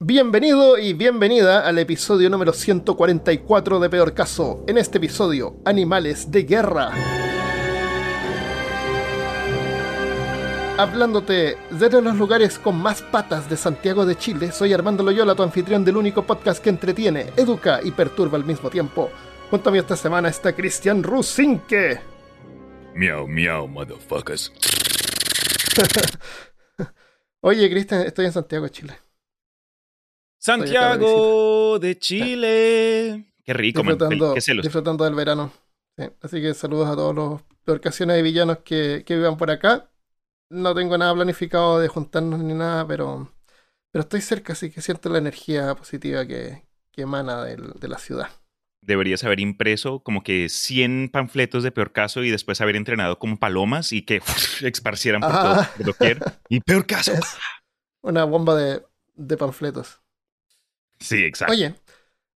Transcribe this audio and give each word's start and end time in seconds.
Bienvenido 0.00 0.78
y 0.78 0.92
bienvenida 0.92 1.66
al 1.66 1.76
episodio 1.76 2.30
número 2.30 2.52
144 2.52 3.80
de 3.80 3.90
Peor 3.90 4.14
Caso. 4.14 4.64
En 4.68 4.78
este 4.78 4.98
episodio, 4.98 5.56
Animales 5.64 6.30
de 6.30 6.44
Guerra. 6.44 6.92
Hablándote 10.78 11.58
desde 11.70 12.00
los 12.00 12.14
lugares 12.14 12.60
con 12.60 12.76
más 12.80 13.02
patas 13.02 13.50
de 13.50 13.56
Santiago 13.56 14.06
de 14.06 14.14
Chile, 14.14 14.52
soy 14.52 14.72
Armando 14.72 15.02
Loyola, 15.02 15.34
tu 15.34 15.42
anfitrión 15.42 15.84
del 15.84 15.96
único 15.96 16.24
podcast 16.24 16.62
que 16.62 16.70
entretiene, 16.70 17.32
educa 17.36 17.80
y 17.82 17.90
perturba 17.90 18.38
al 18.38 18.44
mismo 18.44 18.70
tiempo. 18.70 19.10
Junto 19.50 19.68
a 19.68 19.72
mí 19.72 19.80
esta 19.80 19.96
semana 19.96 20.28
está 20.28 20.52
Cristian 20.52 21.02
Rusinque. 21.02 21.98
Miau, 22.94 23.26
miau, 23.26 23.66
motherfuckers. 23.66 24.52
Oye, 27.40 27.68
Cristian, 27.68 28.02
estoy 28.02 28.26
en 28.26 28.32
Santiago 28.32 28.66
de 28.66 28.70
Chile. 28.70 29.07
Santiago 30.38 31.78
de 31.78 31.98
Chile. 31.98 33.32
Qué 33.44 33.52
rico, 33.52 33.82
man. 33.82 33.94
disfrutando, 33.94 34.34
Qué 34.34 34.40
celos. 34.40 34.62
disfrutando 34.62 35.04
del 35.04 35.14
verano. 35.14 35.52
Sí, 35.96 36.04
Así 36.22 36.40
que 36.40 36.54
saludos 36.54 36.88
a 36.88 36.94
todos 36.94 37.14
los 37.14 37.42
peorcaciones 37.64 38.18
y 38.18 38.22
villanos 38.22 38.58
que, 38.64 39.02
que 39.06 39.16
vivan 39.16 39.36
por 39.36 39.50
acá. 39.50 39.90
No 40.50 40.74
tengo 40.74 40.96
nada 40.96 41.14
planificado 41.14 41.78
de 41.80 41.88
juntarnos 41.88 42.40
ni 42.40 42.54
nada, 42.54 42.86
pero, 42.86 43.30
pero 43.90 44.02
estoy 44.02 44.20
cerca, 44.20 44.52
así 44.54 44.70
que 44.70 44.80
siento 44.80 45.08
la 45.10 45.18
energía 45.18 45.74
positiva 45.74 46.26
que, 46.26 46.62
que 46.92 47.02
emana 47.02 47.44
del- 47.44 47.72
de 47.72 47.88
la 47.88 47.98
ciudad. 47.98 48.28
Deberías 48.80 49.24
haber 49.24 49.40
impreso 49.40 50.00
como 50.02 50.22
que 50.22 50.48
100 50.48 51.10
panfletos 51.12 51.62
de 51.64 51.72
peor 51.72 51.92
caso 51.92 52.22
y 52.24 52.30
después 52.30 52.60
haber 52.60 52.76
entrenado 52.76 53.18
como 53.18 53.38
palomas 53.38 53.92
y 53.92 54.02
que 54.02 54.22
esparcieran 54.62 55.20
por 55.20 55.32
todo 55.32 55.54
Ah. 55.60 55.70
por 55.76 55.86
doquier. 55.86 56.18
Y 56.48 56.60
peor 56.60 56.86
caso. 56.86 57.12
Es 57.22 57.36
una 58.00 58.24
bomba 58.24 58.54
de, 58.54 58.82
de 59.16 59.36
panfletos. 59.36 60.00
Sí, 61.00 61.24
exacto. 61.24 61.52
Oye, 61.52 61.74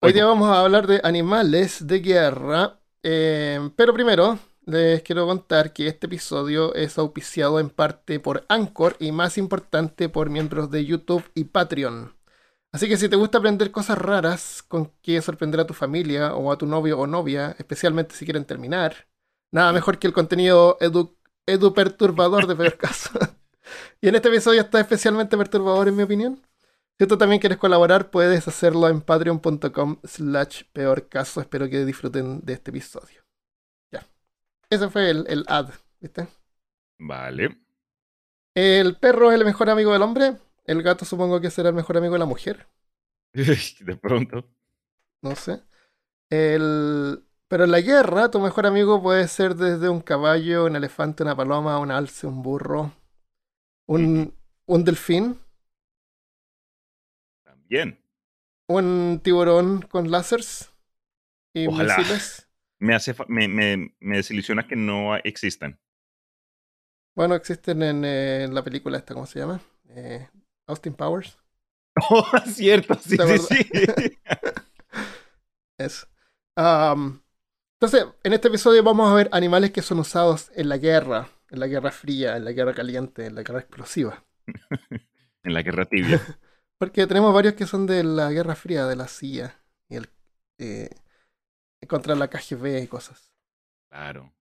hoy 0.01 0.13
día 0.13 0.25
vamos 0.25 0.49
a 0.49 0.61
hablar 0.61 0.87
de 0.87 1.01
animales 1.03 1.87
de 1.87 1.99
guerra, 1.99 2.79
eh, 3.03 3.69
pero 3.75 3.93
primero 3.93 4.39
les 4.65 5.01
quiero 5.01 5.25
contar 5.25 5.73
que 5.73 5.87
este 5.87 6.05
episodio 6.05 6.75
es 6.75 6.97
auspiciado 6.97 7.59
en 7.59 7.69
parte 7.69 8.19
por 8.19 8.45
Anchor 8.49 8.95
y 8.99 9.11
más 9.11 9.37
importante 9.37 10.09
por 10.09 10.29
miembros 10.29 10.69
de 10.69 10.85
YouTube 10.85 11.23
y 11.33 11.45
Patreon. 11.45 12.13
Así 12.71 12.87
que 12.87 12.97
si 12.97 13.09
te 13.09 13.15
gusta 13.15 13.39
aprender 13.39 13.71
cosas 13.71 13.97
raras 13.97 14.61
con 14.61 14.91
que 15.01 15.21
sorprender 15.21 15.59
a 15.59 15.65
tu 15.65 15.73
familia 15.73 16.35
o 16.35 16.51
a 16.51 16.57
tu 16.57 16.67
novio 16.67 16.99
o 16.99 17.07
novia, 17.07 17.55
especialmente 17.57 18.13
si 18.15 18.25
quieren 18.25 18.45
terminar, 18.45 19.07
nada 19.51 19.73
mejor 19.73 19.97
que 19.97 20.05
el 20.05 20.13
contenido 20.13 20.77
edu, 20.79 21.17
edu 21.47 21.73
perturbador 21.73 22.45
de 22.45 22.55
peor 22.55 22.77
caso. 22.77 23.09
y 24.01 24.09
en 24.09 24.15
este 24.15 24.29
episodio 24.29 24.61
está 24.61 24.79
especialmente 24.79 25.37
perturbador 25.37 25.87
en 25.87 25.95
mi 25.95 26.03
opinión. 26.03 26.41
Si 26.99 27.07
tú 27.07 27.17
también 27.17 27.39
quieres 27.39 27.57
colaborar, 27.57 28.11
puedes 28.11 28.45
hacerlo 28.49 28.89
en 28.89 28.99
patreon.com 28.99 29.99
slash 30.03 30.63
peor 30.73 31.07
caso. 31.07 31.39
Espero 31.39 31.69
que 31.69 31.85
disfruten 31.85 32.41
de 32.41 32.51
este 32.51 32.71
episodio. 32.71 33.23
Ya. 33.89 34.05
Ese 34.69 34.89
fue 34.89 35.09
el, 35.09 35.25
el 35.29 35.45
ad, 35.47 35.69
¿viste? 36.01 36.27
Vale. 36.99 37.57
El 38.53 38.97
perro 38.97 39.31
es 39.31 39.39
el 39.39 39.45
mejor 39.45 39.69
amigo 39.69 39.93
del 39.93 40.01
hombre. 40.01 40.35
El 40.65 40.83
gato 40.83 41.05
supongo 41.05 41.39
que 41.39 41.49
será 41.49 41.69
el 41.69 41.75
mejor 41.75 41.95
amigo 41.95 42.13
de 42.13 42.19
la 42.19 42.25
mujer. 42.25 42.67
De 43.33 43.95
pronto. 43.95 44.45
No 45.21 45.35
sé. 45.37 45.63
El... 46.29 47.23
Pero 47.47 47.63
en 47.63 47.71
la 47.71 47.79
guerra, 47.79 48.29
tu 48.29 48.41
mejor 48.41 48.67
amigo 48.67 49.01
puede 49.01 49.27
ser 49.29 49.55
desde 49.55 49.87
un 49.87 50.01
caballo, 50.01 50.65
un 50.65 50.75
elefante, 50.75 51.23
una 51.23 51.35
paloma, 51.35 51.79
un 51.79 51.91
alce, 51.91 52.27
un 52.27 52.43
burro, 52.43 52.91
un, 53.87 54.35
un 54.67 54.83
delfín, 54.83 55.39
También. 57.69 57.99
un 58.69 59.19
tiburón 59.21 59.81
con 59.81 60.11
láseres 60.11 60.71
y 61.53 61.67
Ojalá. 61.67 61.69
misiles. 61.69 62.47
Me, 62.79 62.95
hace 62.95 63.13
fa- 63.13 63.25
me, 63.29 63.47
me, 63.47 63.93
me 63.99 64.17
desilusiona 64.17 64.67
que 64.67 64.75
no 64.75 65.15
existan. 65.17 65.79
Bueno, 67.15 67.35
existen 67.35 67.83
en, 67.83 68.05
eh, 68.05 68.43
en 68.45 68.53
la 68.55 68.63
película 68.63 68.97
esta, 68.97 69.13
¿cómo 69.13 69.25
se 69.25 69.39
llama? 69.39 69.61
Eh, 69.89 70.27
Austin 70.67 70.93
Powers. 70.93 71.37
Oh, 72.11 72.23
cierto. 72.45 72.95
Sí, 72.95 73.17
¿Te 73.17 73.19
sí, 73.19 73.39
sí. 73.39 73.69
Eso. 75.77 76.07
Entonces, 77.75 78.05
en 78.23 78.33
este 78.33 78.47
episodio 78.49 78.83
vamos 78.83 79.09
a 79.11 79.15
ver 79.15 79.29
animales 79.31 79.71
que 79.71 79.81
son 79.81 79.99
usados 79.99 80.51
en 80.55 80.69
la 80.69 80.77
guerra, 80.77 81.29
en 81.49 81.59
la 81.59 81.67
guerra 81.67 81.91
fría, 81.91 82.35
en 82.37 82.45
la 82.45 82.51
guerra 82.51 82.73
caliente, 82.73 83.25
en 83.25 83.35
la 83.35 83.43
guerra 83.43 83.59
explosiva. 83.61 84.25
en 85.43 85.53
la 85.53 85.61
guerra 85.61 85.85
tibia. 85.85 86.21
Porque 86.79 87.05
tenemos 87.07 87.33
varios 87.33 87.53
que 87.55 87.67
son 87.67 87.85
de 87.85 88.03
la 88.03 88.31
guerra 88.31 88.55
fría, 88.55 88.85
de 88.85 88.95
la 88.95 89.07
CIA, 89.07 89.53
y 89.89 89.97
el, 89.97 90.09
eh, 90.57 90.89
contra 91.87 92.15
la 92.15 92.29
KGB 92.29 92.83
y 92.83 92.87
cosas. 92.87 93.31
Claro. 93.89 94.33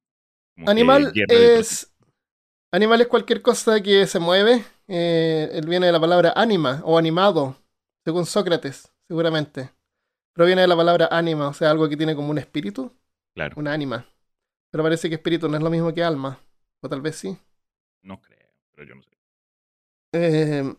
Como 0.54 0.70
Animal 0.70 1.12
es. 1.28 1.92
Animal 2.70 3.00
es 3.00 3.08
cualquier 3.08 3.42
cosa 3.42 3.80
que 3.82 4.06
se 4.06 4.18
mueve. 4.20 4.64
Eh, 4.86 5.50
él 5.52 5.66
viene 5.68 5.86
de 5.86 5.92
la 5.92 6.00
palabra 6.00 6.32
anima 6.36 6.80
o 6.84 6.96
animado, 6.96 7.56
según 8.04 8.24
Sócrates, 8.24 8.92
seguramente. 9.08 9.70
Proviene 10.32 10.62
de 10.62 10.68
la 10.68 10.76
palabra 10.76 11.08
anima, 11.10 11.48
o 11.48 11.54
sea, 11.54 11.70
algo 11.70 11.88
que 11.88 11.96
tiene 11.96 12.14
como 12.14 12.30
un 12.30 12.38
espíritu, 12.38 12.92
Claro. 13.34 13.56
una 13.58 13.72
ánima. 13.72 14.06
Pero 14.70 14.84
parece 14.84 15.08
que 15.08 15.16
espíritu 15.16 15.48
no 15.48 15.56
es 15.56 15.62
lo 15.62 15.70
mismo 15.70 15.92
que 15.92 16.04
alma. 16.04 16.38
O 16.82 16.88
tal 16.88 17.00
vez 17.00 17.16
sí. 17.16 17.36
No 18.02 18.20
creo, 18.20 18.48
pero 18.74 18.86
yo 18.88 18.94
no 18.94 19.02
sé. 19.02 19.10
Eh, 20.12 20.74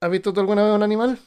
¿Has 0.00 0.10
visto 0.10 0.32
tú 0.32 0.40
alguna 0.40 0.62
vez 0.64 0.74
un 0.74 0.82
animal? 0.82 1.18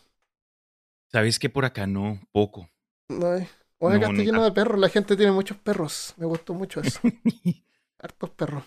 ¿Sabes 1.12 1.40
que 1.40 1.50
por 1.50 1.66
acá 1.66 1.88
no? 1.88 2.19
Poco. 2.31 2.69
No, 3.09 3.35
eh. 3.35 3.50
O 3.80 3.90
acá 3.90 4.00
No, 4.00 4.06
está 4.07 4.24
lleno 4.24 4.44
de 4.44 4.52
perros. 4.52 4.80
La 4.80 4.90
gente 4.90 5.16
tiene 5.16 5.31
muchos 5.31 5.57
perros. 5.57 6.13
Me 6.18 6.25
gustó 6.25 6.53
mucho 6.53 6.81
eso. 6.81 7.00
hartos 8.00 8.30
perros. 8.31 8.63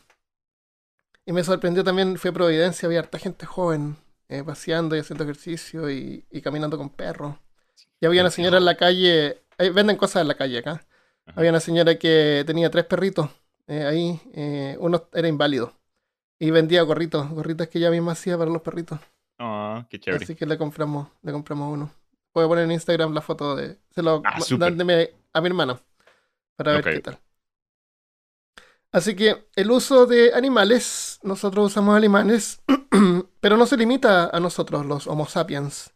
Y 1.24 1.32
me 1.32 1.44
sorprendió 1.44 1.84
también, 1.84 2.18
fue 2.18 2.32
Providencia, 2.32 2.86
había 2.86 2.98
harta 3.00 3.18
gente 3.18 3.46
joven 3.46 3.96
eh, 4.28 4.42
paseando 4.42 4.96
y 4.96 4.98
haciendo 5.00 5.22
ejercicio 5.24 5.88
y, 5.90 6.24
y 6.30 6.40
caminando 6.42 6.76
con 6.76 6.90
perros. 6.90 7.36
Y 8.00 8.06
había 8.06 8.22
una 8.22 8.30
señora 8.30 8.58
en 8.58 8.64
la 8.64 8.76
calle, 8.76 9.42
eh, 9.58 9.70
venden 9.70 9.96
cosas 9.96 10.22
en 10.22 10.28
la 10.28 10.36
calle 10.36 10.58
acá. 10.58 10.84
Ajá. 11.26 11.40
Había 11.40 11.50
una 11.50 11.60
señora 11.60 11.96
que 11.98 12.42
tenía 12.46 12.70
tres 12.70 12.84
perritos 12.86 13.30
eh, 13.68 13.84
ahí, 13.84 14.20
eh, 14.34 14.76
uno 14.80 15.08
era 15.12 15.28
inválido. 15.28 15.72
Y 16.38 16.50
vendía 16.50 16.82
gorritos, 16.82 17.30
gorritas 17.30 17.68
que 17.68 17.78
ella 17.78 17.90
misma 17.90 18.12
hacía 18.12 18.38
para 18.38 18.50
los 18.50 18.62
perritos. 18.62 19.00
Ah, 19.44 19.86
qué 19.90 19.98
chévere. 19.98 20.22
Así 20.22 20.36
que 20.36 20.46
le 20.46 20.56
compramos, 20.56 21.08
le 21.22 21.32
compramos 21.32 21.72
uno. 21.72 21.90
Puedo 22.32 22.48
poner 22.48 22.64
en 22.64 22.72
Instagram 22.72 23.12
la 23.12 23.20
foto 23.20 23.56
de. 23.56 23.78
Se 23.90 24.02
lo 24.02 24.22
Ah, 24.24 24.38
a 25.34 25.40
mi 25.40 25.46
hermano. 25.48 25.80
Para 26.56 26.72
ver 26.72 26.84
qué 26.84 27.00
tal. 27.00 27.18
Así 28.92 29.16
que 29.16 29.48
el 29.56 29.70
uso 29.70 30.06
de 30.06 30.32
animales, 30.34 31.18
nosotros 31.22 31.66
usamos 31.68 31.96
animales, 31.96 32.62
pero 33.40 33.56
no 33.56 33.66
se 33.66 33.76
limita 33.76 34.28
a 34.28 34.38
nosotros, 34.38 34.86
los 34.86 35.06
Homo 35.08 35.26
sapiens. 35.26 35.92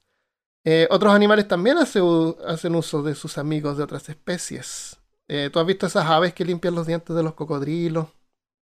Eh, 0.64 0.88
otros 0.90 1.14
animales 1.14 1.46
también 1.46 1.78
hace 1.78 2.00
hacen 2.46 2.75
uso 2.75 3.02
de 3.02 3.14
sus 3.14 3.38
amigos 3.38 3.76
de 3.76 3.84
otras 3.84 4.08
especies. 4.08 4.99
Eh, 5.28 5.50
¿Tú 5.52 5.60
has 5.60 5.66
visto 5.66 5.87
esas 5.87 6.06
aves 6.06 6.34
que 6.34 6.44
limpian 6.44 6.75
los 6.75 6.87
dientes 6.87 7.14
de 7.14 7.22
los 7.22 7.34
cocodrilos? 7.34 8.08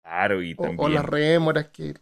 Claro, 0.03 0.41
y 0.41 0.53
O, 0.53 0.61
también 0.61 0.79
o 0.79 0.89
las 0.89 1.05
rémoras 1.05 1.67
que... 1.67 1.95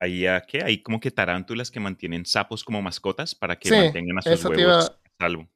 hay, 0.00 0.26
ah, 0.26 0.42
¿qué? 0.46 0.62
hay 0.64 0.82
como 0.82 1.00
que 1.00 1.10
tarántulas 1.10 1.70
que 1.70 1.80
mantienen 1.80 2.26
sapos 2.26 2.64
como 2.64 2.82
mascotas 2.82 3.34
para 3.34 3.56
que 3.58 3.68
Sí, 3.68 3.74
mantengan 3.74 4.18
a 4.18 4.22
sus 4.22 4.44
huevos 4.44 4.60
iba- 4.60 4.78
a 4.80 5.00
salvo. 5.18 5.48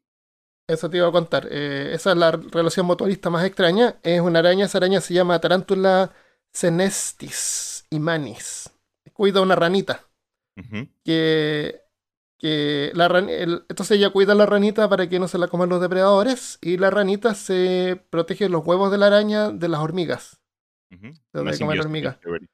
Eso 0.68 0.88
te 0.88 0.98
iba 0.98 1.08
a 1.08 1.12
contar. 1.12 1.48
Eh, 1.50 1.90
esa 1.94 2.12
es 2.12 2.16
la 2.16 2.30
relación 2.30 2.86
motorista 2.86 3.28
más 3.28 3.44
extraña. 3.44 3.98
Es 4.04 4.20
una 4.20 4.38
araña, 4.38 4.66
esa 4.66 4.78
araña 4.78 5.00
se 5.00 5.14
llama 5.14 5.40
Tarántula 5.40 6.12
senestis 6.54 7.86
imanis. 7.90 8.70
Cuida 9.12 9.40
una 9.42 9.56
ranita. 9.56 10.06
Que, 11.04 11.80
que 12.38 12.92
la 12.94 13.08
ran- 13.08 13.28
el- 13.30 13.64
entonces 13.68 13.96
ella 13.98 14.10
cuida 14.10 14.32
a 14.32 14.36
la 14.36 14.46
ranita 14.46 14.88
para 14.88 15.08
que 15.08 15.18
no 15.18 15.26
se 15.28 15.38
la 15.38 15.48
coman 15.48 15.68
los 15.68 15.80
depredadores. 15.80 16.58
Y 16.62 16.76
la 16.76 16.90
ranita 16.90 17.34
se 17.34 18.00
protege 18.10 18.48
los 18.48 18.64
huevos 18.64 18.90
de 18.92 18.98
la 18.98 19.06
araña 19.06 19.50
de 19.50 19.68
las 19.68 19.80
hormigas. 19.80 20.40
Ujú. 20.92 21.02
De 21.32 21.40
Una 21.40 21.40
comer 21.40 21.54
simbiosis 21.56 21.84
hormiga. 21.84 22.20
chévere. 22.22 22.46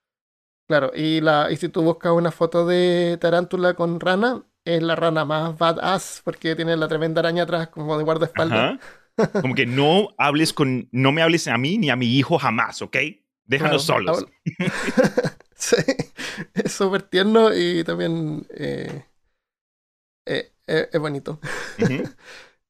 Claro, 0.67 0.91
y, 0.95 1.21
la, 1.21 1.49
y 1.51 1.57
si 1.57 1.69
tú 1.69 1.83
buscas 1.83 2.13
una 2.13 2.33
foto 2.33 2.67
de 2.67 3.19
tarántula 3.21 3.75
con 3.75 4.01
rana, 4.01 4.43
es 4.65 4.83
la 4.83 4.97
rana 4.97 5.25
más 5.25 5.57
badass 5.57 6.23
porque 6.25 6.57
tiene 6.57 6.77
la 6.77 6.89
tremenda 6.89 7.21
araña 7.21 7.45
atrás 7.45 7.69
como 7.69 7.97
de 7.97 8.05
guardaespaldas. 8.05 8.75
Ajá. 8.75 8.81
Como 9.41 9.55
que 9.55 9.65
no 9.65 10.11
hables 10.19 10.53
con, 10.53 10.91
no 10.93 11.11
me 11.11 11.23
hables 11.23 11.49
a 11.49 11.57
mí 11.57 11.79
ni 11.79 11.89
a 11.89 11.97
mi 11.97 12.19
hijo 12.19 12.39
jamás, 12.39 12.83
¿ok? 12.83 12.99
Déjanos 13.47 13.87
Claro, 13.87 14.15
solos. 14.15 14.27
sí, 15.55 15.77
es 16.53 16.73
súper 16.73 17.01
tierno 17.01 17.55
y 17.55 17.83
también 17.83 18.47
eh, 18.51 19.05
eh, 20.27 20.53
eh, 20.67 20.89
es 20.93 21.01
bonito. 21.01 21.41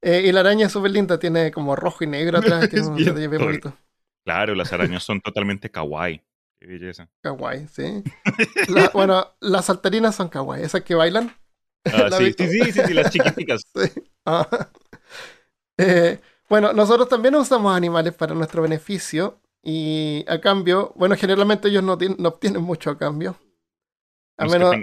Y 0.02 0.30
la 0.30 0.40
araña 0.40 0.66
es 0.66 0.72
súper 0.72 0.92
linda, 0.92 1.18
tiene 1.18 1.50
como 1.50 1.74
rojo 1.74 2.04
y 2.04 2.06
negro 2.06 2.38
atrás, 2.38 2.68
tiene 2.68 2.84
Es 2.84 2.86
un 2.86 2.96
detalle 2.96 3.26
bien 3.26 3.42
bonito. 3.42 3.76
Claro, 4.24 4.54
las 4.54 4.72
arañas 4.72 5.02
son 5.02 5.20
totalmente 5.20 5.68
kawaii. 5.68 6.22
Qué 6.58 6.66
belleza. 6.66 7.08
Kawaii, 7.22 7.66
sí. 7.68 8.02
La- 8.68 8.90
bueno, 8.94 9.34
las 9.40 9.66
saltarinas 9.66 10.14
son 10.14 10.28
kawaii, 10.28 10.64
esas 10.64 10.82
que 10.82 10.94
bailan. 10.94 11.34
Ah, 11.84 11.90
¿La 12.10 12.16
has 12.16 12.16
sí, 12.16 12.34
sí, 12.36 12.48
sí, 12.48 12.72
sí, 12.72 12.80
sí, 12.86 12.94
las 12.94 13.10
chiquiticas. 13.10 13.62
Sí. 13.74 14.02
Ah. 14.24 14.48
Eh, 15.78 16.20
bueno, 16.48 16.72
nosotros 16.72 17.08
también 17.08 17.34
usamos 17.34 17.76
animales 17.76 18.14
para 18.14 18.34
nuestro 18.34 18.62
beneficio 18.62 19.40
y 19.62 20.24
a 20.28 20.40
cambio, 20.40 20.92
bueno, 20.96 21.16
generalmente 21.16 21.68
ellos 21.68 21.82
no, 21.82 21.96
no 21.96 22.28
obtienen 22.28 22.62
mucho 22.62 22.90
a 22.90 22.98
cambio. 22.98 23.36
A 24.38 24.46
menos, 24.46 24.74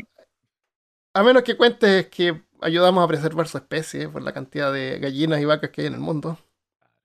a 1.13 1.23
menos 1.23 1.43
que 1.43 1.57
cuentes 1.57 2.07
que 2.09 2.41
ayudamos 2.61 3.03
a 3.03 3.07
preservar 3.07 3.47
su 3.47 3.57
especie 3.57 4.09
por 4.09 4.21
la 4.21 4.33
cantidad 4.33 4.71
de 4.71 4.99
gallinas 4.99 5.41
y 5.41 5.45
vacas 5.45 5.69
que 5.71 5.81
hay 5.81 5.87
en 5.87 5.93
el 5.95 5.99
mundo, 5.99 6.37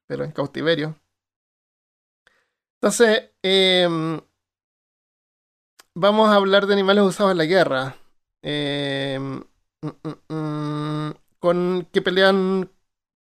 pero 0.06 0.24
en 0.24 0.32
cautiverio. 0.32 0.96
Entonces, 2.80 3.30
em, 3.42 4.20
vamos 5.98 6.28
a 6.28 6.34
hablar 6.36 6.66
de 6.66 6.74
animales 6.74 7.04
usados 7.04 7.32
en 7.32 7.38
la 7.38 7.44
guerra. 7.44 7.96
Em, 8.42 9.42
mm, 9.82 9.88
mm, 10.28 10.34
mm, 10.34 11.14
con, 11.38 11.88
que 11.92 12.02
pelean 12.02 12.70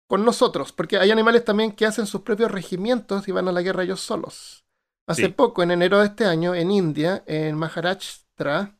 con 0.08 0.24
nosotros, 0.24 0.72
porque 0.72 0.98
hay 0.98 1.10
animales 1.10 1.44
también 1.44 1.72
que 1.72 1.86
hacen 1.86 2.06
sus 2.06 2.22
propios 2.22 2.50
regimientos 2.50 3.28
y 3.28 3.32
van 3.32 3.48
a 3.48 3.52
la 3.52 3.62
guerra 3.62 3.82
ellos 3.84 4.00
solos. 4.00 4.64
Hace 5.06 5.26
Sí. 5.26 5.28
poco, 5.28 5.62
en 5.62 5.70
enero 5.70 5.98
de 6.00 6.06
este 6.06 6.24
año, 6.26 6.54
en 6.54 6.70
India, 6.70 7.22
en 7.26 7.56
Maharashtra, 7.56 8.76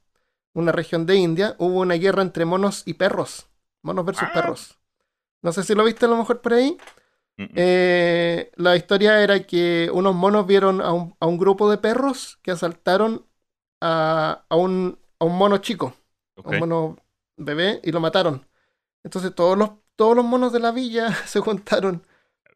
una 0.55 0.73
región 0.73 1.07
de 1.07 1.17
India, 1.17 1.55
hubo 1.59 1.81
una 1.81 1.95
guerra 1.95 2.23
entre 2.23 2.45
monos 2.45 2.83
y 2.87 2.95
perros. 2.95 3.47
Monos 3.83 4.05
versus 4.05 4.25
Ah. 4.29 4.33
perros. 4.35 4.79
No 5.43 5.53
sé 5.53 5.63
si 5.63 5.75
lo 5.75 5.85
viste 5.85 6.07
a 6.07 6.09
lo 6.09 6.17
mejor 6.17 6.41
por 6.41 6.55
ahí. 6.55 6.77
Eh, 7.55 8.51
la 8.57 8.75
historia 8.75 9.23
era 9.23 9.47
que 9.47 9.89
unos 9.93 10.13
monos 10.15 10.45
vieron 10.47 10.81
a 10.81 10.93
un, 10.93 11.15
a 11.21 11.27
un 11.27 11.39
grupo 11.39 11.71
de 11.71 11.79
perros 11.79 12.39
que 12.43 12.51
asaltaron 12.51 13.25
a, 13.81 14.45
a 14.49 14.57
un, 14.57 14.99
a 15.19 15.25
un 15.25 15.37
mono 15.39 15.59
chico, 15.59 15.95
a 16.45 16.49
un 16.51 16.59
mono 16.59 16.97
bebé, 17.37 17.81
y 17.85 17.93
lo 17.93 18.01
mataron. 18.01 18.47
Entonces 19.05 19.35
todos 19.35 19.57
los, 19.59 19.71
todos 19.97 20.17
los 20.17 20.25
monos 20.25 20.53
de 20.53 20.61
la 20.61 20.73
villa 20.73 21.13
se 21.27 21.41
juntaron 21.41 22.07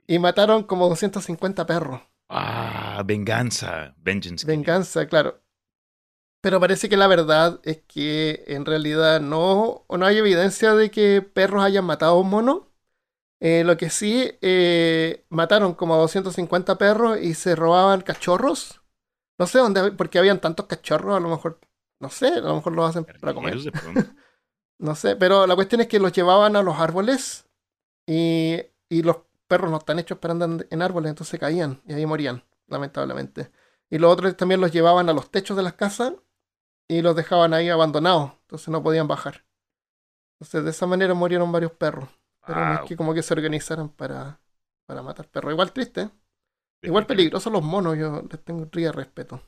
y 0.07 0.19
mataron 0.19 0.65
como 0.65 0.89
250 0.89 1.67
perros. 1.67 2.03
Ah, 2.29 3.03
venganza. 3.05 3.95
Vengeance. 3.99 4.47
Venganza, 4.47 5.07
claro. 5.07 5.41
Pero 6.41 6.59
parece 6.61 6.89
que 6.89 6.97
la 6.97 7.07
verdad 7.07 7.61
es 7.63 7.83
que 7.87 8.45
en 8.49 8.65
realidad 8.67 9.21
no, 9.21 9.87
no 9.89 10.07
hay 10.07 10.19
evidencia 10.19 10.75
de 10.75 10.91
que 10.91 11.23
perros 11.23 11.63
hayan 11.65 11.85
matado 11.85 12.15
a 12.17 12.21
un 12.21 12.31
mono. 12.31 12.69
Eh, 13.41 13.65
lo 13.65 13.77
que 13.79 13.91
sí, 13.91 14.33
eh, 14.43 15.27
mataron 15.31 15.75
como 15.75 15.95
a 15.95 15.99
250 15.99 16.79
perros 16.79 17.21
y 17.21 17.35
se 17.35 17.57
robaban 17.57 18.03
cachorros. 18.03 18.81
No 19.43 19.47
sé 19.49 19.59
dónde, 19.59 19.93
porque 19.93 20.19
habían 20.19 20.41
tantos 20.41 20.67
cachorros, 20.67 21.17
a 21.17 21.21
lo 21.21 21.29
mejor, 21.29 21.59
no 22.00 22.11
sé, 22.11 22.29
a 22.29 22.41
lo 22.41 22.55
mejor 22.56 22.75
los 22.75 22.89
hacen 22.91 23.05
para 23.21 23.35
comer. 23.35 23.59
No 24.79 24.94
sé, 24.97 25.17
pero 25.17 25.47
la 25.47 25.55
cuestión 25.55 25.81
es 25.81 25.89
que 25.89 26.00
los 26.00 26.12
llevaban 26.12 26.56
a 26.56 26.62
los 26.62 26.79
árboles 26.79 27.47
y, 28.06 28.59
y 28.89 29.03
los 29.03 29.19
perros 29.49 29.71
no 29.71 29.79
están 29.79 29.99
hechos 29.99 30.19
para 30.19 30.33
andar 30.33 30.67
en 30.71 30.83
árboles, 30.83 31.11
entonces 31.11 31.41
caían 31.41 31.83
y 31.87 31.94
ahí 31.94 32.06
morían, 32.06 32.44
lamentablemente. 32.69 33.50
Y 33.91 33.99
los 33.99 34.12
otros 34.12 34.37
también 34.37 34.61
los 34.61 34.73
llevaban 34.73 35.09
a 35.09 35.15
los 35.15 35.31
techos 35.31 35.56
de 35.56 35.65
las 35.65 35.75
casas 35.75 36.15
y 36.88 37.03
los 37.03 37.17
dejaban 37.17 37.55
ahí 37.55 37.71
abandonados, 37.71 38.33
entonces 38.43 38.69
no 38.69 38.83
podían 38.83 39.09
bajar. 39.09 39.45
Entonces 40.35 40.65
de 40.65 40.71
esa 40.71 40.87
manera 40.87 41.15
murieron 41.15 41.53
varios 41.53 41.73
perros, 41.73 42.09
pero 42.45 42.67
no 42.67 42.75
es 42.75 42.83
que 42.83 42.97
como 42.97 43.15
que 43.15 43.23
se 43.23 43.35
organizaran 43.35 43.88
para, 43.91 44.41
para 44.87 45.03
matar 45.03 45.29
perros. 45.29 45.53
Igual 45.53 45.73
triste, 45.73 46.11
igual 46.82 47.06
peligrosos 47.06 47.52
los 47.52 47.62
monos, 47.62 47.99
yo 47.99 48.23
les 48.31 48.44
tengo 48.44 48.69
ría 48.70 48.93
respeto. 48.93 49.43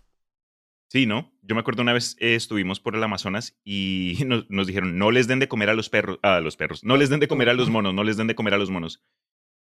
Sí, 0.88 1.06
¿no? 1.06 1.32
Yo 1.42 1.54
me 1.54 1.60
acuerdo 1.60 1.82
una 1.82 1.92
vez 1.92 2.16
eh, 2.20 2.34
estuvimos 2.34 2.78
por 2.78 2.94
el 2.94 3.02
Amazonas 3.02 3.58
y 3.64 4.19
nos, 4.26 4.48
nos 4.50 4.66
dijeron, 4.66 4.98
no 4.98 5.10
les 5.10 5.26
den 5.26 5.40
de 5.40 5.48
comer 5.48 5.70
a 5.70 5.75
los 5.75 5.88
perros, 5.88 6.19
a 6.22 6.40
los 6.40 6.56
perros, 6.56 6.84
no 6.84 6.96
les 6.96 7.10
den 7.10 7.20
de 7.20 7.28
comer 7.28 7.48
a 7.48 7.54
los 7.54 7.70
monos, 7.70 7.94
no 7.94 8.04
les 8.04 8.16
den 8.16 8.26
de 8.26 8.34
comer 8.34 8.54
a 8.54 8.58
los 8.58 8.70
monos. 8.70 9.02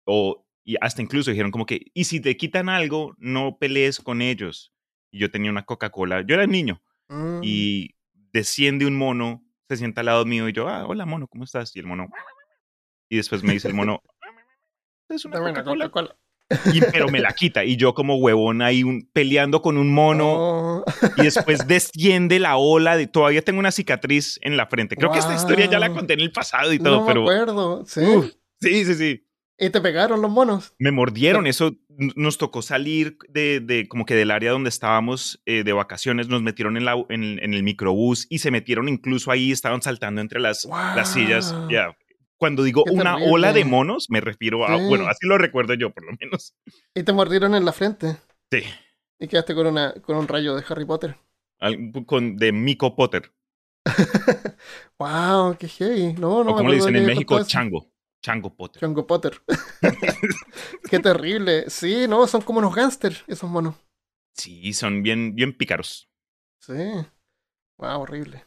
O, 0.06 0.46
y 0.64 0.76
hasta 0.82 1.02
incluso 1.02 1.32
dijeron 1.32 1.52
como 1.52 1.66
que, 1.66 1.92
y 1.94 2.06
si 2.06 2.20
te 2.20 2.36
quitan 2.38 2.70
algo, 2.70 3.16
no 3.18 3.58
pelees 3.60 4.00
con 4.00 4.22
ellos. 4.22 4.74
Y 5.12 5.20
yo 5.20 5.32
tenía 5.32 5.52
una 5.52 5.66
Coca-Cola, 5.66 6.22
yo 6.22 6.36
era 6.36 6.46
niño, 6.46 6.84
Mm, 7.10 7.42
y 7.44 7.96
desciende 8.14 8.86
un 8.86 8.96
mono, 8.96 9.44
se 9.68 9.78
sienta 9.78 10.02
al 10.02 10.06
lado 10.06 10.26
mío 10.26 10.48
y 10.48 10.54
yo, 10.54 10.70
ah, 10.70 10.86
hola 10.86 11.06
mono, 11.06 11.28
¿cómo 11.28 11.44
estás? 11.44 11.76
Y 11.76 11.80
el 11.80 11.88
mono, 11.88 12.08
y 13.10 13.18
después 13.18 13.44
me 13.44 13.54
dice 13.54 13.68
el 13.68 13.74
mono, 13.74 14.02
es 15.10 15.26
una 15.26 15.40
Coca-Cola, 15.40 15.90
Coca-Cola. 15.90 16.20
Y- 16.74 16.82
pero 16.92 17.08
me 17.10 17.20
la 17.20 17.34
quita. 17.34 17.64
Y 17.64 17.76
yo 17.78 17.94
como 17.94 18.16
huevón 18.18 18.62
ahí 18.62 18.84
un- 18.84 19.08
peleando 19.14 19.62
con 19.62 19.78
un 19.78 19.94
mono 19.94 20.30
Oh, 20.32 20.86
y 21.18 21.24
después 21.24 21.68
desciende 21.68 22.40
la 22.40 22.58
ola 22.58 22.98
de 22.98 23.08
todavía 23.08 23.42
tengo 23.42 23.60
una 23.60 23.72
cicatriz 23.72 24.40
en 24.42 24.58
la 24.58 24.68
frente. 24.68 24.96
Creo 24.96 25.12
que 25.12 25.20
esta 25.20 25.36
historia 25.36 25.66
ya 25.68 25.80
la 25.80 25.92
conté 25.92 26.14
en 26.14 26.22
el 26.22 26.32
pasado 26.32 26.72
y 26.74 26.80
todo, 26.80 26.98
no 26.98 27.02
me 27.02 27.08
pero 27.08 27.22
acuerdo, 27.22 27.84
sí. 27.86 28.02
Uf. 28.02 28.32
sí, 28.62 28.86
sí, 28.86 28.96
sí. 28.96 29.26
Y 29.62 29.70
te 29.72 29.82
pegaron 29.82 30.22
los 30.22 30.32
monos. 30.32 30.74
Me 30.80 30.90
mordieron, 30.92 31.46
eso 31.46 31.76
nos 32.16 32.38
tocó 32.38 32.62
salir 32.62 33.18
de, 33.28 33.60
de 33.60 33.90
como 33.90 34.06
que 34.06 34.16
del 34.16 34.32
área 34.32 34.52
donde 34.52 34.70
estábamos 34.70 35.42
eh, 35.46 35.66
de 35.66 35.74
vacaciones, 35.74 36.30
nos 36.30 36.42
metieron 36.42 36.78
en, 36.78 36.86
la, 36.86 36.96
en, 37.10 37.40
en 37.44 37.54
el 37.54 37.62
microbús 37.64 38.26
y 38.30 38.40
se 38.40 38.52
metieron 38.52 38.88
incluso 38.88 39.32
ahí, 39.32 39.52
estaban 39.52 39.82
saltando 39.82 40.22
entre 40.22 40.40
las, 40.40 40.66
las 40.96 41.12
sillas. 41.12 41.54
Ya. 41.70 41.94
Cuando 42.40 42.64
digo 42.64 42.84
Qué 42.86 42.92
una 42.92 43.14
terrible. 43.16 43.32
ola 43.34 43.54
de 43.54 43.66
monos, 43.66 44.08
me 44.10 44.22
refiero 44.22 44.66
a, 44.66 44.78
Sí. 44.78 44.86
bueno, 44.88 45.08
así 45.08 45.28
lo 45.28 45.38
recuerdo 45.38 45.74
yo 45.76 45.92
por 45.92 46.06
lo 46.06 46.14
menos. 46.20 46.56
Y 46.96 47.04
te 47.04 47.14
mordieron 47.14 47.54
en 47.54 47.66
la 47.66 47.74
frente. 47.74 48.18
Sí. 48.52 48.64
Y 49.20 49.28
quedaste 49.28 49.54
con, 49.54 49.68
una, 49.68 49.94
con 50.02 50.16
un 50.16 50.28
rayo 50.28 50.56
de 50.56 50.64
Harry 50.70 50.86
Potter. 50.86 51.18
Al- 51.60 51.92
Con, 52.06 52.38
de 52.38 52.52
Mico 52.54 52.96
Potter. 52.96 53.34
¡Wow! 54.98 55.58
¡Qué 55.58 55.68
heavy! 55.68 56.14
No, 56.14 56.44
no 56.44 56.52
o 56.52 56.56
como 56.56 56.70
le 56.70 56.76
dicen 56.76 56.96
en 56.96 57.06
México. 57.06 57.44
Chango. 57.44 57.92
Chango 58.24 58.56
Potter. 58.56 58.80
Chango 58.82 59.06
Potter. 59.08 59.42
¡Qué 60.90 61.00
terrible! 61.00 61.70
Sí, 61.70 62.06
no, 62.08 62.26
son 62.28 62.42
como 62.42 62.60
unos 62.60 62.76
gángsters 62.76 63.24
esos 63.28 63.50
monos. 63.50 63.76
Sí, 64.36 64.74
son 64.74 65.04
bien, 65.04 65.36
bien 65.36 65.58
pícaros. 65.58 66.10
Sí. 66.62 66.74
¡Wow! 67.78 68.02
Horrible. 68.02 68.46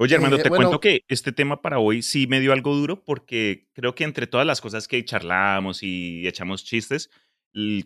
Oye, 0.00 0.14
Armando, 0.14 0.36
Eh, 0.36 0.42
te 0.42 0.48
bueno- 0.48 0.68
cuento 0.68 0.80
que 0.80 1.04
este 1.08 1.32
tema 1.32 1.60
para 1.60 1.80
hoy 1.80 2.02
sí 2.02 2.26
me 2.28 2.38
dio 2.40 2.52
algo 2.52 2.74
duro 2.74 3.02
porque 3.04 3.68
creo 3.74 3.94
que 3.96 4.04
entre 4.04 4.26
todas 4.28 4.46
las 4.46 4.60
cosas 4.60 4.86
que 4.86 5.04
charlamos 5.04 5.82
y 5.82 6.26
echamos 6.28 6.64
chistes, 6.64 7.10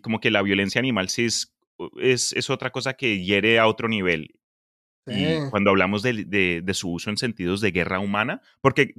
como 0.01 0.19
que 0.19 0.29
la 0.29 0.43
violencia 0.43 0.77
animal 0.79 1.09
sí 1.09 1.25
es, 1.25 1.55
es, 1.99 2.33
es 2.33 2.49
otra 2.51 2.69
cosa 2.71 2.93
que 2.93 3.23
hiere 3.23 3.57
a 3.57 3.67
otro 3.67 3.87
nivel. 3.87 4.35
Sí. 5.07 5.13
Y 5.25 5.49
cuando 5.49 5.71
hablamos 5.71 6.01
de, 6.03 6.23
de- 6.25 6.61
de 6.63 6.73
su 6.75 6.91
uso 6.93 7.09
en 7.09 7.17
sentidos 7.17 7.59
de 7.61 7.71
guerra 7.71 7.99
humana, 7.99 8.41
porque 8.61 8.93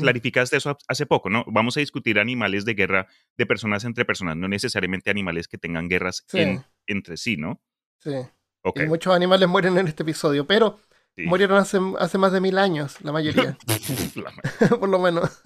clarificaste 0.00 0.56
eso 0.56 0.76
hace 0.88 1.06
poco, 1.06 1.28
¿no? 1.30 1.44
Vamos 1.46 1.76
a 1.76 1.80
discutir 1.80 2.18
animales 2.18 2.64
de 2.64 2.74
guerra 2.74 3.06
de 3.36 3.46
personas 3.46 3.84
entre 3.84 4.04
personas, 4.06 4.36
no 4.36 4.48
necesariamente 4.48 5.10
animales 5.10 5.46
que 5.46 5.58
tengan 5.58 5.88
guerras 5.88 6.24
Sí. 6.26 6.38
en- 6.40 6.64
entre 6.88 7.16
sí, 7.18 7.36
¿no? 7.36 7.60
Sí. 8.00 8.12
Ok. 8.64 8.80
Y 8.80 8.86
muchos 8.86 9.14
animales 9.14 9.46
mueren 9.48 9.76
en 9.78 9.86
este 9.86 10.02
episodio, 10.02 10.46
pero 10.48 10.80
sí. 11.16 11.22
murieron 11.26 11.58
hace, 11.58 11.78
hace 11.98 12.18
más 12.18 12.32
de 12.32 12.40
mil 12.40 12.58
años, 12.58 13.00
la 13.02 13.12
mayoría. 13.12 13.56
Por 14.80 14.88
lo 14.88 14.98
menos. 14.98 15.40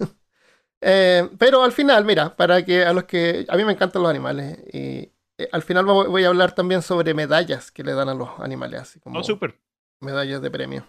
Eh, 0.81 1.29
pero 1.37 1.63
al 1.63 1.71
final, 1.71 2.05
mira, 2.05 2.35
para 2.35 2.63
que 2.65 2.83
a 2.85 2.93
los 2.93 3.03
que. 3.05 3.45
A 3.49 3.55
mí 3.57 3.63
me 3.65 3.73
encantan 3.73 4.01
los 4.01 4.09
animales. 4.09 4.59
Y 4.73 5.11
eh, 5.37 5.49
al 5.51 5.61
final 5.63 5.85
voy 5.85 6.23
a 6.23 6.27
hablar 6.29 6.53
también 6.55 6.81
sobre 6.81 7.13
medallas 7.13 7.71
que 7.71 7.83
le 7.83 7.93
dan 7.93 8.09
a 8.09 8.13
los 8.15 8.29
animales, 8.39 8.81
así 8.81 8.99
como 8.99 9.19
Oh, 9.19 9.23
súper. 9.23 9.59
medallas 9.99 10.41
de 10.41 10.51
premio. 10.51 10.85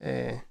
Eh, 0.00 0.42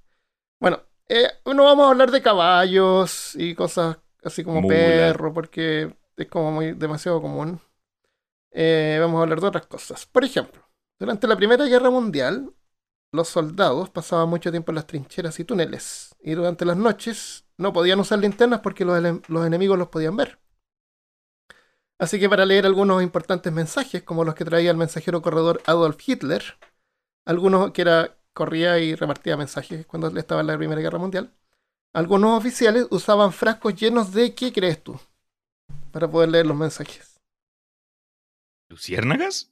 bueno, 0.59 0.81
eh, 1.07 1.27
no 1.45 1.63
vamos 1.63 1.87
a 1.87 1.91
hablar 1.91 2.11
de 2.11 2.21
caballos 2.21 3.35
y 3.35 3.55
cosas 3.55 3.97
así 4.23 4.43
como 4.43 4.61
Mula. 4.61 4.75
perro, 4.75 5.33
porque 5.33 5.95
es 6.17 6.27
como 6.27 6.51
muy 6.51 6.73
demasiado 6.73 7.21
común. 7.21 7.59
Eh, 8.51 8.97
vamos 8.99 9.19
a 9.19 9.23
hablar 9.23 9.39
de 9.41 9.47
otras 9.47 9.67
cosas. 9.67 10.05
Por 10.07 10.23
ejemplo, 10.25 10.61
durante 10.99 11.27
la 11.27 11.35
Primera 11.35 11.65
Guerra 11.65 11.89
Mundial, 11.89 12.51
los 13.11 13.27
soldados 13.27 13.89
pasaban 13.89 14.29
mucho 14.29 14.51
tiempo 14.51 14.71
en 14.71 14.75
las 14.75 14.87
trincheras 14.87 15.39
y 15.39 15.45
túneles, 15.45 16.15
y 16.21 16.33
durante 16.33 16.65
las 16.65 16.77
noches 16.77 17.45
no 17.57 17.73
podían 17.73 17.99
usar 17.99 18.19
linternas 18.19 18.61
porque 18.61 18.85
los, 18.85 18.97
enemigos 19.45 19.77
los 19.77 19.89
podían 19.89 20.15
ver. 20.15 20.39
Así 21.97 22.19
que 22.19 22.29
para 22.29 22.45
leer 22.45 22.65
algunos 22.65 23.03
importantes 23.03 23.51
mensajes, 23.51 24.03
como 24.03 24.23
los 24.23 24.35
que 24.35 24.45
traía 24.45 24.71
el 24.71 24.77
mensajero 24.77 25.21
corredor 25.21 25.61
Adolf 25.65 25.97
Hitler, 26.07 26.43
algunos 27.25 27.71
que 27.71 27.81
era 27.81 28.17
corría 28.33 28.79
y 28.79 28.95
repartía 28.95 29.35
mensajes 29.35 29.85
cuando 29.85 30.07
estaba 30.17 30.41
en 30.41 30.47
la 30.47 30.57
Primera 30.57 30.79
Guerra 30.79 30.97
Mundial. 30.97 31.33
Algunos 31.91 32.37
oficiales 32.37 32.87
usaban 32.91 33.33
frascos 33.33 33.75
llenos 33.75 34.13
de 34.13 34.33
¿qué 34.33 34.53
crees 34.53 34.81
tú? 34.81 34.97
Para 35.91 36.09
poder 36.09 36.29
leer 36.29 36.45
los 36.45 36.55
mensajes. 36.55 37.19
¿Luciérnagas? 38.69 39.51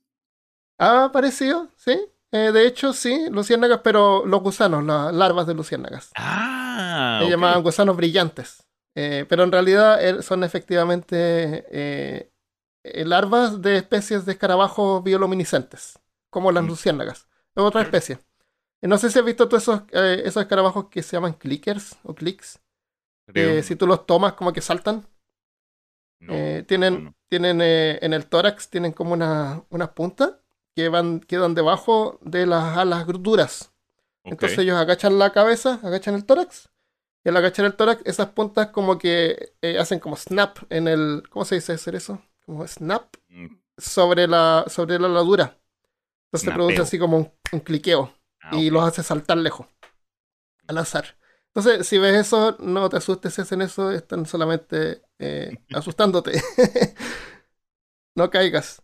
Ha 0.78 1.06
aparecido, 1.06 1.70
sí. 1.76 2.00
Eh, 2.32 2.52
de 2.52 2.68
hecho, 2.68 2.92
sí, 2.94 3.28
luciérnagas, 3.32 3.80
pero 3.84 4.26
los 4.26 4.42
gusanos, 4.42 4.84
las 4.84 5.14
larvas 5.14 5.48
de 5.48 5.54
luciérnagas. 5.54 6.12
Ah. 6.18 7.20
Se 7.24 7.30
llamaban 7.30 7.64
gusanos 7.64 7.96
brillantes. 7.96 8.64
Eh, 8.96 9.26
pero 9.30 9.44
en 9.44 9.52
realidad 9.52 10.04
eh, 10.04 10.24
son 10.24 10.44
efectivamente 10.44 11.66
eh, 11.72 12.32
eh, 12.84 13.06
larvas 13.06 13.62
de 13.62 13.78
especies 13.78 14.26
de 14.26 14.32
escarabajos 14.34 15.04
bioluminiscentes, 15.04 16.00
como 16.30 16.52
las 16.52 16.64
Mm. 16.64 16.68
luciérnagas. 16.68 17.28
Es 17.56 17.64
otra 17.64 17.82
especie. 17.84 18.20
No 18.82 18.98
sé 18.98 19.10
si 19.10 19.20
has 19.20 19.26
visto 19.26 19.48
todos 19.48 19.64
esos, 19.64 19.82
esos 19.92 20.42
escarabajos 20.42 20.90
que 20.90 21.02
se 21.04 21.16
llaman 21.16 21.34
clickers 21.34 21.96
o 22.04 22.14
clicks. 22.14 22.60
Si 23.64 23.76
tú 23.76 23.88
los 23.88 24.06
tomas, 24.06 24.34
como 24.34 24.54
que 24.54 24.62
saltan. 24.62 25.06
No, 26.20 26.34
tienen 26.66 26.94
no, 26.94 27.00
no. 27.12 27.16
tienen 27.30 27.62
eh, 27.62 28.00
en 28.02 28.14
el 28.14 28.26
tórax 28.28 28.70
tienen 28.70 28.92
como 28.92 29.14
una- 29.14 29.64
unas 29.70 29.90
puntas 29.90 30.34
que 30.78 30.90
van 30.90 31.20
quedan 31.22 31.56
debajo 31.56 32.20
de 32.22 32.46
las 32.46 32.78
alas 32.78 33.08
duras. 33.08 33.74
Ok. 34.24 34.44
Entonces 34.44 34.60
ellos 34.60 34.78
agachan 34.78 35.20
la 35.20 35.32
cabeza, 35.34 35.80
agachan 35.84 36.16
el 36.16 36.26
tórax. 36.26 36.70
Y 37.26 37.30
al 37.30 37.38
agachar 37.38 37.66
el 37.66 37.76
tórax, 37.76 38.04
esas 38.06 38.30
puntas 38.30 38.68
como 38.70 38.98
que 39.00 39.54
eh, 39.62 39.80
hacen 39.80 40.00
como 40.00 40.16
snap 40.18 40.60
en 40.70 40.88
el. 40.88 41.24
¿Cómo 41.32 41.46
se 41.46 41.56
dice 41.56 41.74
hacer 41.74 41.96
eso? 41.96 42.22
Como 42.46 42.68
snap 42.68 43.16
Mm, 43.30 43.58
sobre 43.78 44.28
la, 44.28 44.66
sobre 44.68 45.00
la 45.00 45.08
aladura. 45.08 45.58
Entonces 46.28 46.46
se 46.46 46.52
produce 46.54 46.82
así 46.82 47.00
como 47.00 47.18
un, 47.18 47.34
un 47.54 47.62
cliqueo. 47.62 48.14
ah, 48.42 48.58
Y 48.58 48.70
ok. 48.70 48.72
los 48.72 48.84
hace 48.84 49.04
saltar 49.04 49.38
lejos. 49.38 49.68
Al 50.68 50.78
azar. 50.80 51.18
Entonces, 51.54 51.88
si 51.88 51.98
ves 51.98 52.16
eso, 52.16 52.56
no 52.60 52.90
te 52.90 52.98
asustes 52.98 53.34
si 53.34 53.42
hacen 53.42 53.62
eso, 53.62 53.92
están 53.92 54.26
solamente 54.26 55.02
eh, 55.20 55.58
asustándote. 55.74 56.42
no 58.16 58.30
caigas. 58.30 58.82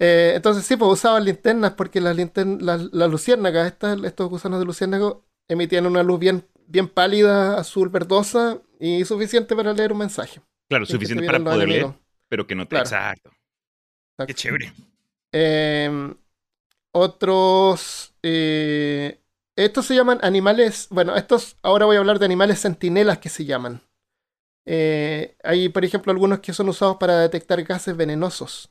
Eh, 0.00 0.32
entonces, 0.36 0.64
sí, 0.64 0.76
pues 0.76 0.92
usaban 0.92 1.24
linternas 1.24 1.72
porque 1.72 2.00
las, 2.00 2.16
lintern 2.16 2.64
las, 2.64 2.82
las 2.92 3.10
luciérnagas, 3.10 3.66
estas, 3.66 4.02
estos 4.04 4.28
gusanos 4.28 4.60
de 4.60 4.66
luciérnago, 4.66 5.24
emitían 5.48 5.86
una 5.86 6.02
luz 6.02 6.20
bien, 6.20 6.46
bien 6.66 6.88
pálida, 6.88 7.58
azul 7.58 7.88
verdosa 7.88 8.60
y 8.78 9.04
suficiente 9.04 9.56
para 9.56 9.72
leer 9.72 9.92
un 9.92 9.98
mensaje. 9.98 10.40
Claro, 10.68 10.86
suficiente 10.86 11.26
para 11.26 11.40
poder 11.42 11.68
leer, 11.68 11.94
pero 12.28 12.46
que 12.46 12.54
no 12.54 12.64
te. 12.64 12.70
Claro. 12.70 12.84
Exacto. 12.84 13.30
Qué 14.26 14.34
chévere. 14.34 14.72
Eh, 15.32 16.14
otros. 16.92 18.14
eh, 18.22 19.20
estos 19.56 19.86
se 19.86 19.94
llaman 19.94 20.18
animales. 20.22 20.86
Bueno, 20.90 21.16
estos. 21.16 21.56
Ahora 21.62 21.86
voy 21.86 21.96
a 21.96 22.00
hablar 22.00 22.18
de 22.18 22.26
animales 22.26 22.60
centinelas 22.60 23.18
que 23.18 23.28
se 23.28 23.44
llaman. 23.44 23.82
Eh, 24.66 25.36
hay, 25.42 25.68
por 25.70 25.84
ejemplo, 25.84 26.12
algunos 26.12 26.40
que 26.40 26.52
son 26.52 26.68
usados 26.68 26.98
para 26.98 27.18
detectar 27.20 27.62
gases 27.62 27.96
venenosos. 27.96 28.70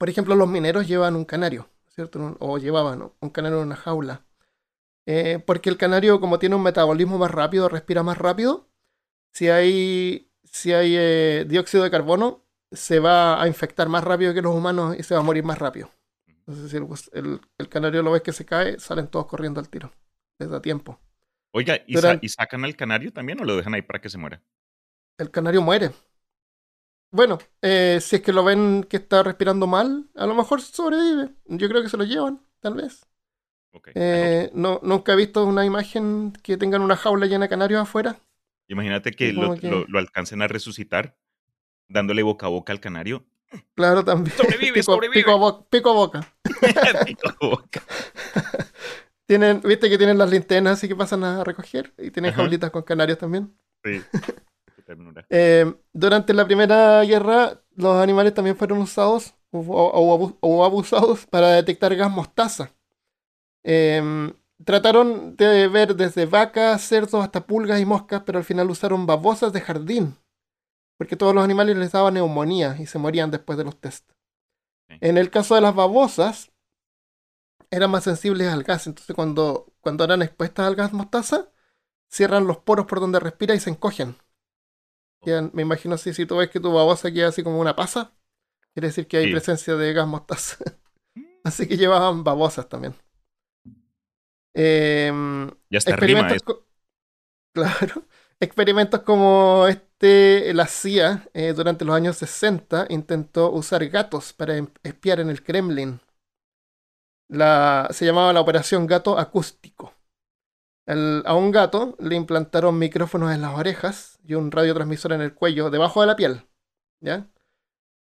Por 0.00 0.10
ejemplo, 0.10 0.36
los 0.36 0.48
mineros 0.50 0.88
llevan 0.88 1.16
un 1.16 1.26
canario, 1.26 1.70
¿cierto? 1.90 2.36
O 2.40 2.58
llevaban 2.58 3.12
un 3.20 3.30
canario 3.30 3.58
en 3.60 3.66
una 3.68 3.76
jaula. 3.76 4.24
Eh, 5.06 5.42
porque 5.46 5.70
el 5.70 5.78
canario, 5.78 6.20
como 6.20 6.38
tiene 6.38 6.56
un 6.56 6.62
metabolismo 6.62 7.18
más 7.18 7.30
rápido, 7.30 7.68
respira 7.68 8.02
más 8.02 8.18
rápido. 8.18 8.68
Si 9.32 9.48
hay, 9.50 10.30
si 10.44 10.72
hay 10.74 10.94
eh, 10.96 11.46
dióxido 11.48 11.84
de 11.84 11.90
carbono, 11.92 12.44
se 12.72 13.00
va 13.00 13.42
a 13.42 13.48
infectar 13.48 13.88
más 13.88 14.04
rápido 14.04 14.34
que 14.34 14.42
los 14.42 14.54
humanos 14.54 14.96
y 14.98 15.02
se 15.04 15.14
va 15.14 15.20
a 15.20 15.24
morir 15.24 15.44
más 15.44 15.58
rápido. 15.60 15.90
Entonces, 16.46 16.70
si 16.70 16.76
el, 16.78 16.86
el- 17.14 17.40
el 17.58 17.68
canario 17.70 18.02
lo 18.02 18.12
ves 18.12 18.22
que 18.22 18.32
se 18.32 18.46
cae, 18.46 18.78
salen 18.80 19.08
todos 19.08 19.26
corriendo 19.26 19.60
al 19.60 19.70
tiro. 19.70 19.92
Les 20.40 20.50
da 20.50 20.62
tiempo. 20.62 21.00
Oiga, 21.52 21.78
¿y, 21.86 21.96
sa- 21.98 22.16
Durante- 22.16 22.20
¿y 22.20 22.28
sacan 22.28 22.64
al 22.64 22.74
canario 22.74 23.12
también 23.12 23.40
o 23.40 23.44
lo 23.44 23.54
dejan 23.56 23.74
ahí 23.74 23.82
para 23.82 24.00
que 24.00 24.08
se 24.10 24.18
muera? 24.18 24.42
El 25.18 25.30
canario 25.30 25.62
muere. 25.62 25.92
Bueno, 27.12 27.38
eh, 27.62 27.98
si 28.00 28.16
es 28.16 28.22
que 28.22 28.32
lo 28.32 28.44
ven 28.44 28.84
que 28.88 28.98
está 28.98 29.22
respirando 29.22 29.66
mal, 29.66 30.08
a 30.14 30.26
lo 30.26 30.34
mejor 30.34 30.62
sobrevive. 30.62 31.30
Yo 31.46 31.68
creo 31.68 31.82
que 31.82 31.88
se 31.88 31.96
lo 31.96 32.04
llevan, 32.04 32.40
tal 32.60 32.74
vez. 32.74 33.04
Ok. 33.72 33.90
Eh, 33.94 34.50
no, 34.54 34.80
nunca 34.82 35.12
he 35.12 35.16
visto 35.16 35.44
una 35.44 35.64
imagen 35.64 36.32
que 36.42 36.56
tengan 36.56 36.82
una 36.82 36.96
jaula 36.96 37.26
llena 37.26 37.46
de 37.46 37.48
canarios 37.48 37.82
afuera. 37.82 38.18
Imagínate 38.68 39.10
que, 39.12 39.32
lo, 39.32 39.56
que- 39.56 39.68
lo- 39.68 39.86
lo 39.88 39.98
alcancen 39.98 40.42
a 40.42 40.48
resucitar 40.48 41.16
dándole 41.88 42.22
boca 42.22 42.46
a 42.46 42.50
boca 42.50 42.72
al 42.72 42.80
canario. 42.80 43.24
Claro, 43.74 44.04
también. 44.04 44.36
Sobrevive, 44.36 44.72
pico, 44.74 44.92
sobrevive. 44.92 45.20
pico 45.22 45.30
a 45.32 45.36
bo- 45.36 45.64
pico 45.68 45.90
a 45.90 45.94
boca. 45.94 46.34
Pico 47.06 47.28
a 47.28 47.36
boca. 47.40 47.82
Tienen, 49.26 49.60
viste 49.60 49.88
que 49.88 49.96
tienen 49.98 50.18
las 50.18 50.30
linternas 50.30 50.74
así 50.74 50.88
que 50.88 50.96
pasan 50.96 51.22
a 51.24 51.44
recoger 51.44 51.92
y 51.98 52.10
tienen 52.10 52.32
Ajá. 52.32 52.42
jaulitas 52.42 52.70
con 52.70 52.82
canarios 52.82 53.18
también. 53.18 53.56
Sí. 53.84 54.00
Ternura. 54.90 55.24
Eh, 55.30 55.72
durante 55.92 56.34
la 56.34 56.44
Primera 56.44 57.02
Guerra, 57.04 57.62
los 57.76 57.96
animales 58.02 58.34
también 58.34 58.56
fueron 58.56 58.78
usados 58.78 59.34
o, 59.52 59.60
o 59.60 60.14
abu- 60.14 60.36
o 60.40 60.64
abusados 60.64 61.26
para 61.26 61.52
detectar 61.52 61.94
gas 61.94 62.10
mostaza. 62.10 62.72
Eh, 63.62 64.32
trataron 64.64 65.36
de 65.36 65.68
ver 65.68 65.94
desde 65.94 66.26
vacas, 66.26 66.82
cerdos 66.82 67.22
hasta 67.22 67.46
pulgas 67.46 67.80
y 67.80 67.86
moscas, 67.86 68.22
pero 68.26 68.38
al 68.38 68.44
final 68.44 68.68
usaron 68.68 69.06
babosas 69.06 69.52
de 69.52 69.60
jardín, 69.60 70.16
porque 70.98 71.16
todos 71.16 71.34
los 71.34 71.44
animales 71.44 71.76
les 71.76 71.92
daban 71.92 72.14
neumonía 72.14 72.76
y 72.78 72.86
se 72.86 72.98
morían 72.98 73.30
después 73.30 73.56
de 73.58 73.64
los 73.64 73.80
test. 73.80 74.10
Sí. 74.88 74.96
En 75.00 75.18
el 75.18 75.30
caso 75.30 75.54
de 75.54 75.60
las 75.60 75.74
babosas, 75.74 76.50
eran 77.70 77.92
más 77.92 78.02
sensibles 78.04 78.48
al 78.48 78.64
gas, 78.64 78.88
entonces 78.88 79.14
cuando, 79.14 79.72
cuando 79.80 80.02
eran 80.02 80.22
expuestas 80.22 80.66
al 80.66 80.74
gas 80.74 80.92
mostaza, 80.92 81.52
cierran 82.10 82.48
los 82.48 82.58
poros 82.58 82.86
por 82.86 82.98
donde 82.98 83.20
respira 83.20 83.54
y 83.54 83.60
se 83.60 83.70
encogen. 83.70 84.16
Me 85.52 85.62
imagino 85.62 85.94
así, 85.94 86.14
si 86.14 86.26
tú 86.26 86.36
ves 86.36 86.50
que 86.50 86.60
tu 86.60 86.72
babosa 86.72 87.10
queda 87.12 87.28
así 87.28 87.42
como 87.42 87.60
una 87.60 87.76
pasa, 87.76 88.12
quiere 88.74 88.88
decir 88.88 89.06
que 89.06 89.18
hay 89.18 89.26
Sí. 89.26 89.30
presencia 89.32 89.76
de 89.76 89.92
gas 89.92 90.06
mostaza. 90.06 90.56
así 91.44 91.68
que 91.68 91.76
llevaban 91.76 92.24
babosas 92.24 92.68
también. 92.68 92.94
Em, 94.54 95.48
Ya 95.70 95.78
está 95.78 95.90
experimentos 95.92 96.42
co- 96.42 96.66
Claro. 97.54 98.04
Experimentos 98.40 99.02
como 99.02 99.66
este, 99.68 100.54
la 100.54 100.66
CIA, 100.66 101.28
eh, 101.34 101.52
durante 101.52 101.84
los 101.84 101.94
años 101.94 102.16
60, 102.16 102.86
intentó 102.88 103.50
usar 103.52 103.86
gatos 103.88 104.32
para 104.32 104.56
em- 104.56 104.72
espiar 104.82 105.20
en 105.20 105.28
el 105.28 105.42
Kremlin. 105.42 106.00
La, 107.28 107.86
se 107.90 108.06
llamaba 108.06 108.32
la 108.32 108.40
Operación 108.40 108.86
Gato 108.86 109.18
Acústico. 109.18 109.94
El- 110.90 111.22
a 111.26 111.34
un 111.34 111.50
gato 111.50 111.96
le 112.00 112.16
implantaron 112.16 112.78
micrófonos 112.78 113.32
en 113.32 113.42
las 113.42 113.54
orejas 113.56 114.18
y 114.24 114.34
un 114.34 114.50
radiotransmisor 114.50 115.12
en 115.12 115.20
el 115.20 115.34
cuello, 115.34 115.70
debajo 115.70 116.00
de 116.00 116.06
la 116.06 116.16
piel. 116.16 116.42
¿Ya? 117.00 117.26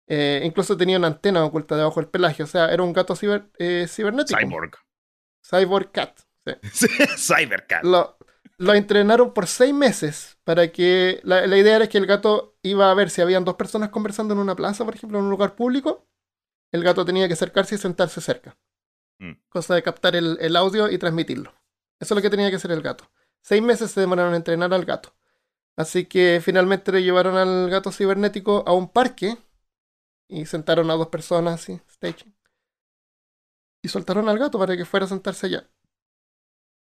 Eh, 0.08 0.42
incluso 0.44 0.76
tenía 0.76 0.98
una 0.98 1.06
antena 1.06 1.44
oculta 1.44 1.76
debajo 1.76 2.00
del 2.00 2.08
pelaje. 2.10 2.42
O 2.42 2.46
sea, 2.46 2.72
era 2.72 2.82
un 2.82 2.92
gato 2.92 3.14
ciber- 3.14 3.50
eh, 3.58 3.86
cibernético. 3.88 4.38
Cyborg. 4.38 4.72
Cyborg 5.48 5.90
Cat. 5.92 6.20
sí. 6.72 6.86
Cybercat. 7.16 7.84
Lo, 7.84 8.18
lo 8.58 8.74
entrenaron 8.74 9.32
por 9.32 9.46
seis 9.46 9.72
meses 9.72 10.38
para 10.44 10.72
que 10.72 11.20
la, 11.24 11.46
la 11.46 11.56
idea 11.56 11.76
era 11.76 11.88
que 11.88 11.98
el 11.98 12.06
gato 12.06 12.56
iba 12.62 12.90
a 12.90 12.94
ver 12.94 13.10
si 13.10 13.22
habían 13.22 13.44
dos 13.44 13.54
personas 13.54 13.90
conversando 13.90 14.34
en 14.34 14.40
una 14.40 14.56
plaza, 14.56 14.84
por 14.84 14.94
ejemplo, 14.94 15.18
en 15.18 15.24
un 15.24 15.30
lugar 15.30 15.54
público. 15.54 16.06
El 16.72 16.82
gato 16.82 17.04
tenía 17.04 17.26
que 17.28 17.34
acercarse 17.34 17.76
y 17.76 17.78
sentarse 17.78 18.20
cerca. 18.20 18.56
Mm. 19.18 19.32
Cosa 19.48 19.74
de 19.74 19.82
captar 19.82 20.16
el, 20.16 20.36
el 20.40 20.56
audio 20.56 20.90
y 20.90 20.98
transmitirlo. 20.98 21.54
Eso 22.02 22.14
es 22.14 22.16
lo 22.16 22.22
que 22.22 22.30
tenía 22.30 22.50
que 22.50 22.56
hacer 22.56 22.72
el 22.72 22.82
gato. 22.82 23.08
Seis 23.42 23.62
meses 23.62 23.92
se 23.92 24.00
demoraron 24.00 24.32
en 24.32 24.38
entrenar 24.38 24.74
al 24.74 24.84
gato. 24.84 25.14
Así 25.76 26.04
que 26.04 26.40
finalmente 26.44 26.90
le 26.90 27.04
llevaron 27.04 27.36
al 27.36 27.70
gato 27.70 27.92
cibernético 27.92 28.64
a 28.66 28.72
un 28.72 28.88
parque 28.88 29.38
y 30.28 30.44
sentaron 30.46 30.90
a 30.90 30.94
dos 30.94 31.06
personas 31.06 31.60
así, 31.60 31.80
staging. 31.88 32.34
Y 33.84 33.88
soltaron 33.88 34.28
al 34.28 34.36
gato 34.36 34.58
para 34.58 34.76
que 34.76 34.84
fuera 34.84 35.06
a 35.06 35.08
sentarse 35.08 35.46
allá. 35.46 35.70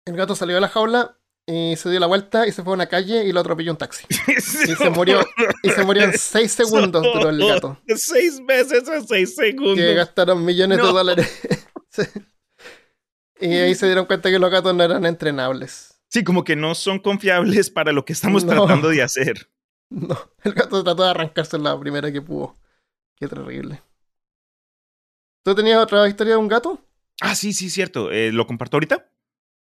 El 0.04 0.16
gato 0.16 0.34
salió 0.34 0.56
de 0.56 0.62
la 0.62 0.68
jaula 0.68 1.20
y 1.46 1.76
se 1.76 1.92
dio 1.92 2.00
la 2.00 2.08
vuelta 2.08 2.48
y 2.48 2.52
se 2.52 2.64
fue 2.64 2.74
a 2.74 2.76
una 2.76 2.88
calle 2.88 3.24
y 3.24 3.32
lo 3.34 3.42
atropelló 3.42 3.72
un 3.72 3.78
taxi. 3.78 4.08
Y 4.36 4.76
se 4.76 4.90
murió, 4.90 5.24
y 5.62 5.70
se 5.70 5.84
murió 5.84 6.06
en 6.06 6.18
seis 6.18 6.52
segundos 6.54 7.04
duró 7.04 7.30
el 7.30 7.48
gato. 7.48 7.80
Seis 7.98 8.40
meses 8.40 8.88
en 8.88 9.08
seis 9.08 9.36
segundos. 9.36 9.76
Que 9.76 9.94
gastaron 9.94 10.44
millones 10.44 10.80
de 10.80 10.84
dólares. 10.84 11.42
Y 13.44 13.54
ahí 13.58 13.76
se 13.76 13.88
dieron 13.88 14.06
cuenta 14.06 14.30
que 14.32 14.40
los 14.40 14.50
gatos 14.50 14.74
no 14.74 14.84
eran 14.84 15.06
entrenables. 15.06 16.00
Sí, 16.10 16.24
como 16.24 16.44
que 16.44 16.56
no 16.56 16.76
son 16.76 17.00
confiables 17.00 17.70
para 17.70 17.92
lo 17.92 18.06
que 18.06 18.14
estamos 18.14 18.46
No. 18.46 18.54
tratando 18.54 18.90
de 18.90 19.02
hacer. 19.04 19.50
No, 19.90 20.18
el 20.44 20.54
gato 20.54 20.84
trató 20.84 21.04
de 21.04 21.10
arrancarse 21.10 21.58
la 21.60 21.78
primera 21.80 22.12
que 22.12 22.22
pudo. 22.22 22.56
Qué 23.16 23.28
terrible. 23.28 23.82
¿Tú 25.44 25.54
tenías 25.56 25.78
otra 25.84 26.08
historia 26.08 26.34
de 26.34 26.40
un 26.40 26.48
gato? 26.48 26.80
Ah, 27.22 27.36
sí, 27.36 27.54
sí, 27.54 27.70
cierto. 27.70 28.12
Eh, 28.12 28.32
¿Lo 28.32 28.48
comparto 28.48 28.78
ahorita? 28.78 29.10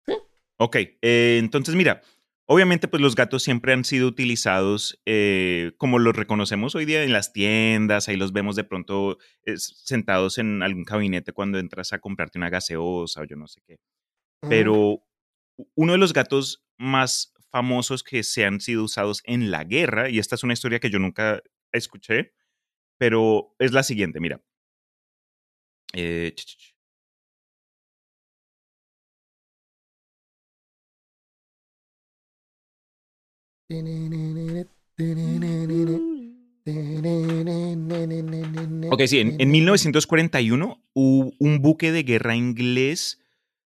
Sí. 0.07 0.13
Ok, 0.57 0.75
eh, 1.01 1.37
entonces 1.39 1.75
mira, 1.75 2.01
obviamente 2.45 2.87
pues 2.87 3.01
los 3.01 3.15
gatos 3.15 3.43
siempre 3.43 3.73
han 3.73 3.85
sido 3.85 4.07
utilizados 4.07 4.99
eh, 5.05 5.71
como 5.77 5.99
los 5.99 6.15
reconocemos 6.15 6.75
hoy 6.75 6.85
día 6.85 7.03
en 7.03 7.13
las 7.13 7.33
tiendas, 7.33 8.07
ahí 8.09 8.17
los 8.17 8.33
vemos 8.33 8.55
de 8.55 8.63
pronto 8.63 9.17
eh, 9.45 9.57
sentados 9.57 10.37
en 10.37 10.61
algún 10.63 10.83
gabinete 10.83 11.33
cuando 11.33 11.59
entras 11.59 11.93
a 11.93 11.99
comprarte 11.99 12.37
una 12.37 12.49
gaseosa 12.49 13.21
o 13.21 13.25
yo 13.25 13.35
no 13.35 13.47
sé 13.47 13.61
qué. 13.65 13.77
Pero 14.49 15.03
uno 15.75 15.93
de 15.93 15.97
los 15.97 16.11
gatos 16.11 16.65
más 16.77 17.33
famosos 17.49 18.03
que 18.03 18.23
se 18.23 18.45
han 18.45 18.59
sido 18.59 18.83
usados 18.83 19.21
en 19.25 19.51
la 19.51 19.63
guerra, 19.63 20.09
y 20.09 20.19
esta 20.19 20.35
es 20.35 20.43
una 20.43 20.53
historia 20.53 20.79
que 20.79 20.89
yo 20.89 20.99
nunca 20.99 21.41
escuché, 21.71 22.33
pero 22.97 23.55
es 23.59 23.71
la 23.71 23.83
siguiente, 23.83 24.19
mira. 24.19 24.41
Eh, 25.93 26.33
ch, 26.35 26.45
ch, 26.45 26.57
ch. 26.57 26.72
Ok, 38.91 39.01
sí, 39.07 39.19
en, 39.19 39.35
en 39.39 39.51
1941 39.51 40.81
hubo 40.93 41.31
un 41.39 41.61
buque 41.61 41.91
de 41.91 42.03
guerra 42.03 42.35
inglés 42.35 43.19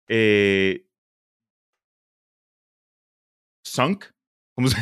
eh, 0.07 0.85
sunk, 3.63 4.05
¿cómo 4.55 4.67
se 4.67 4.77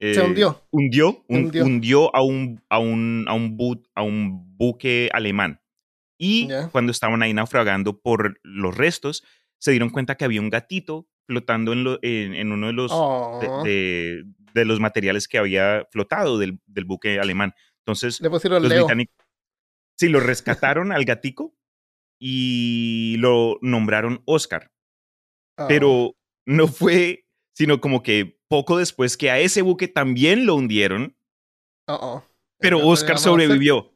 Se 0.00 0.20
eh, 0.20 0.22
hundió. 0.22 0.62
Hundió, 0.70 1.24
un- 1.28 1.44
Hundió. 1.46 1.64
hundió 1.64 2.16
a, 2.16 2.22
un, 2.22 2.60
a, 2.68 2.78
un, 2.78 3.24
a, 3.28 3.34
un 3.34 3.56
bu- 3.56 3.86
a 3.94 4.02
un 4.02 4.56
buque 4.58 5.08
alemán. 5.12 5.60
Y 6.18 6.48
Ya. 6.48 6.68
cuando 6.68 6.90
estaban 6.92 7.22
ahí 7.22 7.32
naufragando 7.32 7.98
por 8.00 8.40
los 8.42 8.76
restos, 8.76 9.22
se 9.58 9.70
dieron 9.70 9.90
cuenta 9.90 10.16
que 10.16 10.24
había 10.24 10.40
un 10.40 10.50
gatito 10.50 11.06
flotando 11.26 11.72
en, 11.72 11.84
lo- 11.84 11.98
en, 12.02 12.34
en 12.34 12.52
uno 12.52 12.66
de 12.66 12.72
los, 12.72 12.90
de, 12.90 12.96
Oh, 12.98 13.62
de- 13.64 14.24
de 14.54 14.64
los 14.64 14.80
materiales 14.80 15.28
que 15.28 15.38
había 15.38 15.86
flotado 15.90 16.38
del, 16.38 16.60
del 16.66 16.84
buque 16.84 17.18
alemán. 17.20 17.54
Entonces, 17.80 18.20
le 18.20 18.30
pusieron 18.30 18.62
los 18.62 18.70
Leo. 18.70 18.84
británicos, 18.84 19.16
sí, 19.96 20.08
lo 20.08 20.20
rescataron 20.20 20.92
al 20.92 21.04
gatico 21.04 21.54
y 22.18 23.16
lo 23.18 23.58
nombraron 23.60 24.22
Oscar 24.24 24.72
Oh, 25.58 25.66
pero 25.68 26.16
no 26.46 26.68
fue 26.68 27.26
sino 27.54 27.80
como 27.80 28.02
que 28.02 28.38
poco 28.48 28.76
después 28.76 29.16
que 29.16 29.30
a 29.30 29.38
ese 29.38 29.62
buque 29.62 29.88
también 29.88 30.44
lo 30.44 30.54
hundieron, 30.54 31.16
oh. 31.88 32.22
pero 32.58 32.76
Entonces, 32.78 33.02
Oscar 33.02 33.18
sobrevivió 33.18 33.94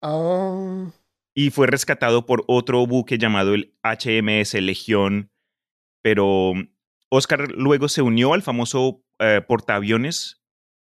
Oh, 0.00 0.90
y 1.34 1.50
fue 1.50 1.66
rescatado 1.66 2.24
por 2.24 2.44
otro 2.46 2.86
buque 2.86 3.18
llamado 3.18 3.54
el 3.54 3.74
HMS 3.82 4.54
Legión, 4.54 5.30
pero 6.02 6.54
Oscar 7.10 7.50
luego 7.52 7.88
se 7.88 8.02
unió 8.02 8.32
al 8.32 8.42
famoso 8.42 9.03
eh, 9.18 9.40
portaaviones 9.46 10.42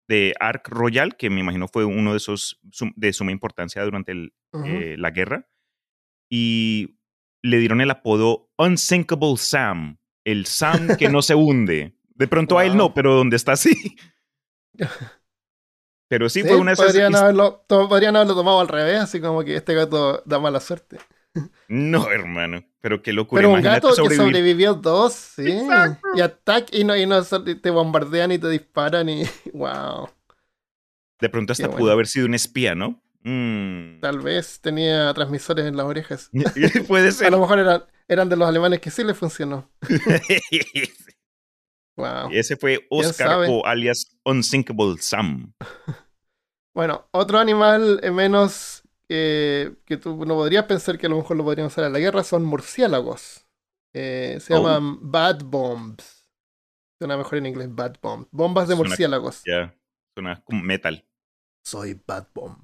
de 0.08 0.34
Ark 0.38 0.68
Royal, 0.68 1.16
que 1.16 1.30
me 1.30 1.40
imagino 1.40 1.68
fue 1.68 1.84
uno 1.84 2.12
de 2.12 2.18
esos 2.18 2.60
de 2.94 3.12
suma 3.12 3.32
importancia 3.32 3.82
durante 3.82 4.12
el, 4.12 4.34
eh, 4.64 4.96
la 4.98 5.10
guerra, 5.10 5.48
y 6.30 6.98
le 7.42 7.58
dieron 7.58 7.80
el 7.80 7.90
apodo 7.90 8.50
Unsinkable 8.56 9.36
Sam, 9.36 9.98
el 10.24 10.46
Sam 10.46 10.96
que 10.96 11.08
no 11.08 11.22
se 11.22 11.34
hunde. 11.36 11.96
De 12.14 12.28
pronto 12.28 12.58
a 12.58 12.64
él 12.64 12.76
no, 12.76 12.94
pero 12.94 13.14
donde 13.14 13.36
está 13.36 13.56
sí. 13.56 13.96
Pero 16.08 16.28
sí, 16.28 16.42
Sí, 16.42 16.46
fue 16.46 16.56
una 16.56 16.70
de 16.70 16.74
esas... 16.74 16.86
podrían, 16.86 17.16
haberlo, 17.16 17.64
podrían 17.66 18.14
haberlo 18.14 18.36
tomado 18.36 18.60
al 18.60 18.68
revés, 18.68 19.00
así 19.00 19.20
como 19.20 19.42
que 19.42 19.56
este 19.56 19.74
gato 19.74 20.22
da 20.24 20.38
mala 20.38 20.60
suerte. 20.60 20.98
No, 21.68 22.10
hermano, 22.10 22.64
pero 22.80 23.02
qué 23.02 23.12
locura. 23.12 23.40
Pero 23.40 23.52
un 23.52 23.62
gato 23.62 23.88
que 23.88 24.14
sobrevivió 24.14 24.74
dos, 24.74 25.12
sí. 25.14 25.50
Exacto. 25.50 26.08
Y 26.14 26.20
ataque 26.20 26.78
y 26.78 26.84
no, 26.84 26.96
y 26.96 27.06
no 27.06 27.22
te 27.24 27.70
bombardean 27.70 28.32
y 28.32 28.38
te 28.38 28.48
disparan 28.48 29.08
y 29.08 29.24
wow. 29.52 30.08
De 31.20 31.28
pronto 31.28 31.52
hasta 31.52 31.70
pudo 31.70 31.90
haber 31.90 32.06
sido 32.06 32.26
un 32.26 32.34
espía, 32.34 32.74
¿no? 32.74 33.02
Mm. 33.22 34.00
Tal 34.00 34.20
vez 34.20 34.60
tenía 34.60 35.12
transmisores 35.14 35.66
en 35.66 35.76
las 35.76 35.86
orejas. 35.86 36.30
Puede 36.86 37.08
A 37.08 37.12
ser. 37.12 37.32
lo 37.32 37.40
mejor 37.40 37.58
eran, 37.58 37.84
eran 38.06 38.28
de 38.28 38.36
los 38.36 38.48
alemanes 38.48 38.80
que 38.80 38.90
sí 38.90 39.02
les 39.02 39.16
funcionó. 39.16 39.68
Wow. 41.98 42.28
Ese 42.30 42.56
fue 42.56 42.86
Oscar 42.90 43.46
o 43.48 43.64
alias 43.64 44.18
Unsinkable 44.22 44.96
Sam. 45.00 45.54
Bueno, 46.74 47.08
otro 47.10 47.38
animal 47.38 48.02
menos 48.12 48.82
eh, 49.08 49.74
que 49.84 49.96
tú 49.96 50.24
no 50.26 50.34
podrías 50.34 50.64
pensar 50.64 50.98
que 50.98 51.06
a 51.06 51.10
lo 51.10 51.16
mejor 51.16 51.36
lo 51.36 51.44
podrían 51.44 51.68
usar 51.68 51.84
en 51.84 51.92
la 51.92 51.98
guerra 51.98 52.24
son 52.24 52.44
murciélagos. 52.44 53.46
Eh, 53.94 54.38
se 54.40 54.54
Oh. 54.54 54.58
llaman 54.58 54.98
bad 55.10 55.40
bombs. 55.44 56.28
Suena 56.98 57.16
mejor 57.16 57.38
en 57.38 57.46
inglés, 57.46 57.68
bad 57.74 57.96
bomb. 58.02 58.26
Bombas 58.30 58.68
de 58.68 58.74
Suena- 58.74 58.88
murciélagos. 58.88 59.42
Ya, 59.46 59.74
suena 60.14 60.42
como 60.44 60.62
metal. 60.62 61.04
Soy 61.64 62.00
bad 62.06 62.26
bomb. 62.34 62.58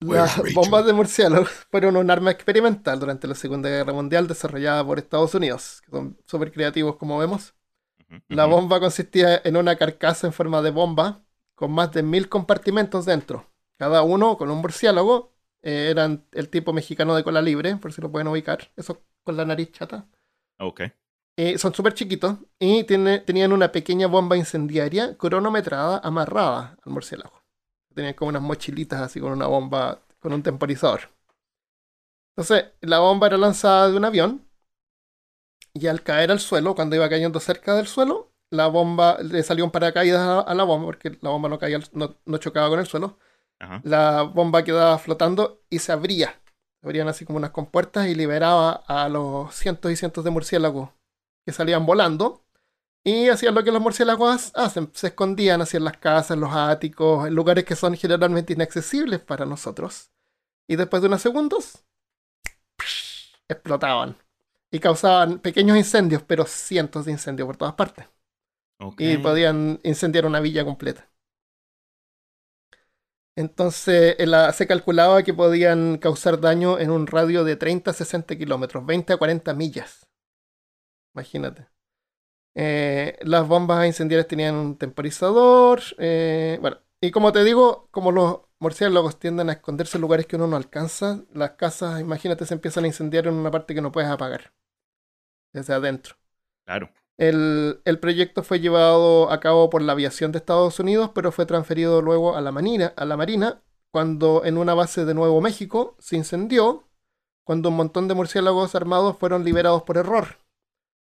Las 0.00 0.40
bombas 0.54 0.84
de 0.84 0.92
murciélagos 0.92 1.48
fueron 1.70 1.96
un 1.96 2.10
arma 2.10 2.32
experimental 2.32 2.98
durante 2.98 3.28
la 3.28 3.36
Segunda 3.36 3.68
Guerra 3.68 3.92
Mundial 3.92 4.26
desarrollada 4.26 4.84
por 4.84 4.98
Estados 4.98 5.32
Unidos, 5.36 5.80
que 5.84 5.92
son 5.92 6.18
súper 6.26 6.50
creativos 6.52 6.96
como 6.96 7.18
vemos. 7.18 7.54
La 8.28 8.44
bomba 8.46 8.78
consistía 8.80 9.40
en 9.44 9.56
una 9.56 9.76
carcasa 9.76 10.26
en 10.26 10.32
forma 10.34 10.60
de 10.60 10.70
bomba 10.70 11.22
con 11.54 11.70
más 11.72 11.92
de 11.92 12.02
mil 12.02 12.28
compartimentos 12.28 13.06
dentro, 13.06 13.50
cada 13.82 14.02
uno 14.02 14.36
con 14.38 14.50
un 14.50 14.58
murciélago. 14.60 15.32
eh, 15.64 15.88
eran 15.90 16.26
el 16.32 16.48
tipo 16.50 16.72
mexicano 16.72 17.14
de 17.16 17.24
cola 17.24 17.40
libre, 17.42 17.76
por 17.76 17.92
si 17.92 18.00
lo 18.02 18.10
pueden 18.12 18.28
ubicar, 18.28 18.72
eso 18.76 19.02
con 19.24 19.36
la 19.36 19.44
nariz 19.44 19.70
chata. 19.72 20.08
Ok. 20.58 20.80
Eh, 21.36 21.56
son 21.58 21.72
súper 21.74 21.94
chiquitos 21.94 22.36
y 22.58 22.84
tiene- 22.84 23.18
tenían 23.20 23.52
una 23.52 23.72
pequeña 23.72 24.06
bomba 24.06 24.36
incendiaria 24.36 25.16
cronometrada 25.16 25.98
amarrada 26.04 26.76
al 26.84 26.92
murciélago. 26.92 27.42
Tenían 27.94 28.14
como 28.14 28.30
unas 28.30 28.42
mochilitas 28.42 29.00
así 29.02 29.20
con 29.20 29.32
una 29.32 29.46
bomba, 29.46 30.02
con 30.20 30.32
un 30.34 30.42
temporizador. 30.42 31.10
Entonces, 32.36 32.72
la 32.82 32.98
bomba 32.98 33.26
era 33.28 33.38
lanzada 33.38 33.90
de 33.90 33.96
un 33.96 34.04
avión 34.04 34.46
y 35.74 35.86
al 35.86 36.02
caer 36.02 36.30
al 36.30 36.40
suelo, 36.40 36.74
cuando 36.74 36.96
iba 36.96 37.08
cayendo 37.08 37.40
cerca 37.40 37.74
del 37.74 37.86
suelo, 37.86 38.32
la 38.50 38.66
bomba 38.66 39.18
le 39.22 39.42
salió 39.42 39.64
un 39.64 39.70
paracaídas 39.70 40.20
a, 40.20 40.40
a 40.40 40.54
la 40.54 40.64
bomba 40.64 40.86
porque 40.86 41.18
la 41.22 41.30
bomba 41.30 41.48
no, 41.48 41.58
caía, 41.58 41.80
no, 41.92 42.16
no 42.26 42.38
chocaba 42.38 42.68
con 42.68 42.80
el 42.80 42.86
suelo. 42.86 43.18
Ajá. 43.62 43.80
La 43.84 44.22
bomba 44.22 44.64
quedaba 44.64 44.98
flotando 44.98 45.62
y 45.70 45.78
se 45.78 45.92
abría. 45.92 46.40
Se 46.80 46.86
abrían 46.86 47.08
así 47.08 47.24
como 47.24 47.38
unas 47.38 47.52
compuertas 47.52 48.08
y 48.08 48.14
liberaba 48.14 48.72
a 48.86 49.08
los 49.08 49.54
cientos 49.54 49.92
y 49.92 49.96
cientos 49.96 50.24
de 50.24 50.30
murciélagos 50.30 50.90
que 51.46 51.52
salían 51.52 51.86
volando 51.86 52.42
y 53.04 53.28
hacían 53.28 53.54
lo 53.54 53.64
que 53.64 53.72
los 53.72 53.82
murciélagos 53.82 54.52
hacen, 54.54 54.90
se 54.92 55.08
escondían 55.08 55.60
hacia 55.60 55.80
las 55.80 55.96
casas, 55.96 56.38
los 56.38 56.52
áticos, 56.54 57.26
en 57.26 57.34
lugares 57.34 57.64
que 57.64 57.74
son 57.74 57.96
generalmente 57.96 58.52
inaccesibles 58.52 59.20
para 59.20 59.44
nosotros. 59.44 60.10
Y 60.68 60.76
después 60.76 61.02
de 61.02 61.08
unos 61.08 61.20
segundos, 61.20 61.84
explotaban 63.48 64.16
y 64.70 64.78
causaban 64.78 65.40
pequeños 65.40 65.76
incendios, 65.76 66.22
pero 66.22 66.46
cientos 66.46 67.04
de 67.04 67.12
incendios 67.12 67.46
por 67.46 67.56
todas 67.56 67.74
partes. 67.74 68.06
ok. 68.78 69.00
Y 69.00 69.18
podían 69.18 69.80
incendiar 69.82 70.24
una 70.24 70.40
villa 70.40 70.64
completa. 70.64 71.08
Entonces 73.36 74.16
se 74.54 74.66
calculaba 74.66 75.22
que 75.22 75.32
podían 75.34 75.98
causar 75.98 76.40
daño 76.40 76.78
en 76.78 76.90
un 76.90 77.06
radio 77.06 77.44
de 77.44 77.56
30 77.56 77.90
a 77.92 77.94
60 77.94 78.36
kilómetros, 78.36 78.84
20 78.84 79.12
a 79.14 79.16
40 79.16 79.54
millas. 79.54 80.06
Imagínate. 81.14 81.68
Eh, 82.54 83.18
las 83.22 83.46
bombas 83.48 83.86
incendiarias 83.86 84.28
tenían 84.28 84.54
un 84.56 84.76
temporizador. 84.78 85.80
eh, 85.98 86.58
bueno, 86.60 86.78
y 87.00 87.10
como 87.10 87.32
te 87.32 87.44
digo, 87.44 87.88
como 87.90 88.12
los 88.12 88.40
murciélagos 88.58 89.18
tienden 89.18 89.50
a 89.50 89.54
esconderse 89.54 89.96
en 89.98 90.02
lugares 90.02 90.26
que 90.26 90.36
uno 90.36 90.46
no 90.46 90.56
alcanza, 90.56 91.24
las 91.32 91.52
casas, 91.52 92.00
imagínate, 92.00 92.46
se 92.46 92.54
empiezan 92.54 92.84
a 92.84 92.88
incendiar 92.88 93.26
en 93.26 93.34
una 93.34 93.50
parte 93.50 93.74
que 93.74 93.80
no 93.82 93.92
puedes 93.92 94.10
apagar. 94.10 94.52
Desde 95.52 95.74
adentro. 95.74 96.16
Claro. 96.64 96.90
El, 97.18 97.80
el 97.84 97.98
proyecto 97.98 98.42
fue 98.42 98.60
llevado 98.60 99.30
a 99.30 99.38
cabo 99.40 99.70
por 99.70 99.82
la 99.82 99.92
aviación 99.92 100.32
de 100.32 100.38
Estados 100.38 100.80
Unidos, 100.80 101.10
pero 101.14 101.30
fue 101.30 101.46
transferido 101.46 102.02
luego 102.02 102.36
a 102.36 102.40
la, 102.40 102.52
marina, 102.52 102.92
a 102.96 103.04
la 103.04 103.16
Marina 103.16 103.62
cuando 103.92 104.44
en 104.44 104.56
una 104.56 104.74
base 104.74 105.04
de 105.04 105.14
Nuevo 105.14 105.40
México 105.40 105.96
se 105.98 106.16
incendió, 106.16 106.88
cuando 107.44 107.68
un 107.68 107.76
montón 107.76 108.08
de 108.08 108.14
murciélagos 108.14 108.74
armados 108.74 109.18
fueron 109.18 109.44
liberados 109.44 109.82
por 109.82 109.98
error 109.98 110.38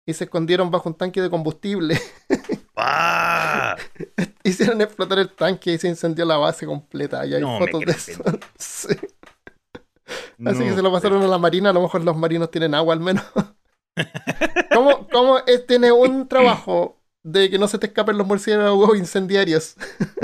y 0.05 0.15
se 0.15 0.25
escondieron 0.25 0.71
bajo 0.71 0.89
un 0.89 0.97
tanque 0.97 1.23
de 1.23 1.31
combustible. 1.31 2.01
¡Ah! 2.77 3.77
Hicieron 4.45 4.81
explotar 4.81 5.21
el 5.21 5.31
tanque 5.31 5.75
y 5.75 5.79
se 5.79 5.89
incendió 5.89 6.25
la 6.25 6.37
base 6.37 6.67
completa. 6.67 7.25
Y 7.25 7.35
hay 7.35 7.41
No 7.41 7.59
fotos 7.59 7.81
de 7.85 7.93
eso. 7.93 8.23
Sí. 8.59 8.97
Así 10.45 10.65
que 10.65 10.75
se 10.75 10.83
lo 10.83 10.93
pasaron 10.93 11.23
a 11.23 11.29
la 11.29 11.39
Marina, 11.39 11.71
a 11.71 11.73
lo 11.73 11.81
mejor 11.81 12.03
los 12.05 12.17
marinos 12.17 12.51
tienen 12.51 12.75
agua 12.75 12.95
al 12.95 13.01
menos. 13.01 13.25
¿Cómo, 14.73 15.07
cómo 15.09 15.39
es- 15.47 15.67
tiene 15.67 15.93
un 15.93 16.29
trabajo 16.29 16.99
de 17.23 17.51
que 17.51 17.59
no 17.59 17.69
se 17.69 17.79
te 17.79 17.87
escapen 17.87 18.19
los 18.19 18.27
murciélagos 18.27 18.97
incendiarios? 18.97 19.77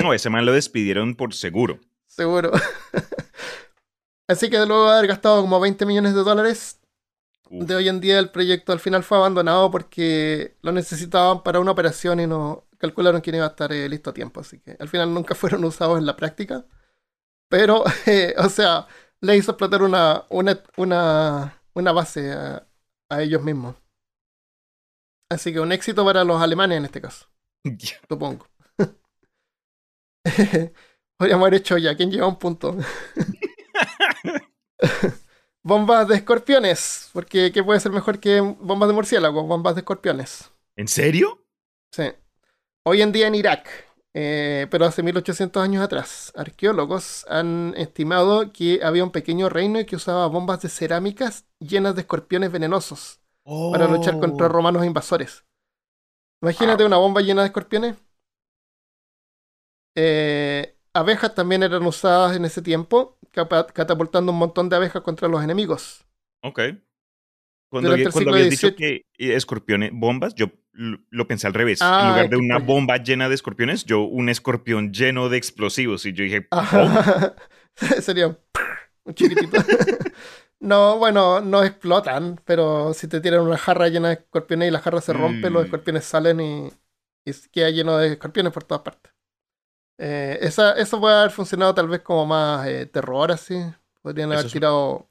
No, 0.02 0.12
ese 0.14 0.30
man 0.30 0.46
lo 0.46 0.52
despidieron 0.52 1.14
por 1.14 1.34
seguro. 1.34 1.78
Seguro. 2.06 2.50
Así 4.26 4.50
que 4.50 4.58
luego 4.66 4.90
de 4.90 4.96
haber 4.98 5.08
gastado 5.08 5.40
como 5.40 5.58
20 5.60 5.86
millones 5.86 6.14
de 6.14 6.22
dólares, 6.22 6.80
Uf. 7.50 7.66
de 7.66 7.74
hoy 7.76 7.88
en 7.88 8.00
día 8.00 8.18
el 8.18 8.30
proyecto 8.30 8.72
al 8.72 8.80
final 8.80 9.02
fue 9.02 9.16
abandonado 9.18 9.70
porque 9.70 10.56
lo 10.60 10.72
necesitaban 10.72 11.42
para 11.42 11.60
una 11.60 11.70
operación 11.70 12.20
y 12.20 12.26
no 12.26 12.66
calcularon 12.78 13.22
que 13.22 13.30
no 13.30 13.38
iba 13.38 13.46
a 13.46 13.50
estar 13.50 13.72
eh, 13.72 13.88
listo 13.88 14.10
a 14.10 14.14
tiempo. 14.14 14.40
Así 14.40 14.58
que 14.60 14.76
al 14.78 14.88
final 14.88 15.12
nunca 15.14 15.34
fueron 15.36 15.64
usados 15.64 15.98
en 15.98 16.06
la 16.06 16.16
práctica. 16.16 16.66
Pero, 17.48 17.84
eh, 18.06 18.34
o 18.38 18.48
sea, 18.50 18.86
le 19.20 19.36
hizo 19.36 19.52
explotar 19.52 19.82
una, 19.82 20.24
una, 20.28 20.60
una, 20.76 21.62
una 21.74 21.92
base 21.92 22.32
a, 22.32 22.66
a 23.08 23.22
ellos 23.22 23.42
mismos. 23.42 23.76
Así 25.30 25.52
que 25.52 25.60
un 25.60 25.72
éxito 25.72 26.04
para 26.04 26.24
los 26.24 26.40
alemanes 26.40 26.78
en 26.78 26.84
este 26.86 27.00
caso, 27.00 27.26
supongo. 28.08 28.46
Podríamos 31.18 31.46
haber 31.46 31.60
hecho 31.60 31.78
ya, 31.78 31.96
¿quién 31.96 32.10
lleva 32.10 32.26
un 32.26 32.38
punto? 32.38 32.76
bombas 35.64 36.08
de 36.08 36.16
escorpiones, 36.16 37.10
porque 37.12 37.50
¿qué 37.52 37.62
puede 37.62 37.80
ser 37.80 37.92
mejor 37.92 38.20
que 38.20 38.40
bombas 38.40 38.88
de 38.88 38.94
murciélago? 38.94 39.42
Bombas 39.42 39.74
de 39.74 39.80
escorpiones. 39.80 40.50
¿En 40.76 40.88
serio? 40.88 41.44
Sí. 41.92 42.12
Hoy 42.86 43.02
en 43.02 43.12
día 43.12 43.26
en 43.26 43.34
Irak, 43.34 43.68
eh, 44.14 44.66
pero 44.70 44.86
hace 44.86 45.02
1800 45.02 45.62
años 45.62 45.82
atrás, 45.84 46.32
arqueólogos 46.36 47.26
han 47.28 47.74
estimado 47.76 48.52
que 48.52 48.80
había 48.82 49.04
un 49.04 49.12
pequeño 49.12 49.48
reino 49.48 49.78
que 49.86 49.96
usaba 49.96 50.26
bombas 50.26 50.62
de 50.62 50.68
cerámicas 50.68 51.46
llenas 51.60 51.94
de 51.94 52.02
escorpiones 52.02 52.50
venenosos 52.52 53.20
para 53.70 53.86
luchar 53.88 54.18
contra 54.18 54.46
Oh. 54.46 54.48
romanos 54.48 54.84
invasores. 54.84 55.44
Imagínate 56.42 56.84
una 56.84 56.96
bomba 56.98 57.20
llena 57.20 57.42
de 57.42 57.48
escorpiones. 57.48 57.96
Eh, 59.96 60.76
abejas 60.94 61.34
también 61.34 61.62
eran 61.62 61.84
usadas 61.84 62.36
en 62.36 62.44
ese 62.44 62.62
tiempo, 62.62 63.18
catapultando 63.74 64.32
un 64.32 64.38
montón 64.38 64.68
de 64.68 64.76
abejas 64.76 65.02
contra 65.02 65.28
los 65.28 65.42
enemigos. 65.42 66.04
Ok. 66.42 66.58
Cuando, 67.70 67.92
había- 67.92 68.10
cuando 68.10 68.32
habías 68.32 68.50
dicho 68.50 68.74
que 68.74 69.06
eh, 69.18 69.34
escorpiones, 69.34 69.90
bombas, 69.92 70.34
yo 70.34 70.50
lo, 70.72 71.26
pensé 71.26 71.46
al 71.46 71.54
revés. 71.54 71.80
Ah, 71.82 72.00
en 72.02 72.08
lugar 72.08 72.30
de 72.30 72.36
una 72.36 72.58
bomba 72.58 72.96
llena 72.98 73.28
de 73.28 73.34
escorpiones, 73.34 73.84
yo 73.84 74.02
un 74.02 74.28
escorpión 74.28 74.92
lleno 74.92 75.28
de 75.28 75.36
explosivos. 75.36 76.06
Y 76.06 76.12
yo 76.12 76.24
dije, 76.24 76.46
"Oh. 76.50 77.32
Sería 78.00 78.28
un, 78.28 78.38
chiquitito. 79.14 79.58
no, 80.60 80.98
bueno, 80.98 81.40
no 81.40 81.62
explotan, 81.64 82.40
pero 82.44 82.92
si 82.94 83.08
te 83.08 83.20
tiran 83.20 83.40
una 83.40 83.58
jarra 83.58 83.88
llena 83.88 84.08
de 84.08 84.14
escorpiones 84.14 84.68
y 84.68 84.70
la 84.70 84.80
jarra 84.80 85.00
se 85.00 85.12
rompe, 85.12 85.50
los 85.50 85.62
Mm. 85.62 85.64
escorpiones 85.66 86.04
salen 86.04 86.40
y, 86.40 86.68
y 87.24 87.32
queda 87.52 87.70
lleno 87.70 87.98
de 87.98 88.12
escorpiones 88.12 88.52
por 88.52 88.64
todas 88.64 88.82
partes. 88.82 89.12
Eh, 90.00 90.38
esa, 90.42 90.72
eso 90.74 91.00
puede 91.00 91.16
haber 91.16 91.30
funcionado 91.32 91.74
tal 91.74 91.88
vez 91.88 92.00
como 92.02 92.24
más 92.24 92.66
eh, 92.68 92.86
terror, 92.86 93.32
así. 93.32 93.56
Podrían 94.00 94.32
haber 94.32 94.50
tirado. 94.50 95.07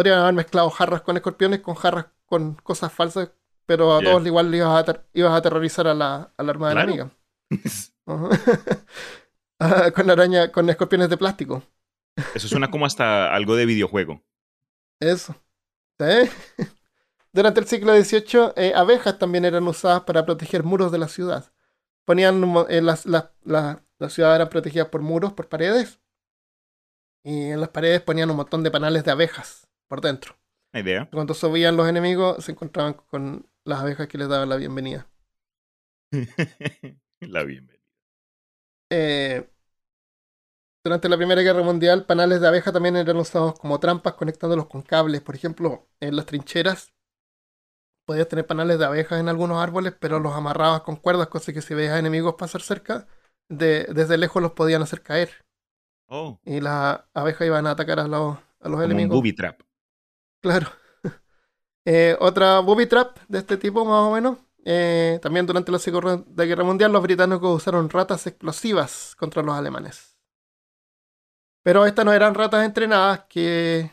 Podrían 0.00 0.20
haber 0.20 0.32
mezclado 0.32 0.70
jarras 0.70 1.02
con 1.02 1.16
escorpiones 1.18 1.60
con 1.60 1.74
jarras 1.74 2.06
con 2.24 2.54
cosas 2.54 2.90
falsas, 2.90 3.32
pero 3.66 3.92
a 3.94 4.00
Yeah. 4.00 4.12
todos 4.12 4.26
igual 4.26 4.50
le 4.50 4.56
ibas 4.56 4.88
a, 4.88 5.04
ibas 5.12 5.32
a 5.32 5.36
aterrorizar 5.36 5.86
a 5.88 5.92
la, 5.92 6.32
a 6.34 6.42
la 6.42 6.50
armada 6.50 6.72
Claro. 6.72 6.88
enemiga. 6.88 7.10
Ah, 9.62 9.90
con 9.94 10.08
araña, 10.08 10.50
con 10.50 10.70
escorpiones 10.70 11.10
de 11.10 11.18
plástico. 11.18 11.62
Eso 12.34 12.48
suena 12.48 12.70
como 12.70 12.86
hasta 12.86 13.34
algo 13.34 13.56
de 13.56 13.66
videojuego. 13.66 14.22
Eso. 15.00 15.36
¿Sí? 15.98 16.30
Durante 17.34 17.60
el 17.60 17.66
siglo 17.66 17.92
XVIII, 17.94 18.52
eh, 18.56 18.72
abejas 18.74 19.18
también 19.18 19.44
eran 19.44 19.68
usadas 19.68 20.04
para 20.04 20.24
proteger 20.24 20.62
muros 20.64 20.90
de 20.92 20.96
la 20.96 21.08
ciudad. 21.08 21.52
Ponían 22.06 22.42
eh, 22.70 22.80
las, 22.80 23.04
las, 23.04 23.26
las, 23.44 23.82
las 23.98 24.14
ciudades 24.14 24.36
eran 24.36 24.48
protegidas 24.48 24.88
por 24.88 25.02
muros, 25.02 25.34
por 25.34 25.50
paredes. 25.50 26.00
Y 27.22 27.50
en 27.50 27.60
las 27.60 27.68
paredes 27.68 28.00
ponían 28.00 28.30
un 28.30 28.36
montón 28.38 28.62
de 28.62 28.70
panales 28.70 29.04
de 29.04 29.10
abejas 29.10 29.68
por 29.90 30.00
dentro. 30.02 30.38
Idea. 30.74 31.08
Cuando 31.12 31.34
subían 31.34 31.76
los 31.76 31.88
enemigos, 31.88 32.44
se 32.44 32.52
encontraban 32.52 32.94
con 32.94 33.50
las 33.64 33.80
abejas 33.80 34.08
que 34.08 34.18
les 34.18 34.28
daban 34.30 34.48
la 34.50 34.56
bienvenida. 34.56 35.08
la 37.20 37.44
bienvenida. 37.44 37.80
Eh, 38.90 39.44
durante 40.84 41.08
la 41.08 41.16
Primera 41.16 41.40
Guerra 41.40 41.62
Mundial, 41.62 42.04
panales 42.04 42.42
de 42.42 42.48
abeja 42.48 42.70
también 42.70 42.94
eran 42.96 43.16
usados 43.16 43.58
como 43.58 43.80
trampas 43.80 44.12
conectándolos 44.14 44.66
con 44.66 44.82
cables. 44.82 45.22
Por 45.22 45.34
ejemplo, 45.34 45.88
en 46.00 46.16
las 46.16 46.26
trincheras 46.26 46.92
podías 48.04 48.28
tener 48.28 48.46
panales 48.46 48.78
de 48.78 48.84
abejas 48.84 49.20
en 49.20 49.28
algunos 49.28 49.58
árboles, 49.62 49.94
pero 49.98 50.20
los 50.20 50.34
amarrabas 50.34 50.82
con 50.82 50.96
cuerdas, 50.96 51.28
cosa 51.28 51.52
que 51.52 51.62
si 51.62 51.74
veías 51.74 51.98
enemigos 51.98 52.34
pasar 52.34 52.60
cerca, 52.62 53.06
de- 53.48 53.84
desde 53.94 54.18
lejos 54.18 54.42
los 54.42 54.52
podían 54.52 54.82
hacer 54.82 55.02
caer. 55.02 55.30
Oh, 56.10 56.38
Y 56.44 56.60
las 56.60 57.00
abejas 57.14 57.46
iban 57.46 57.66
a 57.66 57.72
atacar 57.72 58.00
a 58.00 58.08
los, 58.08 58.36
a 58.60 58.68
los 58.68 58.82
como 58.82 58.96
un 58.98 59.08
enemigos. 59.08 59.08
booby 59.08 59.32
trap. 59.32 59.62
Claro. 60.40 60.68
Eh, 61.86 62.16
otra 62.20 62.60
booby 62.60 62.86
trap 62.86 63.18
de 63.28 63.38
este 63.38 63.56
tipo, 63.56 63.84
más 63.84 64.08
o 64.08 64.12
menos. 64.12 64.38
Eh, 64.64 65.18
también 65.22 65.46
durante 65.46 65.72
la 65.72 65.78
Segunda 65.78 66.44
Guerra 66.44 66.64
Mundial, 66.64 66.92
los 66.92 67.02
británicos 67.02 67.56
usaron 67.56 67.88
ratas 67.90 68.26
explosivas 68.26 69.16
contra 69.16 69.42
los 69.42 69.56
alemanes. 69.56 70.18
Pero 71.62 71.86
estas 71.86 72.04
no 72.04 72.12
eran 72.12 72.34
ratas 72.34 72.64
entrenadas 72.64 73.24
que, 73.28 73.90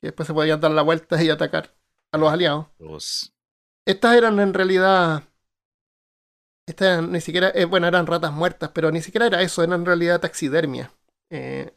que 0.00 0.08
después 0.08 0.26
se 0.26 0.34
podían 0.34 0.60
dar 0.60 0.70
la 0.72 0.82
vuelta 0.82 1.22
y 1.22 1.30
atacar 1.30 1.74
a 2.12 2.18
los 2.18 2.32
aliados. 2.32 2.66
Los- 2.78 3.32
Estas 3.86 4.16
eran 4.16 4.40
en 4.40 4.54
realidad. 4.54 5.24
Estas 6.66 6.88
eran 6.88 7.12
ni 7.12 7.20
siquiera. 7.20 7.50
eh, 7.54 7.64
bueno, 7.64 7.86
eran 7.86 8.06
ratas 8.06 8.32
muertas, 8.32 8.70
pero 8.74 8.90
ni 8.90 9.00
siquiera 9.02 9.26
era 9.26 9.42
eso, 9.42 9.62
eran 9.62 9.80
en 9.80 9.86
realidad 9.86 10.20
taxidermia. 10.20 10.92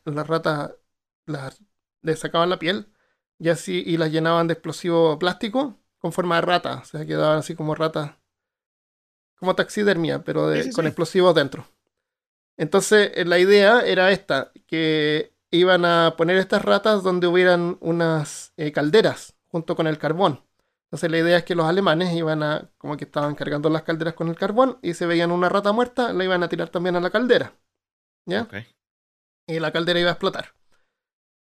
Las 0.05 0.27
ratas 0.27 0.71
las, 1.25 1.61
les 2.01 2.19
sacaban 2.19 2.49
la 2.49 2.59
piel 2.59 2.91
y 3.39 3.49
así 3.49 3.83
y 3.85 3.97
las 3.97 4.11
llenaban 4.11 4.47
de 4.47 4.53
explosivo 4.53 5.17
plástico 5.17 5.77
con 5.97 6.11
forma 6.11 6.35
de 6.35 6.41
rata. 6.41 6.79
O 6.81 6.85
sea, 6.85 7.05
quedaban 7.05 7.39
así 7.39 7.55
como 7.55 7.73
ratas. 7.75 8.11
Como 9.37 9.55
taxidermia, 9.55 10.23
pero 10.23 10.47
de- 10.49 10.63
Sí, 10.63 10.69
sí, 10.69 10.75
con 10.75 10.83
sí. 10.83 10.87
explosivos 10.89 11.33
dentro. 11.33 11.65
Entonces, 12.57 13.11
eh, 13.15 13.25
la 13.25 13.39
idea 13.39 13.81
era 13.81 14.11
esta: 14.11 14.51
que 14.67 15.33
iban 15.51 15.85
a 15.85 16.15
poner 16.17 16.37
estas 16.37 16.63
ratas 16.63 17.03
donde 17.03 17.27
hubieran 17.27 17.77
unas 17.79 18.53
eh, 18.57 18.71
calderas 18.71 19.35
junto 19.47 19.75
con 19.75 19.87
el 19.87 19.97
carbón. 19.97 20.43
Entonces 20.85 21.11
la 21.11 21.19
idea 21.19 21.37
es 21.37 21.43
que 21.43 21.53
los 21.55 21.67
alemanes 21.67 22.13
iban 22.13 22.41
a, 22.41 22.71
como 22.79 22.97
que 22.97 23.05
estaban 23.05 23.35
cargando 23.35 23.69
las 23.69 23.83
calderas 23.83 24.15
con 24.15 24.27
el 24.27 24.35
carbón 24.35 24.79
y 24.81 24.95
se 24.95 25.05
veían 25.05 25.31
una 25.31 25.47
rata 25.47 25.71
muerta, 25.71 26.13
la 26.13 26.23
iban 26.23 26.41
a 26.41 26.49
tirar 26.49 26.69
también 26.69 26.95
a 26.95 26.99
la 26.99 27.11
caldera. 27.11 27.53
¿Ya? 28.25 28.47
Y 29.47 29.59
la 29.59 29.71
caldera 29.71 29.99
iba 29.99 30.09
a 30.09 30.13
explotar. 30.13 30.53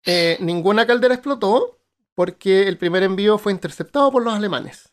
Eh, 0.05 0.37
ninguna 0.39 0.87
caldera 0.87 1.13
explotó 1.13 1.76
porque 2.17 2.67
el 2.67 2.79
primer 2.79 3.03
envío 3.03 3.37
fue 3.37 3.51
interceptado 3.51 4.11
por 4.11 4.23
los 4.23 4.33
alemanes. 4.33 4.91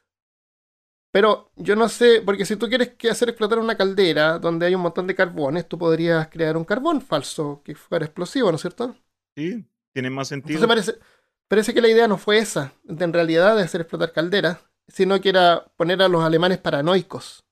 Pero 1.10 1.50
yo 1.56 1.74
no 1.74 1.88
sé, 1.88 2.20
porque 2.20 2.44
si 2.44 2.56
tú 2.56 2.68
quieres 2.68 2.90
que 2.96 3.08
hacer 3.08 3.30
explotar 3.30 3.58
una 3.58 3.78
caldera 3.78 4.38
donde 4.38 4.66
hay 4.66 4.74
un 4.74 4.82
montón 4.82 5.06
de 5.06 5.14
carbones, 5.14 5.66
tú 5.66 5.78
podrías 5.78 6.28
crear 6.28 6.54
un 6.54 6.66
carbón 6.66 7.00
falso 7.00 7.62
que 7.64 7.74
fuera 7.74 8.04
explosivo, 8.04 8.50
¿no 8.50 8.56
es 8.56 8.60
cierto? 8.60 8.94
Sí, 9.34 9.64
tiene 9.94 10.10
más 10.10 10.28
sentido. 10.28 10.58
Entonces 10.58 10.68
parece, 10.68 11.06
parece 11.48 11.72
que 11.72 11.80
la 11.80 11.88
idea 11.88 12.08
no 12.08 12.18
fue 12.18 12.36
esa, 12.36 12.74
de 12.82 13.04
en 13.04 13.12
realidad 13.14 13.56
de 13.56 13.62
hacer 13.62 13.80
explotar 13.80 14.12
calderas, 14.12 14.58
sino 14.86 15.18
que 15.18 15.30
era 15.30 15.64
poner 15.76 16.02
a 16.02 16.08
los 16.08 16.22
alemanes 16.22 16.58
paranoicos. 16.58 17.42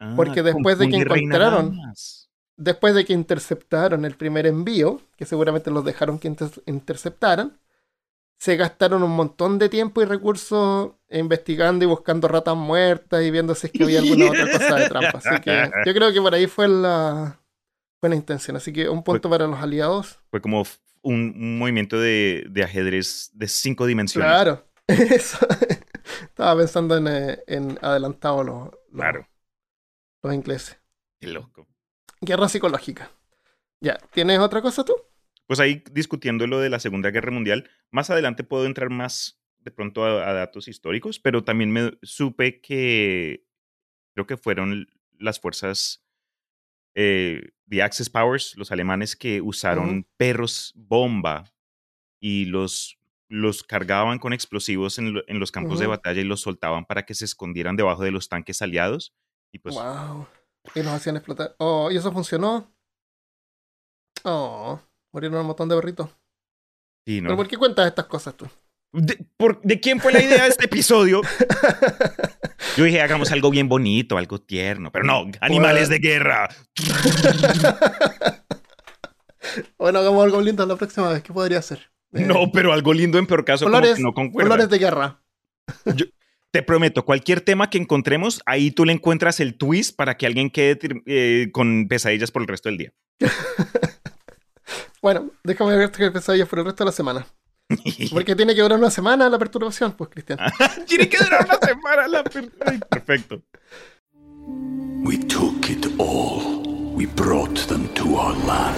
Ah, 0.00 0.14
porque 0.16 0.42
después 0.42 0.78
de 0.78 0.88
que 0.88 0.96
encontraron-. 0.96 1.76
Después 2.56 2.94
de 2.94 3.04
que 3.04 3.12
interceptaron 3.12 4.04
el 4.04 4.16
primer 4.16 4.46
envío, 4.46 5.00
que 5.16 5.26
seguramente 5.26 5.70
los 5.70 5.84
dejaron 5.84 6.18
que 6.18 6.28
inter- 6.28 6.62
interceptaran, 6.66 7.58
se 8.40 8.56
gastaron 8.56 9.02
un 9.02 9.10
montón 9.10 9.58
de 9.58 9.68
tiempo 9.68 10.00
y 10.00 10.06
recursos 10.06 10.92
investigando 11.10 11.84
y 11.84 11.88
buscando 11.88 12.26
ratas 12.26 12.56
muertas 12.56 13.22
y 13.22 13.30
viendo 13.30 13.54
si 13.54 13.66
es 13.66 13.72
que 13.74 13.84
había 13.84 13.98
alguna 13.98 14.30
otra 14.30 14.50
cosa 14.50 14.76
de 14.76 14.88
trampa. 14.88 15.18
Así 15.18 15.40
que 15.42 15.70
yo 15.86 15.92
creo 15.92 16.10
que 16.10 16.22
por 16.22 16.34
ahí 16.34 16.46
fue 16.46 16.66
la, 16.66 17.38
fue 18.00 18.08
la 18.08 18.16
intención. 18.16 18.56
Así 18.56 18.72
que 18.72 18.88
un 18.88 19.02
punto 19.02 19.28
para 19.28 19.46
los 19.46 19.60
aliados. 19.60 20.18
Fue 20.30 20.40
como 20.40 20.64
un, 21.02 21.34
un 21.36 21.58
movimiento 21.58 22.00
de, 22.00 22.46
de 22.48 22.64
ajedrez 22.64 23.30
de 23.34 23.46
cinco 23.46 23.84
dimensiones. 23.84 24.30
Claro, 24.30 24.66
eso. 24.88 25.46
Estaba 26.22 26.56
pensando 26.56 26.96
en, 26.96 27.08
eh, 27.08 27.42
en 27.46 27.78
adelantado 27.82 28.42
los, 28.42 28.64
los, 28.90 29.00
Claro. 29.02 29.28
los 30.22 30.32
ingleses. 30.34 30.80
Qué 31.20 31.26
loco. 31.26 31.66
Guerra 32.22 32.48
psicológica. 32.48 33.10
Ya, 33.82 33.98
¿tienes 34.12 34.38
otra 34.38 34.62
cosa 34.62 34.82
tú? 34.82 34.94
Pues 35.50 35.58
ahí 35.58 35.82
discutiendo 35.90 36.46
lo 36.46 36.60
de 36.60 36.70
la 36.70 36.78
Segunda 36.78 37.10
Guerra 37.10 37.32
Mundial, 37.32 37.68
más 37.90 38.08
adelante 38.08 38.44
puedo 38.44 38.66
entrar 38.66 38.88
más 38.88 39.42
de 39.58 39.72
pronto 39.72 40.04
a, 40.04 40.28
a 40.30 40.32
datos 40.32 40.68
históricos, 40.68 41.18
pero 41.18 41.42
también 41.42 41.72
me 41.72 41.98
supe 42.02 42.60
que 42.60 43.44
creo 44.14 44.28
que 44.28 44.36
fueron 44.36 44.86
las 45.18 45.40
fuerzas 45.40 46.04
eh, 46.94 47.50
The 47.68 47.82
Axis 47.82 48.08
Powers, 48.10 48.56
los 48.56 48.70
alemanes 48.70 49.16
que 49.16 49.40
usaron 49.40 50.06
perros 50.16 50.72
bomba 50.76 51.52
y 52.20 52.44
los, 52.44 52.96
los 53.28 53.64
cargaban 53.64 54.20
con 54.20 54.32
explosivos 54.32 55.00
en, 55.00 55.14
lo- 55.14 55.24
en 55.26 55.40
los 55.40 55.50
campos 55.50 55.80
de 55.80 55.88
batalla 55.88 56.20
y 56.20 56.24
los 56.24 56.42
soltaban 56.42 56.84
para 56.84 57.04
que 57.04 57.14
se 57.14 57.24
escondieran 57.24 57.74
debajo 57.74 58.04
de 58.04 58.12
los 58.12 58.28
tanques 58.28 58.62
aliados. 58.62 59.16
Y 59.50 59.58
pues 59.58 59.74
wow. 59.74 60.28
Y 60.76 60.78
nos 60.78 60.92
hacían 60.92 61.16
explotar. 61.16 61.56
Oh, 61.58 61.90
¿y 61.90 61.96
eso 61.96 62.12
funcionó? 62.12 62.72
Oh, 64.24 64.80
murieron 65.12 65.40
un 65.40 65.46
montón 65.46 65.68
de 65.68 65.76
perritos. 65.76 66.10
sí, 67.06 67.20
¿no? 67.20 67.28
¿Pero 67.28 67.36
por 67.36 67.48
qué 67.48 67.56
cuentas 67.56 67.86
estas 67.86 68.06
cosas 68.06 68.34
tú? 68.36 68.48
¿De, 68.92 69.16
por- 69.36 69.60
¿de 69.62 69.78
quién 69.78 70.00
fue 70.00 70.12
la 70.12 70.20
idea 70.22 70.42
de 70.44 70.48
este 70.50 70.64
episodio? 70.64 71.20
Yo 72.76 72.84
dije, 72.84 73.00
hagamos 73.00 73.30
algo 73.32 73.50
bien 73.50 73.68
bonito, 73.68 74.18
algo 74.18 74.40
tierno, 74.40 74.90
pero 74.90 75.04
no, 75.04 75.30
animales 75.40 75.88
de 75.88 75.98
guerra. 75.98 76.48
bueno, 79.78 79.98
hagamos 80.00 80.24
algo 80.24 80.40
lindo 80.40 80.64
la 80.66 80.76
próxima 80.76 81.08
vez. 81.12 81.22
¿Qué 81.22 81.32
podría 81.32 81.62
ser? 81.62 81.90
Eh, 82.12 82.22
No, 82.24 82.50
pero 82.52 82.72
algo 82.72 82.92
lindo 82.92 83.18
en 83.18 83.26
peor 83.26 83.44
caso, 83.44 83.64
como 83.64 83.76
Olores, 83.76 83.96
que 83.96 84.02
no 84.02 84.12
concuerda. 84.12 84.66
de 84.66 84.78
guerra. 84.78 85.22
Te 86.50 86.62
prometo, 86.64 87.04
cualquier 87.04 87.40
tema 87.40 87.70
que 87.70 87.78
encontremos, 87.78 88.42
ahí 88.44 88.72
tú 88.72 88.84
le 88.84 88.92
encuentras 88.92 89.38
el 89.38 89.56
twist 89.56 89.94
para 89.96 90.16
que 90.16 90.26
alguien 90.26 90.50
quede 90.50 90.78
eh, 91.06 91.48
con 91.52 91.86
pesadillas 91.88 92.32
por 92.32 92.42
el 92.42 92.48
resto 92.48 92.68
del 92.68 92.78
día. 92.78 92.92
bueno, 95.02 95.30
déjame 95.44 95.76
ver 95.76 95.90
que 95.90 96.10
pesadillas 96.10 96.48
por 96.48 96.58
el 96.58 96.64
resto 96.66 96.84
de 96.84 96.90
la 96.90 96.92
semana. 96.92 97.26
Porque 98.12 98.34
tiene 98.34 98.54
que 98.54 98.62
durar 98.62 98.78
una 98.78 98.90
semana 98.90 99.28
la 99.28 99.38
perturbación, 99.38 99.92
pues, 99.92 100.10
Cristian. 100.10 100.38
tiene 100.86 101.08
que 101.08 101.18
durar 101.18 101.44
una 101.44 101.58
semana 101.58 102.08
la 102.08 102.24
perturbación. 102.24 102.80
Perfecto. 102.90 103.42
We 105.02 105.18
took 105.18 105.70
it 105.70 105.86
all. 105.98 106.60
We 106.94 107.06
brought 107.06 107.56
them 107.68 107.88
to 107.94 108.16
our 108.16 108.34
land. 108.44 108.76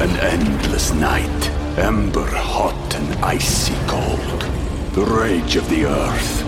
An 0.00 0.16
endless 0.20 0.92
night, 0.94 1.50
ember 1.78 2.26
hot 2.26 2.94
and 2.94 3.24
icy 3.24 3.74
cold. 3.86 4.44
The 4.94 5.04
rage 5.04 5.56
of 5.56 5.68
the 5.68 5.84
earth. 5.84 6.44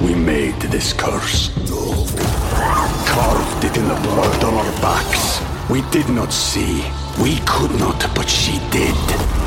We 0.00 0.14
made 0.14 0.60
this 0.70 0.92
curse. 0.92 1.50
Carved 3.06 3.64
it 3.64 3.76
in 3.76 3.88
the 3.88 4.00
blood 4.02 4.44
on 4.44 4.54
our 4.54 4.72
backs. 4.80 5.40
We 5.70 5.82
did 5.90 6.08
not 6.08 6.32
see. 6.32 6.84
We 7.20 7.38
could 7.46 7.78
not, 7.78 8.00
but 8.14 8.28
she 8.28 8.58
did. 8.70 8.96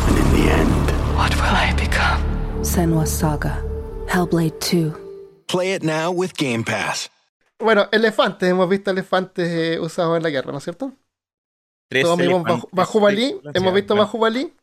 And 0.08 0.18
in 0.18 0.32
the 0.36 0.52
end, 0.52 0.92
what 1.18 1.36
will 1.36 1.56
I 1.56 1.74
become? 1.74 2.22
Senwa 2.64 3.06
Saga. 3.08 3.64
Hellblade 4.08 4.60
2. 4.60 4.94
Play 5.48 5.74
it 5.74 5.84
now 5.84 6.12
with 6.12 6.36
Game 6.38 6.64
Pass. 6.64 7.10
Bueno, 7.60 7.88
elefantes, 7.92 8.50
hemos 8.50 8.70
visto 8.70 8.92
elefantes 8.92 9.50
eh, 9.50 9.80
usados 9.80 10.18
en 10.18 10.24
la 10.24 10.30
guerra, 10.30 10.52
¿no 10.52 10.58
es 10.58 10.64
cierto? 10.64 10.94
Tres 11.90 12.04
Todos 12.04 12.18
vimos 12.18 12.44
Bajo 12.72 13.00
Balí, 13.00 13.40
hemos 13.54 13.74
visto 13.74 13.96
Bajo 13.96 14.20
Balí. 14.20 14.54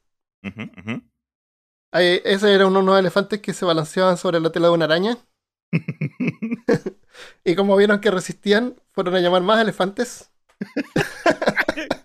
Eh, 1.95 2.23
ese 2.25 2.55
era 2.55 2.67
uno 2.67 2.81
de 2.81 2.87
los 2.87 2.99
elefantes 2.99 3.41
que 3.41 3.53
se 3.53 3.65
balanceaban 3.65 4.17
sobre 4.17 4.41
la 4.41 4.51
tela 4.51 4.69
de 4.69 4.75
una 4.75 4.85
araña. 4.85 5.19
y 7.45 7.55
como 7.55 7.77
vieron 7.77 8.01
que 8.01 8.11
resistían, 8.11 8.77
fueron 8.93 9.15
a 9.15 9.21
llamar 9.21 9.43
más 9.43 9.61
elefantes. 9.61 10.31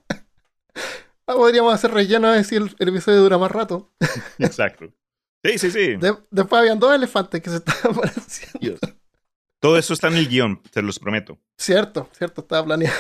Ah, 1.28 1.34
Podríamos 1.36 1.74
hacer 1.74 1.92
relleno 1.92 2.32
de 2.32 2.44
si 2.44 2.56
el, 2.56 2.76
el 2.80 2.90
episodio 2.90 3.22
dura 3.22 3.38
más 3.38 3.52
rato. 3.52 3.92
Exacto. 4.40 4.94
Sí, 5.44 5.58
sí, 5.60 5.72
sí. 5.72 5.96
De- 5.98 6.18
después 6.32 6.60
habían 6.60 6.80
dos 6.80 6.94
elefantes 6.96 7.42
que 7.42 7.50
se 7.50 7.56
estaban 7.66 7.96
balanceando. 7.98 8.78
Todo 9.60 9.78
eso 9.78 9.94
está 9.94 10.08
en 10.08 10.16
el 10.16 10.28
guion, 10.30 10.62
te 10.72 10.82
los 10.82 11.00
prometo. 11.00 11.38
Cierto, 11.58 12.10
cierto, 12.14 12.42
estaba 12.42 12.66
planeado. 12.66 12.96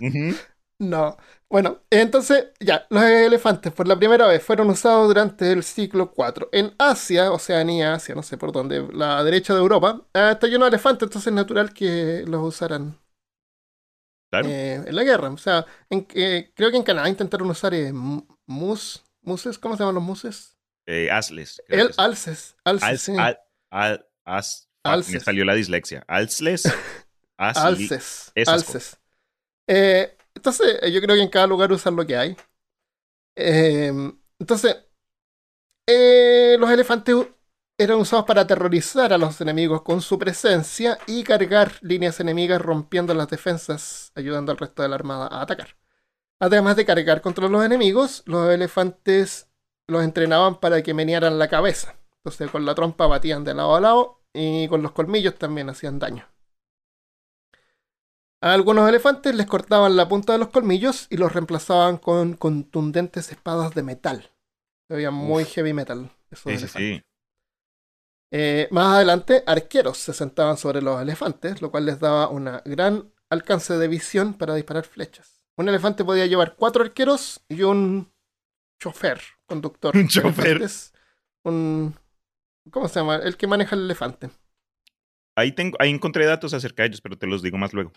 No. 0.78 1.16
Bueno, 1.48 1.78
entonces, 1.88 2.48
ya, 2.60 2.86
los 2.90 3.02
elefantes 3.02 3.72
por 3.72 3.88
la 3.88 3.96
primera 3.96 4.26
vez 4.26 4.42
fueron 4.42 4.68
usados 4.68 5.08
durante 5.08 5.50
el 5.52 5.62
siglo 5.62 6.12
IV. 6.14 6.48
En 6.52 6.74
Asia, 6.78 7.32
Oceanía, 7.32 7.94
Asia, 7.94 8.14
no 8.14 8.22
sé 8.22 8.36
por 8.36 8.52
dónde, 8.52 8.86
la 8.92 9.24
derecha 9.24 9.54
de 9.54 9.60
Europa, 9.60 10.02
eh, 10.12 10.30
está 10.32 10.48
lleno 10.48 10.66
de 10.66 10.70
elefantes, 10.70 11.04
entonces 11.06 11.28
es 11.28 11.32
natural 11.32 11.72
que 11.72 12.24
los 12.26 12.42
usaran 12.42 12.98
Claro. 14.42 14.48
eh, 14.48 14.74
en 14.86 14.94
la 14.96 15.04
guerra. 15.04 15.28
O 15.30 15.38
sea, 15.38 15.64
en, 15.90 16.06
eh, 16.14 16.52
creo 16.54 16.70
que 16.70 16.76
en 16.76 16.82
Canadá 16.82 17.08
intentaron 17.08 17.48
usar 17.50 17.74
eh, 17.74 17.92
mu- 17.92 18.26
mus, 18.46 19.04
muses, 19.22 19.58
¿cómo 19.58 19.76
se 19.76 19.80
llaman 19.82 19.94
los 19.96 20.04
muses? 20.04 20.56
Eh, 20.86 21.10
Asles. 21.10 21.62
El 21.68 21.90
alces, 21.96 22.56
alces, 22.64 23.02
sí. 23.02 23.12
al- 23.18 23.40
al- 23.70 24.06
as- 24.24 24.68
fuck, 24.84 24.86
me 24.86 24.92
Alces. 24.92 25.22
salió 25.24 25.44
la 25.44 25.54
dislexia. 25.54 26.04
Alces, 26.06 26.64
alces. 27.36 28.98
Eh, 29.68 30.16
entonces, 30.34 30.80
yo 30.92 31.00
creo 31.00 31.16
que 31.16 31.22
en 31.22 31.28
cada 31.28 31.46
lugar 31.46 31.72
usan 31.72 31.96
lo 31.96 32.06
que 32.06 32.16
hay. 32.16 32.36
Eh, 33.36 33.92
entonces, 34.38 34.76
los 36.58 36.70
elefantes 36.70 37.14
eran 37.78 37.98
usados 37.98 38.24
para 38.26 38.42
aterrorizar 38.42 39.12
a 39.12 39.18
los 39.18 39.40
enemigos 39.40 39.82
con 39.82 40.00
su 40.00 40.18
presencia 40.18 40.98
y 41.06 41.24
cargar 41.24 41.72
líneas 41.82 42.20
enemigas 42.20 42.60
rompiendo 42.62 43.14
las 43.14 43.28
defensas, 43.28 44.12
ayudando 44.14 44.52
al 44.52 44.58
resto 44.58 44.82
de 44.82 44.88
la 44.88 44.94
armada 44.96 45.26
a 45.28 45.42
atacar. 45.42 45.76
Además 46.40 46.76
de 46.76 46.86
cargar 46.86 47.22
contra 47.22 47.48
los 47.48 47.64
enemigos, 47.64 48.22
los 48.26 48.50
elefantes 48.50 49.48
los 49.88 50.04
entrenaban 50.04 50.60
para 50.60 50.82
que 50.82 50.94
menearan 50.94 51.38
la 51.38 51.48
cabeza. 51.48 51.96
Entonces 52.18 52.50
con 52.50 52.66
la 52.66 52.74
trompa 52.74 53.06
batían 53.06 53.44
de 53.44 53.54
lado 53.54 53.76
a 53.76 53.80
lado 53.80 54.22
y 54.34 54.68
con 54.68 54.82
los 54.82 54.92
colmillos 54.92 55.36
también 55.38 55.70
hacían 55.70 55.98
daño. 55.98 56.26
A 58.40 58.52
algunos 58.54 58.88
elefantes 58.88 59.34
les 59.34 59.46
cortaban 59.46 59.94
la 59.96 60.08
punta 60.08 60.32
de 60.32 60.38
los 60.38 60.48
colmillos 60.48 61.06
y 61.10 61.18
los 61.18 61.32
reemplazaban 61.34 61.98
con 61.98 62.34
contundentes 62.34 63.30
espadas 63.30 63.74
de 63.74 63.82
metal. 63.82 64.32
Se 64.88 64.94
veía 64.96 65.10
muy 65.10 65.44
heavy 65.46 65.72
metal. 65.74 66.10
esos 66.30 66.46
Sí, 66.46 66.56
sí, 66.58 66.68
elefantes. 66.68 67.02
sí. 67.02 67.02
Eh, 68.32 68.68
más 68.70 68.96
adelante, 68.96 69.42
arqueros 69.46 69.98
se 69.98 70.12
sentaban 70.12 70.56
sobre 70.56 70.82
los 70.82 71.00
elefantes, 71.00 71.62
lo 71.62 71.70
cual 71.70 71.86
les 71.86 72.00
daba 72.00 72.28
un 72.28 72.50
gran 72.64 73.12
alcance 73.30 73.74
de 73.74 73.88
visión 73.88 74.34
para 74.34 74.54
disparar 74.54 74.84
flechas. 74.84 75.44
Un 75.56 75.68
elefante 75.68 76.04
podía 76.04 76.26
llevar 76.26 76.56
cuatro 76.56 76.84
arqueros 76.84 77.40
y 77.48 77.62
un 77.62 78.12
chofer, 78.80 79.20
conductor. 79.46 79.96
Un 79.96 80.08
chofer. 80.08 80.68
Un. 81.44 81.94
¿Cómo 82.70 82.88
se 82.88 83.00
llama? 83.00 83.16
El 83.16 83.36
que 83.36 83.46
maneja 83.46 83.76
el 83.76 83.84
elefante. 83.84 84.30
Ahí, 85.36 85.52
tengo, 85.52 85.76
ahí 85.80 85.90
encontré 85.90 86.26
datos 86.26 86.54
acerca 86.54 86.82
de 86.82 86.88
ellos, 86.88 87.00
pero 87.00 87.16
te 87.16 87.26
los 87.26 87.42
digo 87.42 87.58
más 87.58 87.72
luego. 87.72 87.92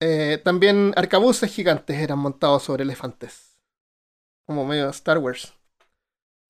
Eh, 0.00 0.40
también 0.42 0.92
arcabuces 0.96 1.52
gigantes 1.52 1.96
eran 1.96 2.18
montados 2.18 2.64
sobre 2.64 2.82
elefantes. 2.82 3.58
Como 4.46 4.66
medio 4.66 4.88
Star 4.90 5.18
Wars. 5.18 5.54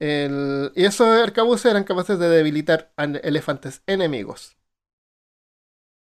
Y 0.00 0.84
esos 0.84 1.06
arcabuces 1.06 1.70
eran 1.70 1.84
capaces 1.84 2.18
de 2.18 2.28
debilitar 2.28 2.92
a 2.96 3.04
elefantes 3.04 3.82
enemigos. 3.86 4.56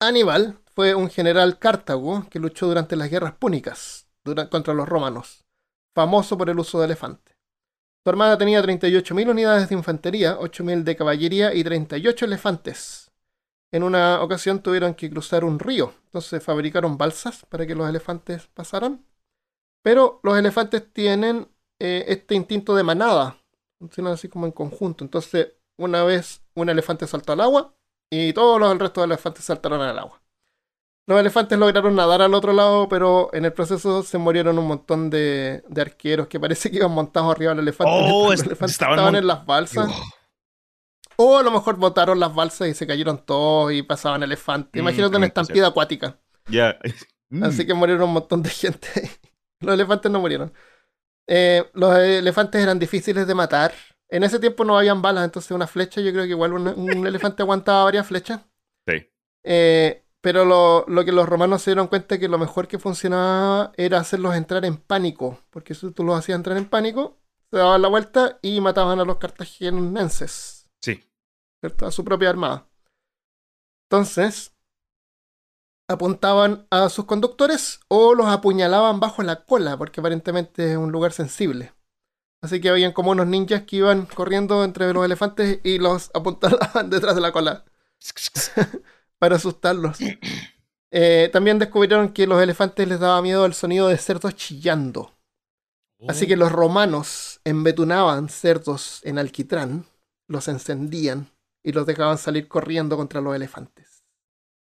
Aníbal 0.00 0.58
fue 0.74 0.94
un 0.94 1.08
general 1.08 1.58
cartago 1.58 2.26
que 2.28 2.38
luchó 2.38 2.66
durante 2.66 2.96
las 2.96 3.10
guerras 3.10 3.34
púnicas 3.34 4.08
contra 4.50 4.74
los 4.74 4.88
romanos, 4.88 5.46
famoso 5.94 6.36
por 6.36 6.50
el 6.50 6.58
uso 6.58 6.78
de 6.78 6.86
elefante. 6.86 7.36
Su 8.04 8.10
armada 8.10 8.36
tenía 8.36 8.62
38.000 8.62 9.30
unidades 9.30 9.68
de 9.68 9.74
infantería, 9.74 10.38
8.000 10.38 10.84
de 10.84 10.96
caballería 10.96 11.54
y 11.54 11.64
38 11.64 12.26
elefantes. 12.26 13.10
En 13.72 13.82
una 13.82 14.22
ocasión 14.22 14.62
tuvieron 14.62 14.94
que 14.94 15.10
cruzar 15.10 15.44
un 15.44 15.58
río, 15.58 15.94
entonces 16.04 16.42
fabricaron 16.42 16.98
balsas 16.98 17.44
para 17.46 17.66
que 17.66 17.74
los 17.74 17.88
elefantes 17.88 18.46
pasaran. 18.48 19.04
Pero 19.82 20.20
los 20.22 20.38
elefantes 20.38 20.92
tienen 20.92 21.48
eh, 21.80 22.04
este 22.08 22.34
instinto 22.34 22.76
de 22.76 22.82
manada, 22.82 23.38
funcionan 23.78 24.14
así 24.14 24.28
como 24.28 24.46
en 24.46 24.52
conjunto. 24.52 25.04
Entonces, 25.04 25.52
una 25.76 26.04
vez 26.04 26.42
un 26.54 26.68
elefante 26.68 27.06
saltó 27.06 27.32
al 27.32 27.40
agua 27.40 27.74
y 28.10 28.32
todos 28.32 28.60
los 28.60 28.72
el 28.72 28.78
resto 28.80 29.00
de 29.00 29.06
elefantes 29.06 29.44
saltaron 29.44 29.80
al 29.80 29.98
agua. 29.98 30.22
Los 31.08 31.20
elefantes 31.20 31.56
lograron 31.56 31.94
nadar 31.94 32.20
al 32.20 32.34
otro 32.34 32.52
lado, 32.52 32.88
pero 32.88 33.30
en 33.32 33.44
el 33.44 33.52
proceso 33.52 34.02
se 34.02 34.18
murieron 34.18 34.58
un 34.58 34.66
montón 34.66 35.08
de, 35.08 35.62
de 35.68 35.80
arqueros 35.80 36.26
que 36.26 36.40
parece 36.40 36.68
que 36.68 36.78
iban 36.78 36.90
montados 36.90 37.30
arriba 37.30 37.52
del 37.52 37.60
elefante. 37.60 37.92
Oh, 37.94 38.30
los 38.32 38.42
elefantes 38.42 38.72
estaban 38.72 39.14
en 39.14 39.26
las 39.26 39.46
balsas. 39.46 39.88
O 41.16 41.38
a 41.38 41.42
lo 41.42 41.50
mejor 41.50 41.76
botaron 41.76 42.18
las 42.20 42.34
balsas 42.34 42.68
y 42.68 42.74
se 42.74 42.86
cayeron 42.86 43.24
todos 43.24 43.72
y 43.72 43.82
pasaban 43.82 44.22
elefantes. 44.22 44.72
Mm, 44.74 44.78
Imagínate 44.84 45.08
una 45.08 45.12
también 45.12 45.30
puede 45.32 45.42
estampida 45.42 45.66
acuática. 45.68 46.18
Ya. 46.48 46.78
Mm. 47.28 47.42
Así 47.42 47.66
que 47.66 47.74
murieron 47.74 48.04
un 48.04 48.12
montón 48.12 48.40
de 48.40 48.50
gente. 48.62 48.88
los 49.58 49.74
elefantes 49.74 50.12
no 50.12 50.20
murieron. 50.20 50.52
Eh, 51.26 51.68
los 51.74 51.96
elefantes 51.98 52.62
eran 52.62 52.78
difíciles 52.78 53.26
de 53.26 53.34
matar. 53.34 53.72
En 54.08 54.22
ese 54.22 54.38
tiempo 54.38 54.64
no 54.64 54.78
habían 54.78 55.02
balas, 55.02 55.24
entonces 55.24 55.50
una 55.50 55.66
flecha, 55.66 56.00
yo 56.00 56.12
creo 56.12 56.24
que 56.24 56.30
igual 56.30 56.52
un, 56.52 56.68
un 56.68 57.06
elefante 57.06 57.42
aguantaba 57.42 57.84
varias 57.84 58.06
flechas. 58.06 58.40
Sí. 58.86 59.10
Eh, 59.44 60.04
pero 60.20 60.44
lo, 60.44 60.84
lo 60.88 61.04
que 61.04 61.12
los 61.12 61.28
romanos 61.28 61.62
se 61.62 61.70
dieron 61.70 61.88
cuenta 61.88 62.18
que 62.18 62.28
lo 62.28 62.38
mejor 62.38 62.66
que 62.66 62.78
funcionaba 62.78 63.72
era 63.76 63.98
hacerlos 63.98 64.34
entrar 64.34 64.64
en 64.64 64.76
pánico. 64.76 65.38
Porque 65.50 65.74
si 65.74 65.90
tú 65.92 66.04
los 66.04 66.18
hacías 66.18 66.36
entrar 66.36 66.56
en 66.56 66.68
pánico, 66.68 67.18
se 67.50 67.58
daban 67.58 67.82
la 67.82 67.88
vuelta 67.88 68.38
y 68.42 68.60
mataban 68.60 68.98
a 68.98 69.04
los 69.04 69.18
cartaginenses. 69.18 70.68
Sí. 70.80 71.02
¿cierto? 71.60 71.86
A 71.86 71.90
su 71.90 72.04
propia 72.04 72.30
armada. 72.30 72.68
Entonces, 73.88 74.55
apuntaban 75.88 76.66
a 76.70 76.88
sus 76.88 77.04
conductores 77.04 77.80
o 77.88 78.14
los 78.14 78.26
apuñalaban 78.26 79.00
bajo 79.00 79.22
la 79.22 79.44
cola, 79.44 79.76
porque 79.76 80.00
aparentemente 80.00 80.72
es 80.72 80.76
un 80.76 80.92
lugar 80.92 81.12
sensible. 81.12 81.72
Así 82.42 82.60
que 82.60 82.68
habían 82.68 82.92
como 82.92 83.12
unos 83.12 83.26
ninjas 83.26 83.62
que 83.62 83.76
iban 83.76 84.06
corriendo 84.06 84.62
entre 84.64 84.92
los 84.92 85.04
elefantes 85.04 85.60
y 85.64 85.78
los 85.78 86.10
apuntaban 86.14 86.90
detrás 86.90 87.14
de 87.14 87.20
la 87.20 87.32
cola 87.32 87.64
para 89.18 89.36
asustarlos. 89.36 89.98
Eh, 90.90 91.30
también 91.32 91.58
descubrieron 91.58 92.10
que 92.10 92.26
los 92.26 92.42
elefantes 92.42 92.86
les 92.86 93.00
daba 93.00 93.22
miedo 93.22 93.44
el 93.46 93.54
sonido 93.54 93.88
de 93.88 93.98
cerdos 93.98 94.34
chillando. 94.34 95.12
Así 96.08 96.26
que 96.26 96.36
los 96.36 96.52
romanos 96.52 97.40
embetunaban 97.44 98.28
cerdos 98.28 99.00
en 99.02 99.18
alquitrán, 99.18 99.86
los 100.28 100.46
encendían 100.46 101.30
y 101.64 101.72
los 101.72 101.86
dejaban 101.86 102.18
salir 102.18 102.48
corriendo 102.48 102.96
contra 102.98 103.22
los 103.22 103.34
elefantes. 103.34 103.95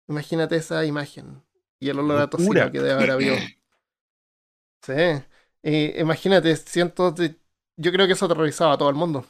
Imagínate 0.08 0.56
esa 0.56 0.86
imagen 0.86 1.43
y 1.80 1.89
el 1.89 2.00
olor 2.00 2.22
a 2.22 2.30
tocino 2.30 2.72
que 2.72 2.80
debe 2.80 2.91
haber 2.93 3.12
habido. 3.12 3.36
Sí. 4.82 4.93
Imagínate, 6.00 6.56
cientos 6.56 7.15
de... 7.15 7.36
Yo 7.78 7.91
creo 7.91 8.08
que 8.08 8.13
eso 8.13 8.26
aterrorizaba 8.26 8.74
a 8.74 8.78
todo 8.78 8.89
el 8.89 8.96
mundo. 8.96 9.26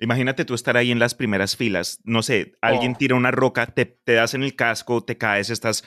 Imagínate 0.00 0.44
tú 0.44 0.54
estar 0.54 0.76
ahí 0.76 0.90
en 0.90 0.98
las 0.98 1.14
primeras 1.14 1.56
filas, 1.56 2.00
no 2.04 2.22
sé, 2.22 2.54
alguien 2.60 2.92
Oh. 2.94 2.96
tira 2.98 3.14
una 3.14 3.30
roca, 3.30 3.66
te, 3.66 3.84
te 3.84 4.14
das 4.14 4.34
en 4.34 4.42
el 4.42 4.56
casco, 4.56 5.04
te 5.04 5.16
caes, 5.16 5.50
estás, 5.50 5.84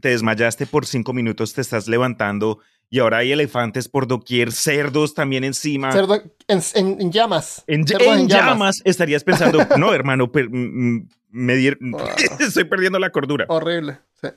te 0.00 0.08
desmayaste 0.10 0.66
por 0.66 0.84
cinco 0.84 1.14
minutos, 1.14 1.54
te 1.54 1.62
estás 1.62 1.88
levantando 1.88 2.58
y 2.90 2.98
ahora 2.98 3.18
hay 3.18 3.32
elefantes 3.32 3.88
por 3.88 4.06
doquier, 4.06 4.52
cerdos 4.52 5.14
también 5.14 5.42
encima. 5.42 5.90
Cerdo 5.90 6.16
en, 6.48 6.60
en- 6.74 7.00
en 7.00 7.10
llamas. 7.12 7.64
En 7.66 7.86
llamas 8.28 8.82
estarías 8.84 9.24
pensando, 9.24 9.58
no, 9.78 9.94
hermano, 9.94 10.30
per- 10.30 10.50
mm, 10.50 10.96
mm, 10.96 11.08
me 11.36 11.54
di- 11.56 11.72
estoy 12.40 12.64
perdiendo 12.64 12.98
la 12.98 13.10
cordura. 13.10 13.44
Horrible. 13.48 14.00
sí. 14.20 14.28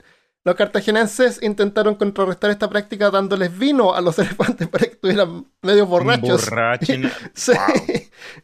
Los 0.45 0.55
cartaginenses 0.55 1.43
intentaron 1.43 1.95
contrarrestar 1.95 2.49
esta 2.49 2.69
práctica 2.69 3.09
dándoles 3.11 3.57
vino 3.59 3.93
a 3.93 3.99
los 3.99 4.17
elefantes 4.19 4.67
para 4.69 4.85
que 4.85 4.93
estuvieran 4.93 5.45
medio 5.61 5.85
borrachos. 5.85 6.45
Borrachen. 6.49 7.11
Sí, 7.33 7.51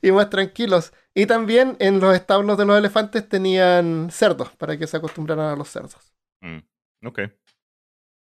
y 0.02 0.12
más 0.12 0.30
tranquilos. 0.30 0.92
Y 1.14 1.26
también 1.26 1.78
en 1.80 2.02
los 2.02 2.14
establos 2.14 2.58
de 2.58 2.66
los 2.66 2.78
elefantes 2.78 3.28
tenían 3.30 4.10
cerdos 4.12 4.50
para 4.58 4.78
que 4.78 4.88
se 4.88 4.98
acostumbraran 4.98 5.46
a 5.54 5.56
los 5.56 5.70
cerdos. 5.70 6.14
Mm, 6.42 6.60
ok. 7.08 7.20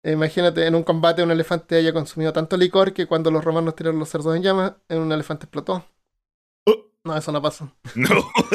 Imagínate, 0.04 0.66
en 0.66 0.76
un 0.76 0.84
combate 0.84 1.22
un 1.24 1.32
elefante 1.32 1.76
haya 1.76 1.92
consumido 1.92 2.32
tanto 2.32 2.56
licor 2.56 2.94
que 2.94 3.06
cuando 3.08 3.30
los 3.32 3.44
romanos 3.44 3.76
tiraron 3.76 4.00
los 4.00 4.08
cerdos 4.08 4.34
en 4.36 4.44
llamas, 4.44 4.74
un 4.90 5.12
elefante 5.12 5.46
explotó. 5.46 5.86
No, 7.08 7.18
eso 7.18 7.32
no 7.32 7.42
pasó. 7.42 7.72
No, 7.96 8.10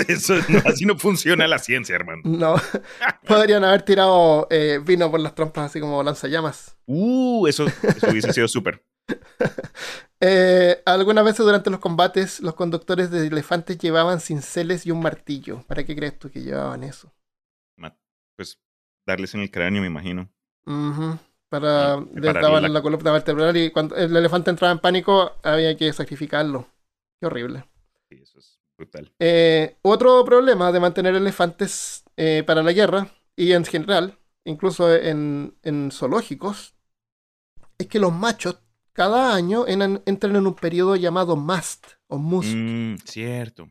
eso 0.09 0.35
no, 0.49 0.59
así 0.67 0.85
no 0.85 0.97
funciona 0.99 1.47
la 1.49 1.59
ciencia, 1.59 1.95
hermano. 1.97 2.23
No. 2.25 2.55
Podrían 3.27 3.65
haber 3.65 3.83
tirado 3.83 4.47
eh, 4.51 4.81
vino 4.85 5.11
por 5.11 5.21
las 5.21 5.35
trompas 5.35 5.67
así 5.71 5.81
como 5.81 6.03
lanzallamas. 6.03 6.77
Uh, 6.87 7.47
eso, 7.47 7.67
eso 7.67 8.11
hubiese 8.11 8.33
sido 8.33 8.49
súper. 8.49 8.85
Eh, 10.25 10.81
algunas 10.87 11.25
veces 11.25 11.45
durante 11.45 11.69
los 11.69 11.81
combates, 11.81 12.38
los 12.38 12.55
conductores 12.55 13.11
de 13.11 13.27
elefantes 13.27 13.77
llevaban 13.79 14.21
cinceles 14.21 14.87
y 14.87 14.93
un 14.93 15.03
martillo. 15.03 15.65
¿Para 15.67 15.83
qué 15.85 15.97
crees 15.97 16.17
tú 16.17 16.31
que 16.31 16.43
llevaban 16.43 16.85
eso? 16.85 17.12
Pues 18.37 18.61
darles 19.05 19.35
en 19.35 19.41
el 19.41 19.51
cráneo, 19.51 19.83
me 19.83 19.88
imagino. 19.88 20.31
Ujú, 20.65 21.19
Para 21.49 21.97
les 21.97 22.07
prepararle 22.12 22.41
daban 22.41 22.62
la- 22.62 22.69
la... 22.69 22.83
columna 22.83 23.11
vertebral 23.12 23.57
y 23.57 23.71
cuando 23.73 23.97
el 23.97 24.17
elefante 24.17 24.51
entraba 24.51 24.73
en 24.73 24.79
pánico 24.79 25.33
había 25.43 25.77
que 25.77 25.93
sacrificarlo. 25.93 26.67
Qué 27.21 27.27
horrible. 27.27 27.65
Sí, 28.12 28.22
eso 28.22 28.38
es 28.38 28.59
brutal. 28.77 29.12
Eh, 29.18 29.79
otro 29.83 30.25
problema 30.25 30.70
de 30.70 30.81
mantener 30.81 31.14
elefantes 31.14 32.05
eh, 32.16 32.42
para 32.46 32.62
la 32.62 32.72
guerra 32.72 33.11
y 33.37 33.53
en 33.53 33.64
general, 33.64 34.18
incluso 34.44 34.94
en, 34.94 35.57
en 35.62 35.90
zoológicos, 35.90 36.75
es 37.79 37.87
que 37.87 37.98
los 37.98 38.12
machos 38.12 38.59
cada 38.92 39.35
año 39.35 39.64
entran 39.66 40.37
en 40.37 40.46
un 40.46 40.55
periodo 40.55 40.96
llamado 40.96 41.37
mast 41.37 41.87
o 42.09 42.18
must. 42.18 42.51
Mm, 42.55 42.96
cierto. 43.05 43.70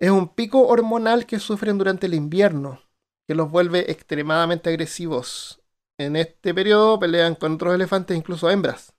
Es 0.00 0.10
un 0.10 0.34
pico 0.34 0.66
hormonal 0.66 1.26
que 1.26 1.38
sufren 1.38 1.78
durante 1.78 2.06
el 2.06 2.14
invierno, 2.14 2.82
que 3.28 3.34
los 3.36 3.50
vuelve 3.50 3.90
extremadamente 3.90 4.70
agresivos. 4.70 5.62
En 5.98 6.16
este 6.16 6.54
periodo 6.54 6.98
pelean 6.98 7.34
con 7.36 7.54
otros 7.54 7.74
elefantes, 7.74 8.16
incluso 8.16 8.50
hembras. 8.50 8.94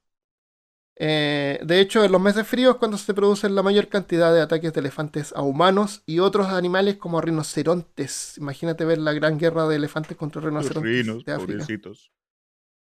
Eh, 1.03 1.59
de 1.63 1.79
hecho, 1.79 2.03
en 2.03 2.11
los 2.11 2.21
meses 2.21 2.47
fríos 2.47 2.75
es 2.75 2.79
cuando 2.79 2.97
se 2.97 3.13
producen 3.15 3.55
la 3.55 3.63
mayor 3.63 3.87
cantidad 3.89 4.31
de 4.33 4.41
ataques 4.41 4.71
de 4.73 4.81
elefantes 4.81 5.33
a 5.35 5.41
humanos 5.41 6.03
y 6.05 6.19
otros 6.19 6.47
animales 6.47 6.97
como 6.97 7.21
rinocerontes. 7.21 8.37
Imagínate 8.37 8.85
ver 8.85 8.99
la 8.99 9.13
gran 9.13 9.39
guerra 9.39 9.67
de 9.67 9.77
elefantes 9.77 10.15
contra 10.17 10.41
Los 10.41 10.49
rinocerontes 10.49 10.83
rinos, 10.83 11.25
de 11.25 11.31
África. 11.33 11.53
pobrecitos. 11.53 12.11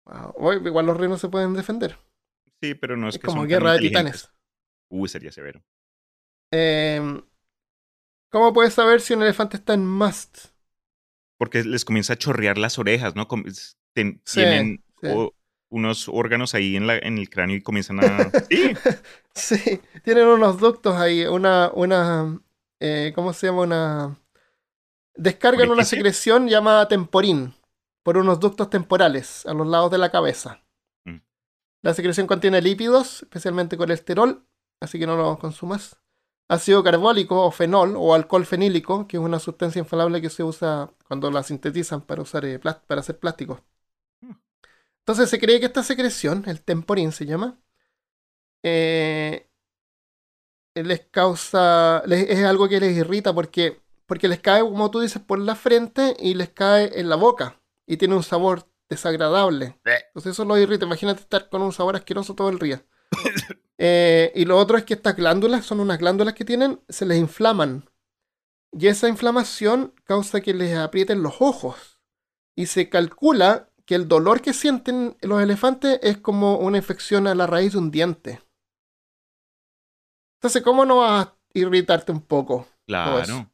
Wow. 0.05 0.53
Igual 0.65 0.85
los 0.87 0.97
rinos 0.97 1.21
se 1.21 1.29
pueden 1.29 1.53
defender. 1.53 1.97
Sí, 2.61 2.75
pero 2.75 2.97
no 2.97 3.07
es, 3.09 3.15
Es 3.15 3.21
que 3.21 3.27
como 3.27 3.41
son 3.41 3.47
tan 3.49 3.49
guerra 3.49 3.73
de 3.73 3.79
titanes. 3.79 4.29
Uh, 4.89 5.07
sería 5.07 5.31
severo. 5.31 5.63
Eh, 6.51 7.21
¿Cómo 8.29 8.53
puedes 8.53 8.73
saber 8.75 9.01
si 9.01 9.13
un 9.13 9.23
elefante 9.23 9.57
está 9.57 9.73
en 9.73 9.87
must? 9.87 10.49
Porque 11.37 11.63
les 11.63 11.85
comienza 11.85 12.13
a 12.13 12.17
chorrear 12.17 12.57
las 12.57 12.79
orejas, 12.79 13.15
¿no? 13.15 13.27
Sí, 14.23 14.41
tienen 14.41 14.83
sí. 15.01 15.07
o- 15.07 15.34
unos 15.69 16.07
órganos 16.07 16.53
ahí 16.53 16.75
en, 16.75 16.87
la, 16.87 16.97
en 16.97 17.17
el 17.17 17.29
cráneo 17.29 17.57
y 17.57 17.61
comienzan 17.61 17.99
a... 18.03 18.31
Sí, 18.49 18.75
Sí, 19.35 19.81
tienen 20.03 20.27
unos 20.27 20.59
ductos 20.59 20.95
ahí, 20.95 21.25
una, 21.25 21.69
una, 21.73 22.39
eh, 22.79 23.11
¿cómo 23.13 23.33
se 23.33 23.47
llama? 23.47 23.61
Una... 23.63 24.19
Descargan 25.15 25.69
una 25.69 25.83
secreción 25.83 26.47
llamada 26.47 26.87
temporín 26.87 27.53
por 28.03 28.17
unos 28.17 28.39
ductos 28.39 28.69
temporales 28.69 29.45
a 29.45 29.53
los 29.53 29.67
lados 29.67 29.91
de 29.91 29.97
la 29.97 30.11
cabeza. 30.11 30.61
Mm. 31.05 31.17
La 31.81 31.93
secreción 31.93 32.27
contiene 32.27 32.61
lípidos, 32.61 33.23
especialmente 33.23 33.77
colesterol, 33.77 34.45
así 34.79 34.99
que 34.99 35.07
no 35.07 35.17
lo 35.17 35.37
consumas. 35.37 35.97
Ácido 36.47 36.83
carbólico 36.83 37.41
o 37.41 37.51
fenol 37.51 37.95
o 37.97 38.13
alcohol 38.13 38.45
fenílico, 38.45 39.07
que 39.07 39.17
es 39.17 39.23
una 39.23 39.39
sustancia 39.39 39.79
inflamable 39.79 40.21
que 40.21 40.29
se 40.29 40.43
usa 40.43 40.91
cuando 41.07 41.31
la 41.31 41.43
sintetizan 41.43 42.01
para, 42.01 42.21
usar, 42.21 42.45
eh, 42.45 42.59
para 42.59 43.01
hacer 43.01 43.19
plásticos. 43.19 43.61
Entonces 45.05 45.29
se 45.29 45.39
cree 45.39 45.59
que 45.59 45.67
esta 45.67 45.83
secreción, 45.83 46.43
el 46.47 46.63
temporín 46.63 47.11
se 47.11 47.27
llama, 47.27 47.59
eh, 48.63 49.47
les 50.73 51.01
causa, 51.11 52.01
les- 52.05 52.27
es 52.29 52.43
algo 52.43 52.67
que 52.67 52.79
les 52.79 52.97
irrita 52.97 53.33
porque, 53.33 53.81
porque 54.07 54.27
les 54.27 54.39
cae, 54.39 54.61
como 54.61 54.89
tú 54.91 54.99
dices, 54.99 55.21
por 55.21 55.39
la 55.39 55.55
frente 55.55 56.15
y 56.19 56.33
les 56.33 56.49
cae 56.49 56.99
en 56.99 57.07
la 57.09 57.15
boca 57.15 57.61
y 57.85 57.97
tiene 57.97 58.15
un 58.15 58.23
sabor 58.23 58.67
desagradable. 58.89 59.79
Entonces 60.07 60.33
eso 60.33 60.43
los 60.45 60.59
irrita. 60.59 60.85
Imagínate 60.85 61.21
estar 61.21 61.49
con 61.49 61.61
un 61.61 61.71
sabor 61.71 61.95
asqueroso 61.95 62.35
todo 62.35 62.49
el 62.49 62.59
día. 62.59 62.85
Eh, 63.77 64.31
y 64.35 64.45
lo 64.45 64.57
otro 64.57 64.77
es 64.77 64.85
que 64.85 64.93
estas 64.93 65.17
glándulas, 65.17 65.65
son 65.65 65.81
unas 65.81 65.99
glándulas 65.99 66.33
que 66.33 66.45
tienen, 66.45 66.79
se 66.87 67.05
les 67.05 67.17
inflaman. 67.17 67.89
Y 68.71 68.87
esa 68.87 69.09
inflamación 69.09 69.93
causa 70.05 70.39
que 70.39 70.53
les 70.53 70.77
aprieten 70.77 71.21
los 71.21 71.41
ojos. 71.41 71.99
Y 72.55 72.67
se 72.67 72.87
calcula 72.89 73.69
que 73.85 73.95
el 73.95 74.07
dolor 74.07 74.41
que 74.41 74.53
sienten 74.53 75.15
los 75.21 75.41
elefantes 75.41 75.99
es 76.01 76.17
como 76.17 76.57
una 76.57 76.77
infección 76.77 77.27
a 77.27 77.35
la 77.35 77.47
raíz 77.47 77.73
de 77.73 77.79
un 77.79 77.91
diente. 77.91 78.41
Entonces, 80.39 80.63
¿cómo 80.63 80.85
no 80.85 80.97
vas 80.97 81.27
a 81.27 81.37
irritarte 81.53 82.11
un 82.11 82.21
poco? 82.21 82.67
claro. 82.87 83.49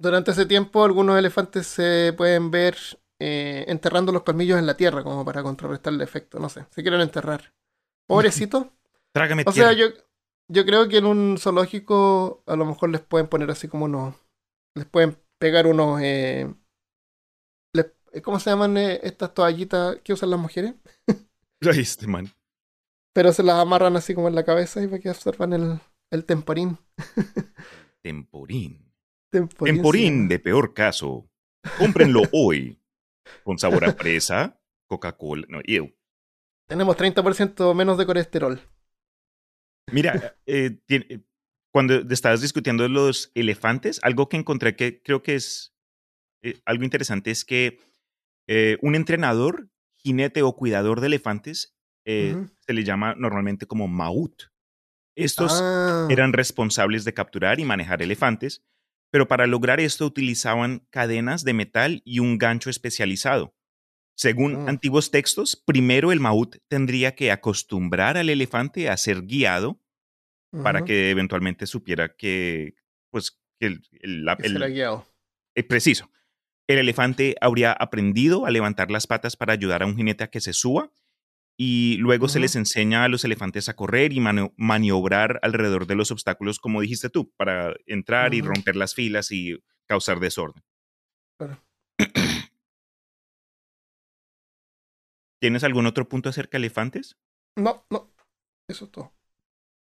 Durante 0.00 0.30
ese 0.30 0.46
tiempo, 0.46 0.82
algunos 0.82 1.18
elefantes 1.18 1.66
se 1.66 2.14
pueden 2.16 2.50
ver 2.50 2.74
eh, 3.20 3.66
enterrando 3.68 4.12
los 4.12 4.22
colmillos 4.22 4.58
en 4.58 4.64
la 4.64 4.74
tierra, 4.74 5.04
como 5.04 5.26
para 5.26 5.42
contrarrestar 5.42 5.92
el 5.92 6.00
efecto. 6.00 6.38
No 6.38 6.48
sé, 6.48 6.64
se 6.70 6.80
quieren 6.82 7.02
enterrar. 7.02 7.52
Pobrecito. 8.08 8.72
Trágame 9.12 9.44
O 9.46 9.52
sea, 9.52 9.72
yo, 9.72 9.88
yo 10.48 10.64
creo 10.64 10.88
que 10.88 10.98
en 10.98 11.06
un 11.06 11.36
zoológico 11.38 12.42
a 12.46 12.56
lo 12.56 12.64
mejor 12.64 12.88
les 12.88 13.02
pueden 13.02 13.28
poner 13.28 13.50
así 13.50 13.68
como 13.68 13.84
unos. 13.84 14.14
Les 14.74 14.86
pueden 14.86 15.18
pegar 15.38 15.66
unos. 15.66 16.00
eh, 16.02 16.50
¿Cómo 18.22 18.40
se 18.40 18.50
llaman 18.50 18.76
eh, 18.76 19.00
estas 19.02 19.34
toallitas 19.34 19.98
que 20.02 20.12
usan 20.12 20.30
las 20.30 20.40
mujeres? 20.40 20.74
Ay, 21.60 21.80
este 21.80 22.06
man. 22.06 22.28
Pero 23.12 23.32
se 23.32 23.42
las 23.42 23.56
amarran 23.56 23.96
así 23.96 24.14
como 24.14 24.28
en 24.28 24.34
la 24.34 24.44
cabeza 24.44 24.82
y 24.82 24.86
para 24.86 25.00
que 25.00 25.08
absorban 25.08 25.52
el, 25.52 25.80
el 26.10 26.24
temporín. 26.24 26.78
Temporín. 28.02 28.92
Temporín. 29.30 29.74
Temporín 29.74 30.28
de 30.28 30.38
peor 30.38 30.72
caso. 30.74 31.28
Cómprenlo 31.78 32.22
hoy. 32.32 32.78
Con 33.44 33.58
sabor 33.58 33.84
a 33.84 33.92
fresa, 33.92 34.60
Coca-Cola. 34.88 35.46
No, 35.48 35.60
ew. 35.64 35.92
Tenemos 36.68 36.96
30% 36.96 37.74
menos 37.74 37.98
de 37.98 38.06
colesterol. 38.06 38.60
Mira, 39.92 40.36
eh, 40.46 40.78
eh, 40.88 41.20
cuando 41.72 41.94
estabas 42.10 42.40
discutiendo 42.40 42.88
los 42.88 43.30
elefantes, 43.34 44.00
algo 44.02 44.28
que 44.28 44.36
encontré 44.36 44.76
que 44.76 45.02
creo 45.02 45.22
que 45.22 45.34
es 45.34 45.74
eh, 46.42 46.60
algo 46.64 46.84
interesante 46.84 47.30
es 47.30 47.44
que 47.44 47.78
eh, 48.52 48.78
un 48.82 48.96
entrenador, 48.96 49.68
jinete 49.96 50.42
o 50.42 50.56
cuidador 50.56 51.00
de 51.00 51.06
elefantes 51.06 51.76
eh, 52.04 52.34
se 52.58 52.72
le 52.72 52.82
llama 52.82 53.14
normalmente 53.16 53.66
como 53.66 53.86
maut. 53.86 54.44
Estos 55.16 55.52
Ah, 55.62 56.06
eran 56.10 56.32
responsables 56.32 57.04
de 57.04 57.14
capturar 57.14 57.60
y 57.60 57.64
manejar 57.64 58.02
elefantes, 58.02 58.64
pero 59.12 59.28
para 59.28 59.46
lograr 59.46 59.78
esto 59.78 60.04
utilizaban 60.06 60.86
cadenas 60.90 61.44
de 61.44 61.52
metal 61.54 62.02
y 62.04 62.18
un 62.18 62.38
gancho 62.38 62.70
especializado. 62.70 63.54
Según 64.16 64.64
Mm. 64.64 64.68
antiguos 64.68 65.10
textos, 65.10 65.56
primero 65.56 66.10
el 66.10 66.20
maut 66.20 66.56
tendría 66.68 67.14
que 67.14 67.30
acostumbrar 67.30 68.16
al 68.16 68.28
elefante 68.30 68.88
a 68.88 68.96
ser 68.96 69.22
guiado 69.22 69.80
para 70.64 70.84
que 70.84 71.10
eventualmente 71.10 71.66
supiera 71.66 72.14
que, 72.16 72.74
pues, 73.10 73.38
que 73.60 73.66
el, 73.66 73.82
el- 74.00 74.28
el- 74.28 74.52
será 74.52 74.66
guiado. 74.68 75.06
eh, 75.54 75.62
preciso. 75.62 76.10
El 76.70 76.78
elefante 76.78 77.34
habría 77.40 77.72
aprendido 77.72 78.46
a 78.46 78.50
levantar 78.52 78.92
las 78.92 79.08
patas 79.08 79.34
para 79.36 79.52
ayudar 79.52 79.82
a 79.82 79.86
un 79.86 79.96
jinete 79.96 80.22
a 80.22 80.30
que 80.30 80.40
se 80.40 80.52
suba 80.52 80.92
y 81.58 81.96
luego 81.96 82.28
se 82.28 82.38
les 82.38 82.54
enseña 82.54 83.02
a 83.02 83.08
los 83.08 83.24
elefantes 83.24 83.68
a 83.68 83.74
correr 83.74 84.12
y 84.12 84.20
maniobrar 84.20 85.40
alrededor 85.42 85.88
de 85.88 85.96
los 85.96 86.12
obstáculos, 86.12 86.60
como 86.60 86.80
dijiste 86.80 87.10
tú, 87.10 87.32
para 87.36 87.74
entrar 87.86 88.34
y 88.34 88.40
romper 88.40 88.76
las 88.76 88.94
filas 88.94 89.32
y 89.32 89.58
causar 89.88 90.20
desorden. 90.20 90.62
Claro. 91.40 91.60
¿Tienes 95.40 95.64
algún 95.64 95.86
otro 95.86 96.08
punto 96.08 96.28
acerca 96.28 96.52
de 96.56 96.58
elefantes? 96.66 97.18
No, 97.56 97.84
no. 97.90 98.14
Eso 98.68 98.84
es 98.84 98.92
todo. 98.92 99.12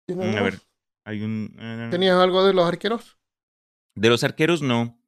¿Tiene 0.06 0.24
Mm, 0.32 0.36
A 0.36 0.42
ver, 0.42 0.54
más? 0.54 0.68
Hay 1.04 1.20
un... 1.22 1.54
eh, 1.60 1.88
¿Tenías 1.90 2.16
algo 2.18 2.46
de 2.46 2.54
los 2.54 2.66
arqueros? 2.66 3.18
De 3.94 4.08
los 4.08 4.24
arqueros, 4.24 4.62
no. 4.62 4.98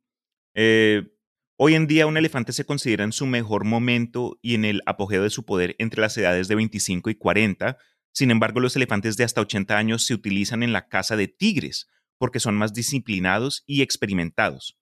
Eh, 0.55 1.17
hoy 1.63 1.75
en 1.75 1.87
día 1.87 2.07
un 2.07 2.17
elefante 2.17 2.55
se 2.55 2.65
considera 2.65 3.05
en 3.05 3.13
su 3.13 3.27
mejor 3.27 3.67
momento 3.67 4.39
y 4.41 4.55
en 4.55 4.65
el 4.65 4.81
apogeo 4.87 5.23
de 5.23 5.29
su 5.29 5.45
poder 5.45 5.77
entre 5.79 6.01
las 6.01 6.17
edades 6.17 6.49
de 6.49 6.55
25 6.55 7.11
y 7.11 7.15
40. 7.17 7.77
Sin 8.13 8.31
embargo, 8.31 8.61
los 8.61 8.77
elefantes 8.77 9.19
de 9.19 9.25
hasta 9.25 9.43
80 9.43 9.77
años 9.77 10.07
se 10.07 10.15
utilizan 10.15 10.63
en 10.63 10.73
la 10.73 10.89
caza 10.89 11.17
de 11.17 11.29
tigres 11.29 11.87
porque 12.17 12.41
son 12.41 12.57
más 12.57 12.73
disciplinados 12.73 13.63
y 13.67 13.83
experimentados. 13.83 14.79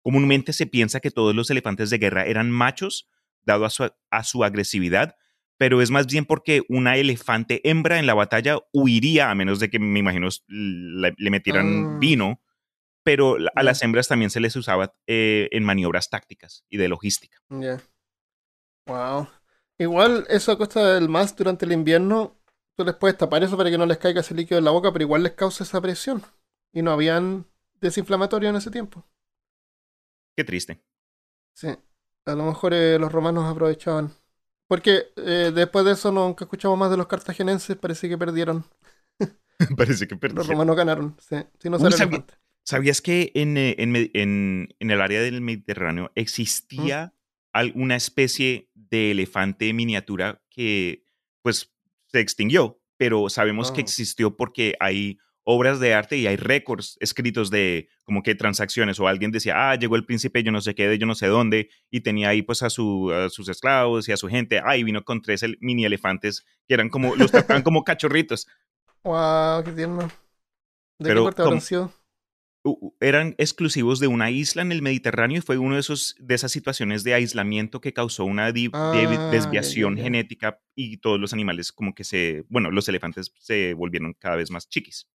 Comúnmente 0.00 0.54
se 0.54 0.66
piensa 0.66 1.00
que 1.00 1.10
todos 1.10 1.34
los 1.34 1.50
elefantes 1.50 1.90
de 1.90 1.98
guerra 1.98 2.24
eran 2.24 2.50
machos, 2.50 3.10
dado 3.42 3.66
a 3.66 3.70
su, 3.70 3.90
a 4.10 4.24
su 4.24 4.42
agresividad, 4.42 5.16
pero 5.58 5.82
es 5.82 5.90
más 5.90 6.06
bien 6.06 6.24
porque 6.24 6.62
una 6.70 6.96
elefante 6.96 7.60
hembra 7.68 7.98
en 7.98 8.06
la 8.06 8.14
batalla 8.14 8.56
huiría, 8.72 9.30
a 9.30 9.34
menos 9.34 9.60
de 9.60 9.68
que, 9.68 9.78
me 9.78 9.98
imagino, 9.98 10.30
le, 10.48 11.12
le 11.14 11.30
metieran 11.30 11.84
Ah. 11.84 11.98
vino, 12.00 12.40
pero 13.04 13.36
a 13.54 13.62
las 13.62 13.82
hembras 13.82 14.08
también 14.08 14.30
se 14.30 14.40
les 14.40 14.54
usaba 14.56 14.94
eh, 15.06 15.48
en 15.52 15.64
maniobras 15.64 16.08
tácticas 16.10 16.64
y 16.70 16.76
de 16.76 16.88
logística. 16.88 17.38
Ya. 17.50 17.80
Wow. 18.86 19.28
Igual 19.78 20.26
eso 20.28 20.52
a 20.52 20.58
costa 20.58 20.94
del 20.94 21.08
más 21.08 21.34
durante 21.36 21.64
el 21.64 21.72
invierno, 21.72 22.36
tú 22.76 22.84
les 22.84 22.94
puedes 22.94 23.16
tapar 23.16 23.42
eso 23.42 23.56
para 23.56 23.70
que 23.70 23.78
no 23.78 23.86
les 23.86 23.98
caiga 23.98 24.20
ese 24.20 24.34
líquido 24.34 24.58
en 24.58 24.64
la 24.64 24.70
boca, 24.70 24.92
pero 24.92 25.04
igual 25.04 25.22
les 25.22 25.32
causa 25.32 25.64
esa 25.64 25.80
presión. 25.80 26.22
Y 26.72 26.82
no 26.82 26.92
habían 26.92 27.46
desinflamatorios 27.80 28.50
en 28.50 28.56
ese 28.56 28.70
tiempo. 28.70 29.04
Qué 30.36 30.44
triste. 30.44 30.80
Sí. 31.54 31.68
A 32.24 32.34
lo 32.34 32.44
mejor 32.44 32.72
eh, 32.72 32.98
los 32.98 33.10
romanos 33.12 33.44
aprovechaban. 33.50 34.12
Porque 34.68 35.12
eh, 35.16 35.52
después 35.54 35.84
de 35.84 35.92
eso 35.92 36.10
nunca 36.12 36.44
escuchamos 36.44 36.78
más 36.78 36.90
de 36.90 36.96
los 36.96 37.06
cartagineses, 37.06 37.76
parece 37.76 38.08
que 38.08 38.16
perdieron. 38.16 38.64
Parece 39.76 40.08
que 40.08 40.16
perdí. 40.16 40.34
Los 40.36 40.46
romanos 40.48 40.74
ganaron. 40.76 41.16
Sí. 41.20 41.36
Si 41.60 41.68
no 41.70 41.78
sabía- 41.78 41.96
elefante. 41.96 42.34
¿Sabías 42.64 43.00
que 43.02 43.32
en, 43.34 43.56
eh, 43.56 43.74
en 43.78 43.96
en- 44.14 44.74
en 44.78 44.90
el 44.90 45.00
área 45.00 45.20
del 45.20 45.40
Mediterráneo 45.40 46.12
existía 46.14 47.14
al- 47.52 47.72
una 47.74 47.96
especie 47.96 48.70
de 48.74 49.10
elefante 49.10 49.72
miniatura 49.72 50.42
que 50.50 51.04
pues 51.42 51.72
se 52.06 52.20
extinguió, 52.20 52.80
pero 52.96 53.28
sabemos 53.28 53.72
que 53.72 53.80
Oh. 53.80 53.84
existió 53.84 54.36
porque 54.36 54.74
hay 54.80 55.18
obras 55.44 55.80
de 55.80 55.92
arte 55.92 56.16
y 56.18 56.28
hay 56.28 56.36
récords 56.36 56.96
escritos 57.00 57.50
de 57.50 57.88
como 58.04 58.22
que 58.22 58.36
transacciones 58.36 59.00
o 59.00 59.08
alguien 59.08 59.32
decía, 59.32 59.70
ah, 59.70 59.74
llegó 59.74 59.96
el 59.96 60.04
príncipe 60.06 60.44
yo 60.44 60.52
no 60.52 60.60
sé 60.60 60.76
qué 60.76 60.86
de 60.86 60.98
yo 60.98 61.06
no 61.06 61.16
sé 61.16 61.26
dónde 61.26 61.68
y 61.90 62.02
tenía 62.02 62.28
ahí 62.28 62.42
pues 62.42 62.62
a, 62.62 62.70
su, 62.70 63.10
a 63.12 63.28
sus 63.28 63.48
esclavos 63.48 64.08
y 64.08 64.12
a 64.12 64.16
su 64.16 64.28
gente, 64.28 64.60
ah, 64.64 64.76
y 64.76 64.84
vino 64.84 65.02
con 65.04 65.20
tres 65.20 65.42
el- 65.42 65.58
mini 65.60 65.84
elefantes 65.84 66.44
que 66.68 66.74
eran 66.74 66.88
como, 66.90 67.16
los 67.16 67.32
trataban 67.32 67.62
como 67.64 67.82
cachorritos. 67.82 68.46
Wow, 69.02 69.64
qué 69.64 69.72
tierno. 69.72 70.02
¿De 70.98 71.08
Pero 71.08 71.22
qué 71.22 71.24
parte 71.24 71.42
habrán 71.42 71.60
sido? 71.60 71.92
Eran 73.00 73.34
exclusivos 73.38 73.98
de 73.98 74.06
una 74.06 74.30
isla 74.30 74.62
en 74.62 74.70
el 74.70 74.82
Mediterráneo 74.82 75.38
y 75.38 75.40
fue 75.40 75.58
uno 75.58 75.74
de 75.74 75.80
esos 75.80 76.14
de 76.20 76.34
esas 76.34 76.52
situaciones 76.52 77.02
de 77.02 77.14
aislamiento 77.14 77.80
que 77.80 77.92
causó 77.92 78.24
una 78.24 78.52
Ah, 78.72 78.92
desviación 79.32 79.96
genética 79.96 80.60
y 80.76 80.98
todos 80.98 81.18
los 81.18 81.32
animales 81.32 81.72
como 81.72 81.94
que 81.94 82.04
se, 82.04 82.44
bueno, 82.48 82.70
los 82.70 82.88
elefantes 82.88 83.32
se 83.38 83.74
volvieron 83.74 84.14
cada 84.14 84.36
vez 84.36 84.50
más 84.50 84.68
chiquis. 84.68 85.08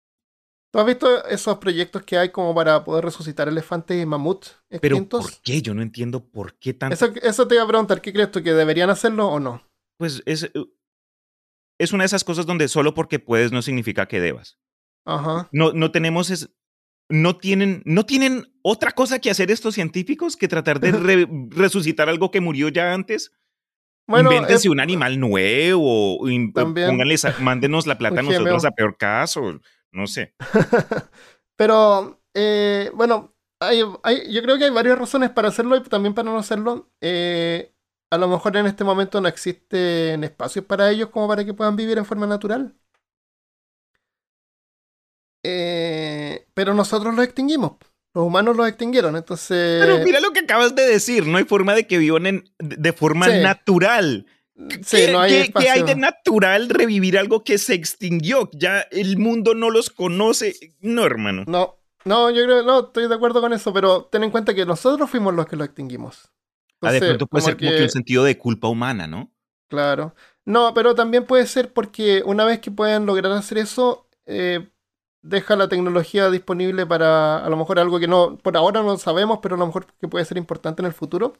¿Tú 0.72 0.80
has 0.80 0.86
visto 0.86 1.26
esos 1.28 1.58
proyectos 1.60 2.04
que 2.04 2.18
hay 2.18 2.30
como 2.30 2.54
para 2.54 2.84
poder 2.84 3.06
resucitar 3.06 3.48
elefantes 3.48 4.02
y 4.02 4.06
mamuts 4.06 4.62
Pero 4.70 4.98
extintos? 4.98 5.24
¿por 5.24 5.41
qué? 5.41 5.62
Yo 5.62 5.74
no 5.74 5.82
entiendo 5.82 6.30
por 6.30 6.56
qué 6.60 6.74
tanto. 6.74 6.93
Eso, 6.93 7.14
eso 7.24 7.48
te 7.48 7.56
iba 7.56 7.64
a 7.64 7.68
preguntar, 7.68 8.02
¿qué 8.02 8.12
crees 8.12 8.32
tú? 8.32 8.43
¿Que 8.43 8.54
deberían 8.54 8.89
hacerlo 8.89 9.28
o 9.28 9.39
no? 9.39 9.64
Pues 9.98 10.22
es, 10.26 10.43
eh, 10.43 10.52
es 11.80 11.93
una 11.93 12.04
de 12.04 12.08
esas 12.08 12.26
cosas 12.26 12.45
donde 12.45 12.68
solo 12.68 12.93
porque 12.93 13.20
puedes 13.20 13.54
no 13.54 13.62
significa 13.62 14.08
que 14.08 14.20
debas. 14.20 14.60
Ajá. 15.06 15.48
No, 15.54 15.72
no 15.72 15.91
tenemos 15.91 16.30
es, 16.30 16.50
no 17.10 17.38
tienen, 17.38 17.82
no 17.86 18.05
tienen 18.05 18.47
otra 18.62 18.91
cosa 18.91 19.20
que 19.20 19.30
hacer 19.30 19.49
estos 19.51 19.76
científicos 19.76 20.36
que 20.36 20.47
tratar 20.47 20.80
de 20.80 20.91
re- 20.91 21.28
resucitar 21.49 22.10
algo 22.10 22.32
que 22.32 22.41
murió 22.41 22.70
ya 22.70 22.93
antes. 22.93 23.32
Bueno, 24.08 24.32
Invéntense 24.32 24.68
eh, 24.68 24.72
un 24.72 24.80
animal 24.80 25.20
nuevo, 25.20 26.20
También. 26.53 26.89
pónganles 26.89 27.26
a- 27.26 27.36
mándenos 27.39 27.88
la 27.88 27.97
plata 27.97 28.20
a 28.22 28.24
nosotros 28.24 28.66
a 28.66 28.72
peor 28.72 28.97
caso, 28.97 29.60
no 29.91 30.08
sé. 30.08 30.34
pero, 31.58 32.22
eh, 32.34 32.89
bueno, 32.93 33.36
hay, 33.60 33.82
hay- 34.03 34.34
yo 34.34 34.41
creo 34.41 34.58
que 34.58 34.66
hay 34.66 34.70
varias 34.72 34.97
razones 34.97 35.30
para 35.30 35.49
hacerlo 35.49 35.76
y 35.76 35.82
también 35.84 36.14
para 36.14 36.30
no 36.32 36.38
hacerlo. 36.38 36.89
Eh, 37.01 37.74
a 38.10 38.18
lo 38.18 38.28
mejor 38.30 38.55
en 38.55 38.68
este 38.68 38.84
momento 38.86 39.20
no 39.20 39.28
existen 39.28 40.24
espacios 40.24 40.64
para 40.66 40.89
ellos 40.89 41.10
como 41.10 41.28
para 41.28 41.43
que 41.43 41.53
puedan 41.53 41.76
vivir 41.76 41.97
en 41.97 42.05
forma 42.05 42.26
natural. 42.28 42.74
Eh, 45.43 46.47
pero 46.58 46.74
nosotros 46.74 47.14
los 47.14 47.24
extinguimos. 47.24 47.74
Los 48.16 48.26
humanos 48.26 48.58
los 48.58 48.68
extinguieron, 48.68 49.16
entonces... 49.16 49.80
Pero 49.80 49.99
mira 50.03 50.20
lo 50.20 50.32
que 50.32 50.39
acabas 50.39 50.74
de 50.74 50.88
decir, 50.88 51.28
no 51.28 51.38
hay 51.38 51.43
forma 51.43 51.76
de 51.76 51.86
que 51.86 51.99
vivan 51.99 52.26
en- 52.26 52.43
de 52.58 52.93
forma 52.93 53.28
Sí. 53.30 53.41
natural. 53.43 54.26
sí, 54.84 54.97
¿Qué, 54.97 55.12
no 55.12 55.20
hay 55.20 55.30
qué- 55.32 55.53
qué 55.53 55.70
hay 55.70 55.80
espacio. 55.82 55.86
de 55.86 55.95
natural 55.97 56.70
revivir 56.70 57.16
algo 57.20 57.43
que 57.43 57.60
se 57.60 57.76
extinguió? 57.76 58.49
Ya 58.53 58.82
el 58.89 59.20
mundo 59.20 59.53
no 59.53 59.70
los 59.70 59.91
conoce. 59.91 60.55
No, 60.80 61.05
hermano. 61.05 61.43
No, 61.45 61.78
no, 62.05 62.32
yo 62.32 62.43
creo, 62.43 62.64
no, 62.64 62.88
estoy 62.88 63.08
de 63.08 63.14
acuerdo 63.14 63.39
con 63.39 63.53
eso, 63.53 63.72
pero 63.72 64.05
ten 64.05 64.24
en 64.24 64.32
cuenta 64.32 64.55
que 64.55 64.66
nosotros 64.66 65.12
fuimos 65.12 65.36
los 65.36 65.45
que 65.45 65.55
lo 65.55 65.64
extinguimos. 65.64 66.32
Ah, 66.82 66.89
de 66.91 66.97
Entonces, 66.97 67.10
pronto 67.10 67.28
puede 67.28 67.41
como 67.43 67.51
ser 67.51 67.58
como 67.58 67.78
que 67.78 67.84
un 67.84 67.89
sentido 67.91 68.24
de 68.24 68.38
culpa 68.39 68.68
humana, 68.68 69.05
¿no? 69.05 69.32
Claro. 69.70 70.16
No, 70.43 70.74
pero 70.74 70.95
también 70.95 71.26
puede 71.26 71.45
ser 71.45 71.72
porque 71.72 72.24
una 72.26 72.45
vez 72.45 72.60
que 72.60 72.72
puedan 72.72 73.05
lograr 73.05 73.32
hacer 73.34 73.60
eso, 73.60 74.10
eh, 74.26 74.68
deja 75.22 75.55
la 75.55 75.68
tecnología 75.68 76.30
disponible 76.30 76.86
para 76.86 77.43
a 77.45 77.49
lo 77.49 77.57
mejor 77.57 77.80
algo 77.80 77.99
que 77.99 78.07
no, 78.07 78.38
por 78.38 78.55
ahora 78.57 78.82
no 78.84 78.97
sabemos, 78.97 79.39
pero 79.41 79.55
a 79.55 79.57
lo 79.57 79.65
mejor 79.68 79.86
que 79.99 80.07
puede 80.07 80.26
ser 80.26 80.38
importante 80.38 80.82
en 80.82 80.86
el 80.88 80.93
futuro. 80.93 81.34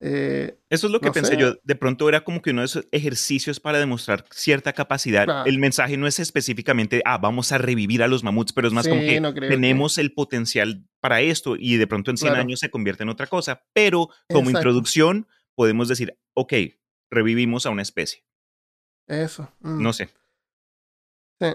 Eh, 0.00 0.56
Eso 0.70 0.86
es 0.86 0.92
lo 0.92 1.00
que 1.00 1.06
No 1.08 1.12
pensé 1.12 1.32
sé. 1.34 1.40
yo. 1.40 1.54
De 1.64 1.74
pronto 1.74 2.08
era 2.08 2.22
como 2.22 2.40
que 2.40 2.50
uno 2.50 2.60
de 2.60 2.66
esos 2.66 2.86
ejercicios 2.92 3.58
para 3.58 3.78
demostrar 3.80 4.24
cierta 4.30 4.72
capacidad. 4.72 5.24
Claro. 5.24 5.48
El 5.50 5.58
mensaje 5.58 5.96
no 5.96 6.06
es 6.06 6.20
específicamente, 6.20 7.02
ah, 7.04 7.18
vamos 7.18 7.50
a 7.50 7.58
revivir 7.58 8.04
a 8.04 8.08
los 8.08 8.22
mamuts, 8.22 8.52
pero 8.52 8.68
es 8.68 8.74
más 8.74 8.86
como 8.86 9.00
que 9.00 9.20
no 9.20 9.34
creo 9.34 9.48
que- 9.48 9.54
tenemos 9.56 9.98
el 9.98 10.12
potencial 10.12 10.84
para 11.00 11.20
esto 11.20 11.56
y 11.56 11.78
de 11.78 11.86
pronto 11.88 12.12
en 12.12 12.16
100 12.16 12.30
Claro. 12.30 12.42
años 12.42 12.60
se 12.60 12.70
convierte 12.70 13.02
en 13.02 13.08
otra 13.08 13.26
cosa. 13.26 13.64
Pero 13.72 14.08
como 14.28 14.50
Exacto. 14.50 14.58
introducción 14.60 15.26
podemos 15.56 15.88
decir, 15.88 16.16
ok, 16.34 16.52
revivimos 17.10 17.66
a 17.66 17.70
una 17.70 17.82
especie. 17.82 18.22
eso. 19.08 19.50
mm. 19.60 19.82
No 19.82 19.92
sé. 19.94 20.10
Sí. 21.40 21.48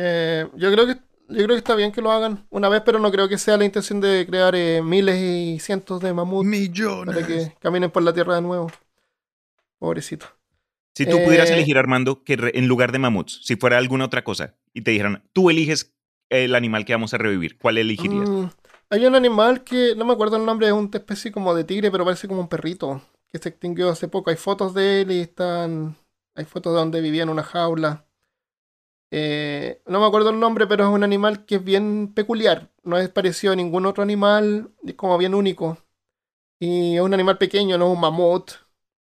Eh, 0.00 0.48
yo 0.56 0.70
creo 0.72 0.86
que 0.86 0.94
yo 1.30 1.36
creo 1.44 1.48
que 1.48 1.56
está 1.56 1.74
bien 1.74 1.92
que 1.92 2.00
lo 2.00 2.10
hagan 2.12 2.46
una 2.50 2.68
vez, 2.70 2.82
pero 2.84 2.98
no 2.98 3.10
creo 3.10 3.28
que 3.28 3.36
sea 3.38 3.56
la 3.58 3.64
intención 3.66 4.00
de 4.00 4.26
crear 4.28 4.54
eh, 4.54 4.80
miles 4.82 5.16
y 5.20 5.58
cientos 5.60 6.00
de 6.00 6.12
mamuts 6.14 6.70
para 7.04 7.26
que 7.26 7.54
caminen 7.60 7.90
por 7.90 8.02
la 8.02 8.14
tierra 8.14 8.36
de 8.36 8.42
nuevo. 8.42 8.68
Pobrecito. 9.78 10.26
Si 10.94 11.06
tú 11.06 11.22
pudieras 11.22 11.50
Eh, 11.50 11.54
elegir, 11.54 11.78
Armando, 11.78 12.24
que 12.24 12.36
re- 12.36 12.58
en 12.58 12.66
lugar 12.66 12.92
de 12.92 12.98
mamuts, 12.98 13.40
si 13.44 13.56
fuera 13.56 13.78
alguna 13.78 14.04
otra 14.06 14.24
cosa, 14.24 14.56
y 14.74 14.82
te 14.82 14.90
dijeran, 14.90 15.22
tú 15.32 15.48
eliges 15.50 15.94
el 16.28 16.54
animal 16.54 16.84
que 16.84 16.92
vamos 16.94 17.14
a 17.14 17.18
revivir, 17.18 17.56
¿cuál 17.58 17.78
elegirías? 17.78 18.32
Mm, 18.34 18.46
hay 18.90 19.06
un 19.06 19.14
animal 19.14 19.64
que 19.64 19.94
no 19.96 20.04
me 20.04 20.12
acuerdo 20.12 20.36
el 20.36 20.44
nombre, 20.46 20.66
es 20.68 20.72
una 20.72 20.88
especie 20.92 21.32
como 21.32 21.54
de 21.54 21.64
tigre, 21.64 21.90
pero 21.90 22.04
parece 22.04 22.28
como 22.28 22.40
un 22.40 22.48
perrito 22.48 23.02
que 23.30 23.38
se 23.38 23.48
extinguió 23.50 23.90
hace 23.90 24.08
poco. 24.08 24.30
Hay 24.30 24.36
fotos 24.36 24.74
de 24.74 25.02
él 25.02 25.10
y 25.12 25.20
están. 25.20 25.96
Hay 26.34 26.44
fotos 26.44 26.72
de 26.74 26.78
donde 26.80 27.00
vivía 27.00 27.24
en 27.24 27.28
una 27.30 27.42
jaula. 27.42 28.06
Eh, 29.10 29.82
no 29.86 30.00
me 30.00 30.06
acuerdo 30.06 30.30
el 30.30 30.38
nombre, 30.40 30.66
pero 30.66 30.84
es 30.84 30.90
un 30.90 31.02
animal 31.04 31.46
que 31.46 31.56
es 31.56 31.64
bien 31.64 32.12
peculiar. 32.14 32.70
No 32.82 32.98
es 32.98 33.08
parecido 33.08 33.52
a 33.52 33.56
ningún 33.56 33.86
otro 33.86 34.02
animal, 34.02 34.72
es 34.84 34.94
como 34.94 35.16
bien 35.18 35.34
único. 35.34 35.78
Y 36.60 36.96
es 36.96 37.02
un 37.02 37.14
animal 37.14 37.38
pequeño, 37.38 37.78
no 37.78 37.86
es 37.86 37.94
un 37.94 38.00
mamut. 38.00 38.50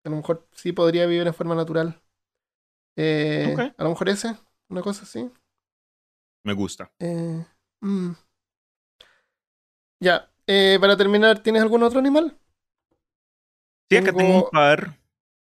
A 0.05 0.09
lo 0.09 0.17
mejor 0.17 0.47
sí 0.51 0.71
podría 0.73 1.05
vivir 1.05 1.27
en 1.27 1.33
forma 1.33 1.55
natural. 1.55 2.01
Eh. 2.95 3.55
A 3.77 3.83
lo 3.83 3.89
mejor 3.89 4.09
ese, 4.09 4.35
una 4.69 4.81
cosa 4.81 5.03
así. 5.03 5.31
Me 6.43 6.53
gusta. 6.53 6.91
Eh, 6.99 7.45
mm. 7.81 8.11
Ya, 10.01 10.29
eh, 10.47 10.77
para 10.81 10.97
terminar, 10.97 11.41
¿tienes 11.41 11.61
algún 11.61 11.83
otro 11.83 11.99
animal? 11.99 12.37
Sí, 13.89 13.97
acá 13.97 14.11
tengo 14.11 14.21
un 14.21 14.27
Tengo- 14.41 14.49
par. 14.51 14.99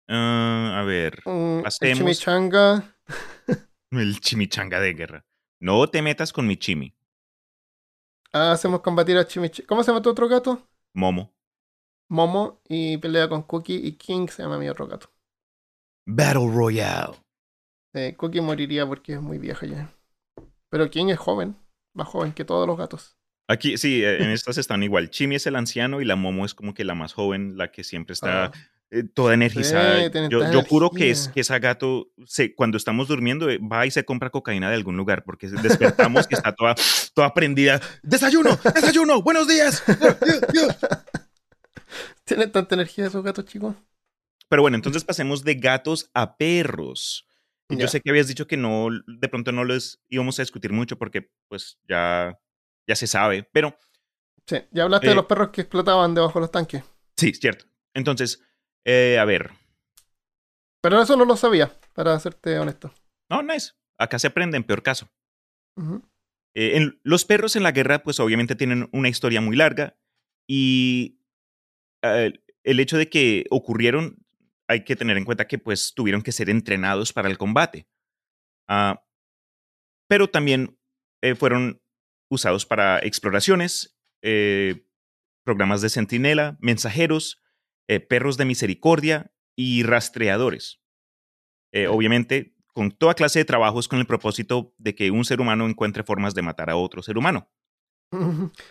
Ah, 0.07 0.79
a 0.79 0.83
ver, 0.83 1.19
Mm, 1.25 1.63
chimichanga. 1.93 2.94
El 3.99 4.19
chimichanga 4.19 4.79
de 4.79 4.93
guerra. 4.93 5.25
No 5.59 5.87
te 5.87 6.01
metas 6.01 6.33
con 6.33 6.47
mi 6.47 6.57
chimi, 6.57 6.93
Ah, 8.33 8.51
hacemos 8.51 8.81
combatir 8.81 9.17
a 9.17 9.25
chimichanga. 9.25 9.67
¿Cómo 9.67 9.83
se 9.83 9.91
llama 9.91 10.01
tu 10.01 10.09
otro 10.09 10.27
gato? 10.27 10.67
Momo. 10.93 11.33
Momo 12.09 12.61
y 12.67 12.97
pelea 12.97 13.29
con 13.29 13.43
Cookie 13.43 13.77
y 13.87 13.93
King 13.93 14.27
se 14.27 14.43
llama 14.43 14.57
mi 14.57 14.69
otro 14.69 14.87
gato. 14.87 15.09
Battle 16.05 16.51
Royale. 16.53 17.15
Eh, 17.93 18.13
Cookie 18.17 18.41
moriría 18.41 18.85
porque 18.85 19.13
es 19.13 19.21
muy 19.21 19.37
vieja 19.37 19.65
ya. 19.65 19.93
Pero 20.69 20.89
King 20.89 21.07
es 21.07 21.17
joven, 21.17 21.55
más 21.93 22.07
joven 22.07 22.33
que 22.33 22.43
todos 22.45 22.67
los 22.67 22.77
gatos. 22.77 23.17
Aquí, 23.47 23.77
sí, 23.77 24.03
eh, 24.03 24.21
en 24.21 24.29
estas 24.31 24.57
están 24.57 24.83
igual. 24.83 25.09
Chimi 25.09 25.35
es 25.35 25.47
el 25.47 25.55
anciano 25.55 26.01
y 26.01 26.05
la 26.05 26.15
Momo 26.15 26.45
es 26.45 26.53
como 26.53 26.73
que 26.73 26.83
la 26.83 26.95
más 26.95 27.13
joven, 27.13 27.57
la 27.57 27.71
que 27.71 27.83
siempre 27.83 28.13
está 28.13 28.45
Ah, 28.45 28.51
eh, 28.95 29.03
toda 29.13 29.33
energizada. 29.33 30.09
Sí, 30.09 30.19
yo, 30.29 30.63
juro 30.63 30.89
que, 30.89 31.09
es, 31.09 31.27
que 31.27 31.41
esa 31.41 31.59
gato, 31.59 32.11
se, 32.25 32.55
cuando 32.55 32.77
estamos 32.77 33.09
durmiendo, 33.09 33.49
eh, 33.49 33.57
va 33.59 33.85
y 33.85 33.91
se 33.91 34.05
compra 34.05 34.29
cocaína 34.29 34.69
de 34.69 34.75
algún 34.75 34.95
lugar, 34.95 35.23
porque 35.25 35.47
despertamos 35.49 36.27
que 36.27 36.35
está 36.35 36.53
toda, 36.55 36.75
toda 37.13 37.33
prendida. 37.33 37.81
¡Desayuno! 38.03 38.57
¡Desayuno! 38.73 39.21
¡Buenos 39.21 39.47
días! 39.47 39.83
Dios, 39.85 40.41
Dios". 40.53 40.75
Tienen 42.23 42.51
tanta 42.51 42.75
energía 42.75 43.07
esos 43.07 43.23
gatos 43.23 43.45
chicos. 43.45 43.75
Pero 44.47 44.61
bueno, 44.61 44.75
entonces 44.75 45.03
pasemos 45.03 45.43
de 45.43 45.55
gatos 45.55 46.09
a 46.13 46.37
perros. 46.37 47.27
Yo 47.67 47.87
sé 47.87 47.99
que 47.99 48.11
habías 48.11 48.27
dicho 48.27 48.47
que 48.47 48.57
no, 48.57 48.87
de 49.07 49.27
pronto 49.27 49.51
no 49.51 49.63
los 49.63 49.99
íbamos 50.07 50.39
a 50.39 50.43
discutir 50.43 50.71
mucho 50.71 50.97
porque 50.97 51.31
pues 51.47 51.79
ya, 51.89 52.39
ya 52.87 52.95
se 52.95 53.07
sabe, 53.07 53.47
pero 53.51 53.77
Sí, 54.47 54.57
ya 54.71 54.83
hablaste 54.83 55.07
Eh, 55.07 55.09
de 55.09 55.15
los 55.15 55.25
perros 55.25 55.49
que 55.49 55.61
explotaban 55.61 56.13
debajo 56.13 56.39
de 56.39 56.43
los 56.43 56.51
tanques. 56.51 56.83
sí, 57.17 57.33
cierto. 57.33 57.65
Entonces, 57.93 58.41
eh, 58.85 59.17
a 59.19 59.25
ver, 59.25 59.51
Pero 60.81 61.01
eso 61.01 61.17
no 61.17 61.25
lo 61.25 61.35
sabía, 61.35 61.77
para 61.93 62.17
serte 62.19 62.57
honesto. 62.59 62.93
no, 63.29 63.41
nice. 63.41 63.71
Acá 63.97 64.19
se 64.19 64.27
aprende 64.27 64.57
en 64.57 64.63
peor 64.63 64.83
caso. 64.83 65.09
Eh, 66.53 66.77
en- 66.77 66.99
los 67.03 67.25
perros 67.25 67.55
en 67.55 67.63
la 67.63 67.71
guerra, 67.71 68.03
pues 68.03 68.19
obviamente 68.19 68.55
tienen 68.55 68.87
una 68.91 69.09
historia 69.09 69.41
muy 69.41 69.55
larga 69.55 69.97
y 70.47 71.19
eh, 72.03 72.33
el 72.63 72.79
hecho 72.79 72.97
de 72.97 73.09
que 73.09 73.45
ocurrieron, 73.49 74.17
hay 74.67 74.83
que 74.83 74.95
tener 74.95 75.17
en 75.17 75.25
cuenta 75.25 75.47
que 75.47 75.57
pues 75.57 75.93
tuvieron 75.95 76.21
que 76.21 76.31
ser 76.31 76.49
entrenados 76.49 77.13
para 77.13 77.29
el 77.29 77.37
combate. 77.37 77.87
Ah, 78.67 79.03
pero 80.07 80.27
también 80.29 80.77
eh, 81.21 81.35
fueron 81.35 81.81
usados 82.29 82.65
para 82.65 82.99
exploraciones, 82.99 83.97
programas 85.43 85.81
de 85.81 85.89
centinela, 85.89 86.57
mensajeros, 86.59 87.41
eh, 87.87 87.99
perros 87.99 88.37
de 88.37 88.45
misericordia 88.45 89.31
y 89.55 89.83
rastreadores. 89.83 90.81
Eh, 91.71 91.87
obviamente, 91.87 92.55
con 92.73 92.91
toda 92.91 93.13
clase 93.13 93.39
de 93.39 93.45
trabajos 93.45 93.87
con 93.87 93.99
el 93.99 94.05
propósito 94.05 94.73
de 94.77 94.95
que 94.95 95.11
un 95.11 95.25
ser 95.25 95.41
humano 95.41 95.67
encuentre 95.67 96.03
formas 96.03 96.33
de 96.35 96.41
matar 96.41 96.69
a 96.69 96.75
otro 96.75 97.01
ser 97.01 97.17
humano. 97.17 97.49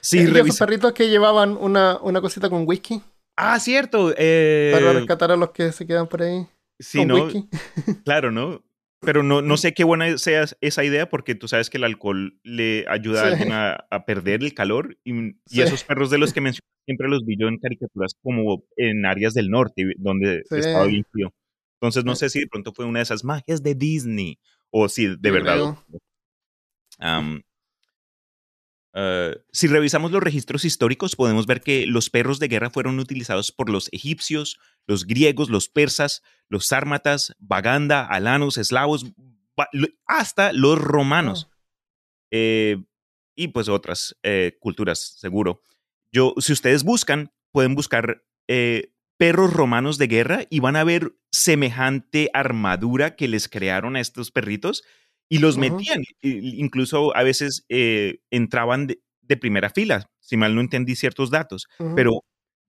Sí, 0.01 0.19
¿Y 0.21 0.39
esos 0.39 0.59
perritos 0.59 0.93
que 0.93 1.09
llevaban 1.09 1.57
una, 1.59 1.99
una 2.01 2.21
cosita 2.21 2.49
con 2.49 2.65
whisky 2.67 3.03
Ah, 3.37 3.59
cierto. 3.59 4.15
eh, 4.17 4.71
para 4.73 4.93
rescatar 4.93 5.33
a 5.33 5.37
los 5.37 5.51
que 5.51 5.73
se 5.73 5.87
quedan 5.87 6.07
por 6.07 6.23
ahí 6.23 6.47
sí, 6.79 6.99
con 6.99 7.09
¿no? 7.09 7.25
whisky? 7.25 7.49
Claro, 8.05 8.31
¿no? 8.31 8.63
Pero 9.01 9.23
no, 9.23 9.43
no 9.43 9.57
sé 9.59 9.75
qué 9.75 9.85
buena 9.85 10.17
sea 10.17 10.45
esa 10.63 10.85
idea 10.85 11.09
porque 11.11 11.35
tú 11.35 11.47
sabes 11.49 11.69
que 11.69 11.77
el 11.77 11.85
alcohol 11.85 12.39
le 12.43 12.87
ayuda 12.89 13.25
a 13.25 13.27
alguien 13.29 13.53
a, 13.53 13.85
a 13.91 14.05
perder 14.07 14.43
el 14.43 14.55
calor 14.55 14.97
y, 15.05 15.13
y 15.15 15.37
Sí. 15.47 15.61
esos 15.63 15.85
perros 15.85 16.09
de 16.11 16.17
los 16.19 16.33
que 16.33 16.41
mencioné 16.41 16.65
siempre 16.85 17.09
los 17.09 17.25
vi 17.25 17.37
yo 17.39 17.49
en 17.49 17.59
caricaturas 17.59 18.15
como 18.23 18.63
en 18.77 19.07
áreas 19.07 19.35
del 19.35 19.51
norte 19.51 19.93
donde 19.99 20.43
Sí. 20.49 20.57
estaba 20.59 20.87
bien 20.87 21.05
frío. 21.11 21.33
Entonces 21.81 22.05
no 22.05 22.15
Sí. 22.15 22.21
sé 22.21 22.29
si 22.31 22.41
de 22.41 22.47
pronto 22.47 22.73
fue 22.73 22.85
una 22.85 22.99
de 23.01 23.05
esas 23.05 23.25
magias 23.25 23.63
de 23.63 23.75
Disney 23.75 24.39
o 24.71 24.89
si 24.89 25.07
de 25.07 25.17
Yo 25.23 25.33
verdad. 25.33 25.77
eh, 28.97 29.37
si 29.53 29.67
revisamos 29.67 30.13
los 30.13 30.23
registros 30.23 30.65
históricos, 30.65 31.17
podemos 31.17 31.47
ver 31.47 31.63
que 31.63 31.85
los 31.87 32.11
perros 32.11 32.39
de 32.39 32.47
guerra 32.49 32.71
fueron 32.71 33.01
utilizados 33.01 33.51
por 33.51 33.69
los 33.69 33.89
egipcios, 33.93 34.59
los 34.87 35.05
griegos, 35.07 35.51
los 35.51 35.69
persas, 35.69 36.23
los 36.49 36.67
sármatas, 36.67 37.35
Baganda, 37.41 38.07
alanos, 38.07 38.57
eslavos, 38.57 39.07
hasta 40.07 40.53
los 40.53 40.79
romanos. 40.81 41.49
Eh, 42.31 42.83
y 43.37 43.49
pues 43.49 43.69
otras 43.69 44.17
eh, 44.23 44.57
culturas, 44.61 45.17
seguro. 45.19 45.61
Yo, 46.15 46.35
si 46.39 46.53
ustedes 46.53 46.85
buscan, 46.85 47.33
pueden 47.51 47.75
buscar 47.75 48.25
eh, 48.47 48.93
perros 49.19 49.53
romanos 49.53 49.99
de 49.99 50.07
guerra 50.07 50.47
y 50.49 50.61
van 50.61 50.77
a 50.77 50.85
ver 50.85 51.17
semejante 51.33 52.31
armadura 52.33 53.17
que 53.17 53.27
les 53.27 53.49
crearon 53.49 53.97
a 53.97 54.01
estos 54.01 54.31
perritos 54.31 54.85
y 55.29 55.39
los 55.39 55.59
metían. 55.59 56.05
Incluso 56.23 57.17
a 57.17 57.25
veces 57.25 57.67
eh, 57.69 58.21
entraban 58.31 58.87
de, 58.87 59.03
de 59.23 59.37
primera 59.37 59.71
fila, 59.71 60.09
si 60.21 60.37
mal 60.37 60.55
no 60.55 60.61
entendí 60.61 60.95
ciertos 60.95 61.31
datos. 61.31 61.67
Pero 61.97 62.25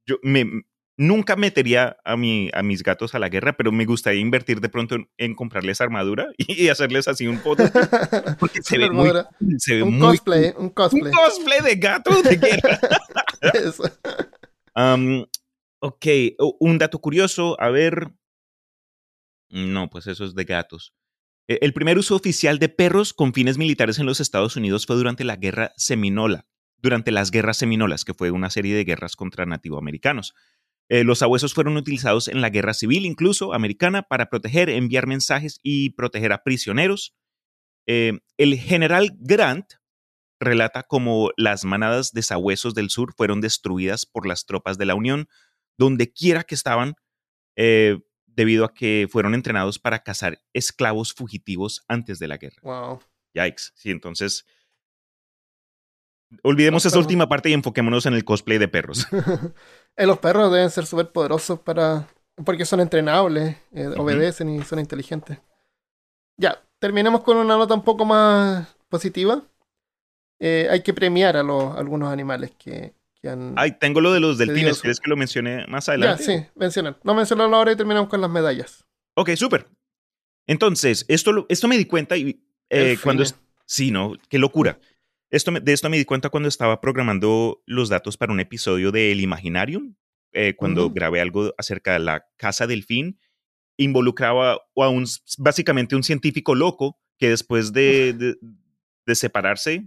yo 0.07 0.17
me, 0.23 0.63
nunca 0.97 1.35
metería 1.35 1.97
a, 2.05 2.15
mi, 2.17 2.49
a 2.53 2.63
mis 2.63 2.83
gatos 2.83 3.15
a 3.15 3.19
la 3.19 3.29
guerra, 3.29 3.55
pero 3.57 3.71
me 3.71 3.85
gustaría 3.85 4.21
invertir 4.21 4.61
de 4.61 4.69
pronto 4.69 4.95
en, 4.95 5.09
en 5.17 5.35
comprarles 5.35 5.81
armadura 5.81 6.27
y 6.37 6.69
hacerles 6.69 7.07
así 7.07 7.27
un 7.27 7.39
foto. 7.39 7.63
Porque 8.39 8.61
se 8.61 8.77
ve 8.77 8.89
muy, 8.89 9.09
se 9.57 9.75
ve 9.75 9.83
un 9.83 9.97
muy 9.97 10.17
cosplay, 10.17 10.53
un 10.57 10.65
un 10.65 10.69
cosplay. 10.71 11.61
de 11.63 11.75
gato 11.75 12.21
de 12.21 12.37
guerra. 12.37 12.79
Ok, 15.81 16.05
un 16.59 16.77
dato 16.79 16.99
curioso, 16.99 17.59
a 17.61 17.69
ver. 17.69 18.11
No, 19.49 19.87
pues 19.89 20.07
eso 20.07 20.25
es 20.25 20.33
de 20.33 20.43
gatos. 20.43 20.95
Eh, 21.47 21.59
El 21.61 21.73
primer 21.73 21.99
uso 21.99 22.15
oficial 22.15 22.57
de 22.57 22.69
perros 22.69 23.13
con 23.13 23.33
fines 23.33 23.59
militares 23.59 23.99
en 23.99 24.07
los 24.07 24.19
Estados 24.19 24.55
Unidos 24.55 24.87
fue 24.87 24.95
durante 24.95 25.23
la 25.23 25.35
Guerra 25.35 25.73
Seminola, 25.77 26.47
durante 26.81 27.11
las 27.11 27.29
Guerras 27.29 27.57
Seminolas, 27.57 28.03
que 28.03 28.15
fue 28.15 28.31
una 28.31 28.49
serie 28.49 28.75
de 28.75 28.83
guerras 28.83 29.15
contra 29.15 29.45
nativoamericanos. 29.45 30.33
Eh, 30.89 31.03
los 31.03 31.19
sabuesos 31.19 31.53
fueron 31.53 31.77
utilizados 31.77 32.27
en 32.27 32.41
la 32.41 32.49
Guerra 32.49 32.73
Civil, 32.73 33.05
incluso 33.05 33.53
americana, 33.53 34.03
para 34.03 34.29
proteger, 34.29 34.69
enviar 34.69 35.07
mensajes 35.07 35.59
y 35.63 35.91
proteger 35.91 36.31
a 36.31 36.43
prisioneros. 36.43 37.15
Eh, 37.87 38.19
el 38.37 38.57
general 38.57 39.11
Grant 39.19 39.65
relata 40.39 40.83
cómo 40.83 41.31
las 41.37 41.63
manadas 41.65 42.11
de 42.11 42.21
sabuesos 42.21 42.75
del 42.75 42.89
sur 42.89 43.13
fueron 43.15 43.41
destruidas 43.41 44.05
por 44.05 44.27
las 44.27 44.45
tropas 44.45 44.77
de 44.77 44.85
la 44.85 44.95
Unión, 44.95 45.27
donde 45.77 46.11
quiera 46.11 46.43
que 46.43 46.55
estaban, 46.55 46.95
eh, 47.55 47.99
debido 48.25 48.65
a 48.65 48.73
que 48.73 49.07
fueron 49.09 49.33
entrenados 49.33 49.79
para 49.79 50.03
cazar 50.03 50.41
esclavos 50.53 51.13
fugitivos 51.13 51.83
antes 51.87 52.19
de 52.19 52.27
la 52.27 52.37
guerra. 52.37 52.57
Wow. 52.61 52.99
Yikes. 53.33 53.71
Sí, 53.75 53.91
entonces. 53.91 54.45
Olvidemos 56.43 56.83
Los 56.83 56.85
esa 56.91 56.95
perros. 56.95 57.05
última 57.05 57.27
parte 57.29 57.49
y 57.49 57.53
enfoquémonos 57.53 58.05
en 58.05 58.13
el 58.13 58.23
cosplay 58.25 58.57
de 58.57 58.67
perros. 58.67 59.07
Eh, 59.97 60.05
los 60.05 60.19
perros 60.19 60.51
deben 60.51 60.69
ser 60.69 60.85
súper 60.85 61.09
poderosos 61.13 61.57
para. 61.61 62.07
Porque 62.43 62.65
son 62.65 62.81
entrenables, 62.81 63.55
eh, 63.73 63.87
obedecen 63.97 64.49
y 64.49 64.61
son 64.63 64.79
inteligentes. 64.79 65.37
Ya, 66.37 66.61
terminemos 66.79 67.23
con 67.23 67.37
una 67.37 67.55
nota 67.55 67.73
un 67.75 67.83
poco 67.83 68.03
más 68.03 68.75
positiva. 68.89 69.41
Eh, 70.39 70.67
hay 70.69 70.81
que 70.83 70.93
premiar 70.93 71.37
a 71.37 71.43
los 71.43 71.63
a 71.63 71.79
algunos 71.79 72.11
animales 72.11 72.51
que, 72.57 72.93
que 73.21 73.29
han. 73.29 73.53
Ay, 73.55 73.77
tengo 73.79 74.01
lo 74.01 74.11
de 74.11 74.19
los 74.19 74.37
delfines. 74.37 74.81
¿Quieres 74.81 74.99
que 74.99 75.09
lo 75.09 75.15
mencione 75.15 75.65
más 75.67 75.85
ya, 75.85 75.93
adelante? 75.93 76.23
sí, 76.25 76.45
mencionar. 76.55 76.99
No 77.03 77.13
mencionarlo 77.15 77.55
ahora 77.55 77.71
y 77.71 77.77
terminamos 77.77 78.09
con 78.09 78.19
las 78.19 78.29
medallas. 78.29 78.83
Ok, 79.15 79.29
súper. 79.37 79.65
Entonces, 80.45 81.05
esto, 81.07 81.45
esto 81.47 81.67
me 81.69 81.77
di 81.77 81.85
cuenta 81.85 82.17
y 82.17 82.43
cuando... 83.01 83.23
es- 83.23 83.35
Sí, 83.67 83.89
¿no? 83.89 84.13
Qué 84.29 84.37
locura. 84.37 84.77
Esto, 85.31 85.51
me- 85.51 85.59
de 85.59 85.73
esto 85.73 85.89
me 85.89 85.97
di 85.97 86.05
cuenta 86.05 86.29
cuando 86.29 86.49
estaba 86.49 86.79
programando 86.81 87.61
los 87.65 87.89
datos 87.89 88.17
para 88.17 88.31
un 88.31 88.39
episodio 88.39 88.91
de 88.91 89.11
El 89.11 89.21
Imaginarium, 89.21 89.95
eh, 90.33 90.55
cuando 90.55 90.85
Ujú. 90.85 90.93
grabé 90.95 91.21
algo 91.21 91.53
acerca 91.57 91.93
de 91.93 91.99
la 91.99 92.25
Casa 92.37 92.67
Delfín. 92.67 93.19
Involucraba 93.77 94.53
a 94.53 94.89
un, 94.89 95.05
básicamente 95.37 95.95
un 95.95 96.03
científico 96.03 96.55
loco 96.55 96.97
que 97.17 97.29
después 97.29 97.73
de, 97.73 98.13
de- 98.13 98.35
de 99.05 99.15
separarse 99.15 99.85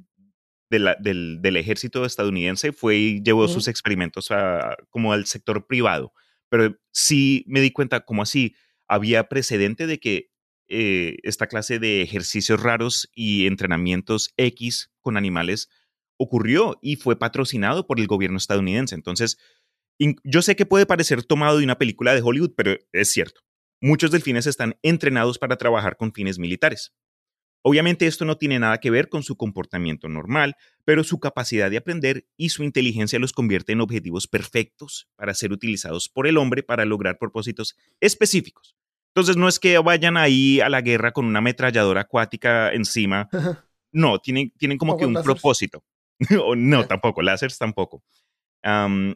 de 0.70 0.78
la- 0.78 0.97
del, 1.01 1.41
del 1.41 1.57
ejército 1.57 2.05
estadounidense 2.05 2.72
fue 2.72 2.97
y 2.97 3.22
llevó 3.22 3.49
sus 3.49 3.68
experimentos 3.68 4.30
a- 4.30 4.76
como 4.91 5.12
al 5.12 5.24
sector 5.26 5.66
privado. 5.66 6.12
Pero 6.51 6.76
sí 6.93 7.45
me 7.47 7.61
di 7.61 7.70
cuenta 7.70 8.01
como 8.01 8.22
así 8.22 8.55
había 8.86 9.28
precedente 9.28 9.86
de 9.86 9.99
que 9.99 10.30
eh, 10.69 11.16
esta 11.23 11.47
clase 11.47 11.79
de 11.79 12.03
ejercicios 12.03 12.62
raros 12.62 13.11
y 13.14 13.47
entrenamientos 13.47 14.33
X 14.37 14.91
con 15.01 15.16
animales 15.16 15.69
ocurrió 16.19 16.79
y 16.83 16.97
fue 16.97 17.19
patrocinado 17.19 17.87
por 17.87 18.01
el 18.01 18.07
gobierno 18.07 18.39
estadounidense. 18.39 18.95
Entonces, 18.95 19.39
yo 20.25 20.43
sé 20.43 20.57
que 20.57 20.66
puede 20.66 20.87
parecer 20.87 21.23
tomado 21.25 21.59
de 21.59 21.64
una 21.64 21.79
película 21.79 22.14
de 22.14 22.23
Hollywood, 22.23 22.53
pero 22.57 22.77
es 22.93 23.11
cierto. 23.11 23.41
Muchos 23.81 24.11
delfines 24.11 24.47
están 24.47 24.77
entrenados 24.83 25.39
para 25.39 25.57
trabajar 25.57 25.97
con 25.97 26.12
fines 26.12 26.39
militares. 26.39 26.93
Obviamente 27.62 28.07
esto 28.07 28.25
no 28.25 28.39
tiene 28.39 28.59
nada 28.59 28.79
que 28.79 28.91
ver 28.91 29.09
con 29.09 29.23
su 29.23 29.37
comportamiento 29.37 30.09
normal, 30.09 30.57
pero 30.85 31.03
su 31.03 31.19
capacidad 31.19 31.71
de 31.71 31.77
aprender 31.77 32.27
y 32.37 32.51
su 32.51 32.62
inteligencia 32.62 33.19
los 33.19 33.33
convierte 33.33 33.73
en 33.73 33.81
objetivos 33.81 34.29
perfectos 34.29 35.09
para 35.16 35.35
ser 35.35 35.53
utilizados 35.53 36.09
por 36.09 36.27
el 36.27 36.39
hombre 36.39 36.62
para 36.62 36.85
lograr 36.85 37.19
propósitos 37.19 37.77
específicos. 38.01 38.78
Entonces 39.15 39.37
no 39.37 39.49
es 39.49 39.59
que 39.59 39.79
vayan 39.79 40.17
ahí 40.17 40.61
a 40.61 40.69
la 40.69 40.81
guerra 40.81 41.13
con 41.13 41.27
una 41.27 41.39
ametralladora 41.39 42.03
acuática 42.03 42.73
encima. 42.73 43.29
No, 43.91 44.19
tienen, 44.19 44.51
tienen 44.59 44.79
como 44.79 44.97
que 44.97 45.07
un 45.07 45.15
láseres. 45.15 45.41
propósito. 45.41 45.85
o 46.45 46.55
no, 46.55 46.87
tampoco, 46.87 47.23
láseres 47.23 47.59
tampoco. 47.59 48.05
Am, 48.63 49.15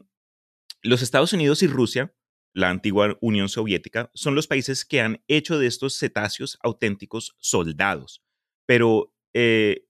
los 0.81 1.01
Estados 1.01 1.33
Unidos 1.33 1.63
y 1.63 1.67
Rusia, 1.67 2.13
la 2.53 2.69
antigua 2.69 3.17
Unión 3.21 3.49
Soviética, 3.49 4.11
son 4.13 4.35
los 4.35 4.47
países 4.47 4.85
que 4.85 5.01
han 5.01 5.23
hecho 5.27 5.57
de 5.57 5.67
estos 5.67 5.97
cetáceos 5.97 6.57
auténticos 6.61 7.35
soldados. 7.39 8.23
Pero, 8.65 9.13
eh, 9.33 9.87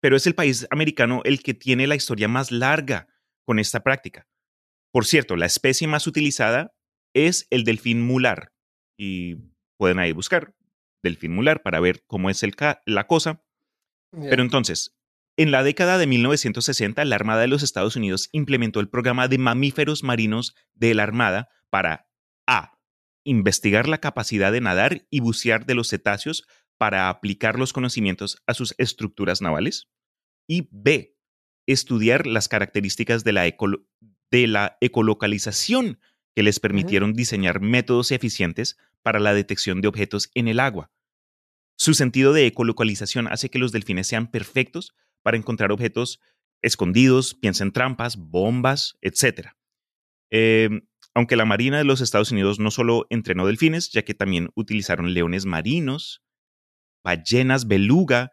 pero 0.00 0.16
es 0.16 0.26
el 0.26 0.34
país 0.34 0.66
americano 0.70 1.22
el 1.24 1.42
que 1.42 1.54
tiene 1.54 1.86
la 1.86 1.96
historia 1.96 2.28
más 2.28 2.50
larga 2.50 3.08
con 3.44 3.58
esta 3.58 3.82
práctica. 3.82 4.28
Por 4.92 5.06
cierto, 5.06 5.36
la 5.36 5.46
especie 5.46 5.86
más 5.86 6.06
utilizada 6.06 6.74
es 7.14 7.46
el 7.50 7.64
delfín 7.64 8.02
mular. 8.02 8.52
Y 8.98 9.36
pueden 9.78 9.98
ahí 9.98 10.12
buscar 10.12 10.54
delfín 11.02 11.34
mular 11.34 11.62
para 11.62 11.80
ver 11.80 12.04
cómo 12.06 12.28
es 12.30 12.42
el 12.42 12.54
la 12.84 13.06
cosa. 13.06 13.44
Pero 14.10 14.42
entonces, 14.42 14.98
en 15.36 15.50
la 15.50 15.62
década 15.62 15.98
de 15.98 16.06
1960, 16.06 17.04
la 17.04 17.14
Armada 17.14 17.42
de 17.42 17.46
los 17.46 17.62
Estados 17.62 17.94
Unidos 17.94 18.28
implementó 18.32 18.80
el 18.80 18.88
programa 18.88 19.28
de 19.28 19.38
mamíferos 19.38 20.02
marinos 20.02 20.56
de 20.74 20.94
la 20.94 21.04
Armada 21.04 21.48
para 21.70 22.08
A. 22.46 22.78
Investigar 23.24 23.88
la 23.88 23.98
capacidad 23.98 24.50
de 24.50 24.60
nadar 24.60 25.06
y 25.10 25.20
bucear 25.20 25.66
de 25.66 25.74
los 25.74 25.90
cetáceos 25.90 26.46
para 26.78 27.08
aplicar 27.08 27.58
los 27.58 27.72
conocimientos 27.72 28.42
a 28.46 28.54
sus 28.54 28.74
estructuras 28.78 29.40
navales. 29.40 29.88
Y 30.48 30.68
B. 30.72 31.16
Estudiar 31.66 32.26
las 32.26 32.48
características 32.48 33.24
de 33.24 33.32
la, 33.32 33.44
de 34.30 34.46
la 34.46 34.78
ecolocalización 34.80 36.00
que 36.38 36.44
les 36.44 36.60
permitieron 36.60 37.14
diseñar 37.14 37.60
métodos 37.60 38.12
eficientes 38.12 38.78
para 39.02 39.18
la 39.18 39.34
detección 39.34 39.80
de 39.80 39.88
objetos 39.88 40.30
en 40.34 40.46
el 40.46 40.60
agua. 40.60 40.92
Su 41.76 41.94
sentido 41.94 42.32
de 42.32 42.46
ecolocalización 42.46 43.26
hace 43.26 43.50
que 43.50 43.58
los 43.58 43.72
delfines 43.72 44.06
sean 44.06 44.30
perfectos 44.30 44.94
para 45.24 45.36
encontrar 45.36 45.72
objetos 45.72 46.20
escondidos, 46.62 47.34
piensa 47.34 47.64
en 47.64 47.72
trampas, 47.72 48.16
bombas, 48.16 48.98
etc. 49.00 49.48
Eh, 50.30 50.70
aunque 51.12 51.34
la 51.34 51.44
Marina 51.44 51.78
de 51.78 51.82
los 51.82 52.00
Estados 52.00 52.30
Unidos 52.30 52.60
no 52.60 52.70
solo 52.70 53.08
entrenó 53.10 53.44
delfines, 53.44 53.90
ya 53.90 54.02
que 54.02 54.14
también 54.14 54.50
utilizaron 54.54 55.14
leones 55.14 55.44
marinos, 55.44 56.22
ballenas 57.02 57.66
beluga 57.66 58.30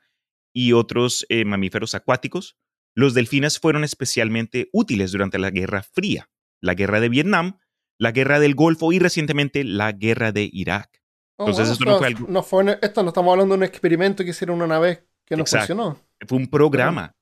y 0.53 0.73
otros 0.73 1.25
eh, 1.29 1.43
mamíferos 1.43 1.95
acuáticos, 1.95 2.55
los 2.93 3.15
delfines 3.15 3.59
fueron 3.59 3.83
especialmente 3.83 4.69
útiles 4.73 5.11
durante 5.11 5.39
la 5.39 5.49
Guerra 5.49 5.81
Fría, 5.81 6.29
la 6.61 6.75
Guerra 6.75 6.99
de 6.99 7.09
Vietnam, 7.09 7.57
la 7.97 8.11
Guerra 8.11 8.39
del 8.39 8.55
Golfo 8.55 8.91
y 8.91 8.99
recientemente 8.99 9.63
la 9.63 9.91
Guerra 9.91 10.31
de 10.31 10.49
Irak. 10.51 11.01
Oh, 11.37 11.47
entonces 11.49 11.67
bueno, 11.67 11.73
esto 11.73 11.85
no 11.91 11.97
fue 11.97 12.07
algo- 12.07 12.27
no 12.29 12.43
fue 12.43 12.79
esto 12.81 13.03
no 13.03 13.09
estamos 13.09 13.31
hablando 13.33 13.53
de 13.55 13.57
un 13.57 13.63
experimento 13.63 14.23
que 14.23 14.29
hicieron 14.29 14.61
una 14.61 14.79
vez 14.79 15.03
que 15.25 15.35
no 15.35 15.41
Exacto. 15.43 15.67
funcionó. 15.75 15.99
Fue 16.27 16.37
un 16.37 16.47
programa 16.47 17.15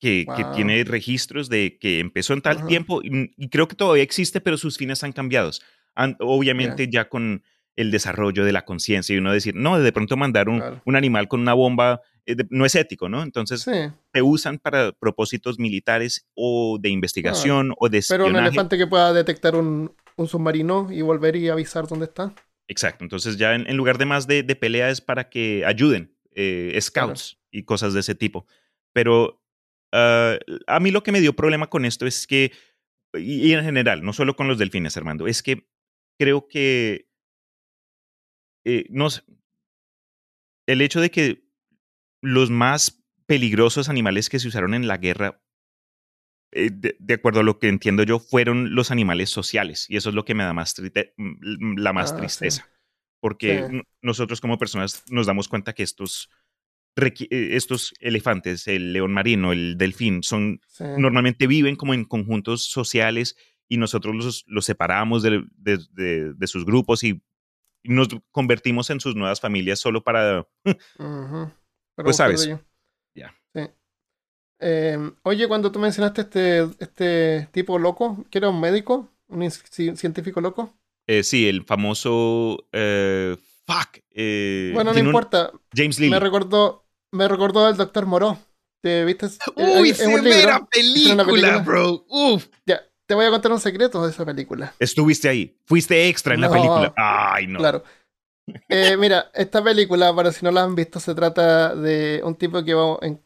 que, 0.00 0.26
que 0.36 0.44
tiene 0.56 0.82
registros 0.84 1.48
de 1.48 1.78
que 1.80 2.00
empezó 2.00 2.32
en 2.32 2.42
tal 2.42 2.58
Ajá. 2.58 2.66
tiempo 2.66 3.02
y, 3.04 3.32
y 3.36 3.48
creo 3.48 3.68
que 3.68 3.76
todavía 3.76 4.02
existe, 4.02 4.40
pero 4.40 4.56
sus 4.56 4.76
fines 4.78 5.04
han 5.04 5.12
cambiado. 5.12 5.50
Han- 5.94 6.16
obviamente 6.18 6.88
ya 6.90 7.08
con 7.08 7.44
el 7.76 7.90
desarrollo 7.90 8.44
de 8.44 8.52
la 8.52 8.64
conciencia 8.64 9.14
y 9.14 9.18
uno 9.18 9.32
decir, 9.32 9.54
no, 9.54 9.78
de 9.78 9.92
pronto 9.92 10.16
mandar 10.16 10.48
un, 10.48 10.58
Claro. 10.58 10.82
un 10.84 10.96
animal 10.96 11.28
con 11.28 11.40
una 11.40 11.54
bomba 11.54 12.00
eh, 12.26 12.34
de- 12.34 12.46
no 12.50 12.64
es 12.66 12.74
ético, 12.74 13.08
¿no? 13.08 13.22
Entonces 13.22 13.62
Sí, 13.62 13.70
se 14.12 14.22
usan 14.22 14.58
para 14.58 14.92
propósitos 14.92 15.58
militares 15.58 16.26
o 16.34 16.78
de 16.80 16.88
investigación 16.90 17.72
o 17.78 17.88
de 17.88 18.02
pero 18.08 18.24
un 18.24 18.30
espionaje. 18.30 18.48
elefante 18.48 18.78
que 18.78 18.86
pueda 18.86 19.12
detectar 19.12 19.54
un, 19.56 19.92
un 20.16 20.28
submarino 20.28 20.88
y 20.90 21.02
volver 21.02 21.36
y 21.36 21.48
avisar 21.48 21.86
dónde 21.86 22.06
está. 22.06 22.34
Exacto. 22.68 23.04
Entonces 23.04 23.36
ya 23.36 23.54
en, 23.54 23.68
en 23.68 23.76
lugar 23.76 23.98
de 23.98 24.06
más 24.06 24.26
de, 24.26 24.42
de 24.42 24.56
pelea 24.56 24.90
es 24.90 25.00
para 25.00 25.28
que 25.28 25.64
ayuden, 25.66 26.16
eh, 26.32 26.78
scouts 26.80 27.38
y 27.50 27.64
cosas 27.64 27.94
de 27.94 28.00
ese 28.00 28.14
tipo. 28.14 28.46
Pero 28.92 29.42
ah, 29.92 30.38
a 30.66 30.80
mí 30.80 30.90
lo 30.90 31.02
que 31.02 31.12
me 31.12 31.20
dio 31.20 31.34
problema 31.34 31.68
con 31.68 31.84
esto 31.84 32.06
es 32.06 32.26
que, 32.26 32.52
y, 33.14 33.48
y 33.48 33.52
en 33.52 33.64
general, 33.64 34.02
no 34.02 34.12
solo 34.12 34.36
con 34.36 34.48
los 34.48 34.58
delfines, 34.58 34.96
Armando, 34.96 35.26
es 35.26 35.42
que 35.42 35.68
creo 36.18 36.48
que 36.48 37.12
eh, 38.64 38.86
no 38.90 39.10
sé, 39.10 39.22
el 40.66 40.80
hecho 40.80 41.00
de 41.00 41.10
que 41.10 41.44
los 42.22 42.50
más 42.50 43.04
peligrosos 43.26 43.88
animales 43.88 44.28
que 44.28 44.38
se 44.38 44.48
usaron 44.48 44.74
en 44.74 44.86
la 44.86 44.98
guerra, 44.98 45.41
de, 46.52 46.96
de 46.98 47.14
acuerdo 47.14 47.40
a 47.40 47.42
lo 47.42 47.58
que 47.58 47.68
entiendo 47.68 48.02
yo, 48.02 48.18
fueron 48.18 48.74
los 48.74 48.90
animales 48.90 49.30
sociales. 49.30 49.86
Y 49.88 49.96
eso 49.96 50.10
es 50.10 50.14
lo 50.14 50.24
que 50.24 50.34
me 50.34 50.44
da 50.44 50.52
más 50.52 50.74
mm, 51.16 51.78
la 51.78 51.92
más 51.92 52.12
Ah, 52.12 52.14
sí. 52.14 52.20
tristeza. 52.20 52.68
Porque 53.20 53.66
Sí. 53.70 53.80
nosotros 54.02 54.40
como 54.40 54.58
personas 54.58 55.04
nos 55.10 55.26
damos 55.26 55.48
cuenta 55.48 55.72
que 55.72 55.82
estos, 55.82 56.28
eh, 56.96 57.28
estos 57.56 57.94
elefantes, 58.00 58.66
el 58.68 58.92
león 58.92 59.12
marino, 59.12 59.52
el 59.52 59.78
delfín, 59.78 60.22
son 60.22 60.60
Sí. 60.68 60.84
normalmente 60.98 61.46
viven 61.46 61.76
como 61.76 61.94
en 61.94 62.04
conjuntos 62.04 62.64
sociales 62.66 63.36
y 63.68 63.78
nosotros 63.78 64.14
los, 64.14 64.44
los 64.46 64.64
separamos 64.64 65.22
de, 65.22 65.44
de- 65.56 66.46
sus 66.46 66.66
grupos 66.66 67.04
y 67.04 67.22
nos 67.84 68.08
convertimos 68.30 68.90
en 68.90 69.00
sus 69.00 69.16
nuevas 69.16 69.40
familias 69.40 69.80
solo 69.80 70.04
para... 70.04 70.46
Pues 71.96 72.16
sabes. 72.16 72.48
Eh, 74.64 74.96
oye, 75.24 75.48
cuando 75.48 75.72
tú 75.72 75.78
mencionaste 75.80 76.20
este, 76.22 76.68
este 76.78 77.48
tipo 77.52 77.78
loco, 77.78 78.24
que 78.30 78.38
era 78.38 78.48
un 78.48 78.60
médico, 78.60 79.08
un 79.28 79.50
científico 79.50 80.40
loco. 80.40 80.72
eh, 81.08 81.22
sí, 81.24 81.48
el 81.48 81.64
famoso... 81.64 82.66
eh, 82.72 83.36
fuck. 83.66 83.98
eh, 84.12 84.70
bueno, 84.72 84.92
no 84.92 85.00
un- 85.00 85.06
importa. 85.06 85.50
James 85.74 85.98
Lilly. 85.98 86.10
Me 86.12 86.20
recordó, 86.20 86.84
me 87.10 87.26
recordó 87.28 87.66
al 87.66 87.76
doctor 87.76 88.06
Moró. 88.06 88.38
¿Te 88.82 89.04
viste? 89.04 89.26
Uy, 89.56 89.90
Es- 89.90 90.00
un 90.00 90.22
libro. 90.24 90.68
Película, 90.70 91.24
película. 91.24 91.58
bro. 91.58 92.04
Uf. 92.08 92.46
Ya, 92.66 92.82
te 93.06 93.14
voy 93.14 93.26
a 93.26 93.30
contar 93.30 93.52
un 93.52 93.60
secreto 93.60 94.04
de 94.04 94.10
esa 94.10 94.24
película. 94.24 94.74
Estuviste 94.78 95.28
ahí. 95.28 95.56
Fuiste 95.66 96.08
extra 96.08 96.34
en 96.34 96.40
la 96.40 96.50
película. 96.50 96.92
Ay, 96.96 97.46
no. 97.46 97.58
Claro. 97.58 97.82
Eh, 98.68 98.96
mira, 98.98 99.30
esta 99.34 99.62
película, 99.62 100.14
para 100.14 100.32
si 100.32 100.44
no 100.44 100.50
la 100.50 100.62
han 100.64 100.74
visto, 100.74 100.98
se 101.00 101.14
trata 101.14 101.74
de 101.74 102.20
un 102.24 102.34
tipo 102.34 102.62
que 102.64 102.74
va 102.74 102.98
en- 103.02 103.20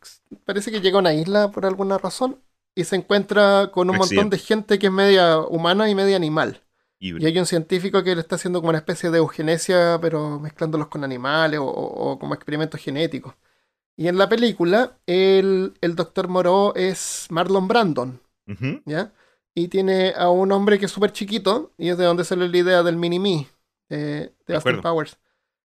parece 0.44 0.70
que 0.70 0.80
llega 0.80 0.96
a 0.98 1.00
una 1.00 1.14
isla 1.14 1.50
por 1.50 1.64
alguna 1.66 1.98
razón 1.98 2.38
y 2.74 2.84
se 2.84 2.96
encuentra 2.96 3.70
con 3.72 3.88
un 3.88 3.96
montón 4.16 4.30
de 4.30 4.38
gente 4.38 4.78
que 4.78 4.86
es 4.88 4.92
media 4.92 5.38
humana 5.38 5.88
y 5.88 5.94
media 5.94 6.16
animal. 6.16 6.62
Y- 6.98 7.12
Y 7.22 7.26
hay 7.26 7.38
un 7.38 7.46
científico 7.46 8.02
que 8.02 8.14
le 8.14 8.20
está 8.20 8.36
haciendo 8.36 8.60
como 8.60 8.70
una 8.70 8.78
especie 8.78 9.10
de 9.10 9.18
eugenesia, 9.18 9.98
pero 10.00 10.38
mezclándolos 10.38 10.88
con 10.88 11.02
animales 11.04 11.60
o, 11.62 12.18
como 12.18 12.34
experimentos 12.34 12.80
genéticos. 12.80 13.34
Y 13.96 14.08
en 14.08 14.18
la 14.18 14.28
película, 14.28 14.98
el, 15.06 15.72
el 15.80 15.96
doctor 15.96 16.28
Moreau 16.28 16.72
es 16.76 17.26
Marlon 17.30 17.66
Brandon. 17.68 18.20
¿ya? 18.84 19.12
Y 19.54 19.68
tiene 19.68 20.12
a 20.14 20.28
un 20.28 20.52
hombre 20.52 20.78
que 20.78 20.84
es 20.84 20.90
súper 20.92 21.12
chiquito, 21.12 21.72
y 21.78 21.88
es 21.88 21.96
de 21.96 22.04
donde 22.04 22.24
sale 22.24 22.46
la 22.48 22.56
idea 22.58 22.82
del 22.82 22.96
mini-me, 22.96 23.48
eh, 23.90 23.96
de 23.96 24.34
De 24.46 24.54
Austin. 24.54 24.80
Powers. 24.80 25.18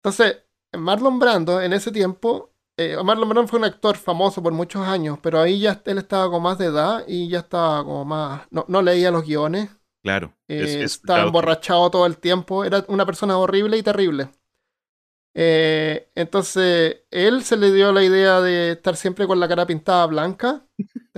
Entonces, 0.02 0.38
Marlon 0.76 1.18
Brando 1.18 1.60
en 1.60 1.72
ese 1.72 1.90
tiempo, 1.92 2.52
eh, 2.76 2.96
Marlon 3.02 3.28
Brando 3.28 3.48
fue 3.48 3.58
un 3.58 3.64
actor 3.64 3.96
famoso 3.96 4.42
por 4.42 4.52
muchos 4.52 4.86
años, 4.86 5.18
pero 5.22 5.40
ahí 5.40 5.60
ya 5.60 5.82
él 5.86 5.98
estaba 5.98 6.30
con 6.30 6.42
más 6.42 6.58
de 6.58 6.66
edad 6.66 7.04
y 7.06 7.28
ya 7.28 7.40
estaba 7.40 7.82
como 7.84 8.04
más, 8.04 8.42
no, 8.50 8.64
no 8.68 8.82
leía 8.82 9.10
los 9.10 9.24
guiones, 9.24 9.70
Claro. 10.02 10.32
eh, 10.48 10.62
Es- 10.84 10.92
estaba 10.94 11.22
emborrachado 11.24 11.90
todo 11.90 12.06
el 12.06 12.18
tiempo, 12.18 12.64
era 12.64 12.84
una 12.88 13.04
persona 13.06 13.36
horrible 13.36 13.76
y 13.78 13.82
terrible. 13.82 14.30
Eh, 15.34 16.10
entonces, 16.14 17.02
él 17.10 17.44
se 17.44 17.56
le 17.56 17.72
dio 17.72 17.92
la 17.92 18.02
idea 18.02 18.40
de 18.40 18.72
estar 18.72 18.96
siempre 18.96 19.26
con 19.26 19.38
la 19.38 19.48
cara 19.48 19.66
pintada 19.66 20.06
blanca, 20.06 20.64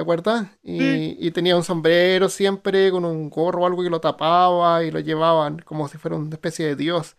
¿te 0.01 0.03
acuerdas? 0.03 0.49
Y, 0.63 1.27
y 1.27 1.31
tenía 1.31 1.57
un 1.57 1.63
sombrero 1.63 2.31
siempre 2.31 2.91
con 2.91 3.05
un 3.05 3.29
gorro 3.29 3.63
o 3.63 3.67
algo 3.67 3.83
que 3.83 3.91
lo 3.91 4.01
tapaba 4.01 4.83
y 4.83 4.91
lo 4.91 4.99
llevaban 5.01 5.59
como 5.59 5.89
si 5.89 5.99
fuera 5.99 6.17
una 6.17 6.31
especie 6.35 6.65
de 6.67 6.75
dios. 6.77 7.17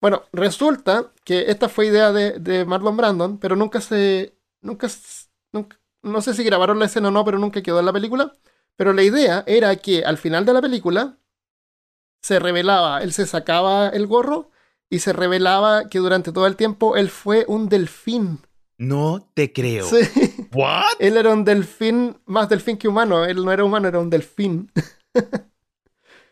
Bueno, 0.00 0.24
resulta 0.32 1.12
que 1.24 1.44
esta 1.50 1.68
fue 1.68 1.86
idea 1.86 2.12
de, 2.12 2.38
de 2.40 2.64
Marlon 2.64 2.96
Brandon, 2.96 3.38
pero 3.38 3.54
nunca 3.56 3.80
se. 3.80 4.34
Nunca- 4.62 4.88
No 6.02 6.20
sé 6.20 6.34
si 6.34 6.42
grabaron 6.44 6.78
la 6.80 6.86
escena 6.86 7.08
o 7.08 7.10
no, 7.12 7.24
pero 7.24 7.38
nunca 7.38 7.62
quedó 7.62 7.78
en 7.78 7.86
la 7.86 7.92
película. 7.92 8.32
Pero 8.76 8.92
la 8.92 9.02
idea 9.04 9.44
era 9.46 9.76
que 9.76 10.04
al 10.04 10.18
final 10.18 10.44
de 10.44 10.52
la 10.52 10.60
película 10.60 11.16
se 12.22 12.38
revelaba, 12.40 13.02
él 13.02 13.12
se 13.12 13.26
sacaba 13.26 13.88
el 13.90 14.06
gorro 14.06 14.50
y 14.90 14.98
se 14.98 15.12
revelaba 15.12 15.88
que 15.88 15.98
durante 16.00 16.32
todo 16.32 16.46
el 16.46 16.56
tiempo 16.56 16.96
él 16.96 17.08
fue 17.10 17.44
un 17.48 17.68
delfín. 17.68 18.40
No 18.76 19.30
te 19.34 19.52
creo. 19.52 19.86
Sí, 19.86 19.96
¿What? 20.54 20.84
él 20.98 21.16
era 21.16 21.32
un 21.32 21.44
delfín, 21.44 22.16
más 22.26 22.48
delfín 22.48 22.76
que 22.76 22.88
humano. 22.88 23.24
Él 23.24 23.44
no 23.44 23.50
era 23.52 23.64
humano, 23.64 23.88
era 23.88 23.98
un 23.98 24.10
delfín. 24.10 24.70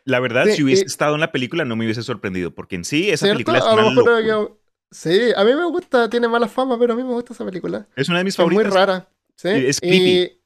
La 0.05 0.19
verdad, 0.21 0.47
Sí, 0.47 0.57
si 0.57 0.63
hubiese 0.65 0.85
estado 0.85 1.15
en 1.15 1.21
la 1.21 1.31
película 1.31 1.65
no 1.65 1.77
me 1.77 1.85
hubiese 1.85 2.03
sorprendido, 2.03 2.53
porque 2.55 2.77
en 2.77 2.85
sí 2.85 3.11
esa 3.11 3.27
¿Cierto? 3.27 3.53
película 3.53 3.59
es 3.59 3.65
una, 3.65 3.91
locura. 3.91 4.49
Sí, 4.91 5.33
a 5.35 5.45
mí 5.45 5.55
me 5.55 5.65
gusta, 5.67 6.11
tiene 6.11 6.29
mala 6.29 6.49
fama, 6.49 6.79
pero 6.79 6.93
a 6.93 6.97
mí 6.97 7.03
me 7.03 7.13
gusta 7.13 7.33
esa 7.33 7.45
película. 7.45 7.87
Es 7.97 8.09
una 8.09 8.19
de 8.19 8.25
mis 8.25 8.35
Es 8.35 8.39
muy 8.45 8.51
favoritas. 8.51 8.75
rara. 8.75 9.09
¿sí? 9.37 9.49
Y 9.49 9.67
es 9.67 9.79
y, 9.79 9.89
creepy. 9.89 10.41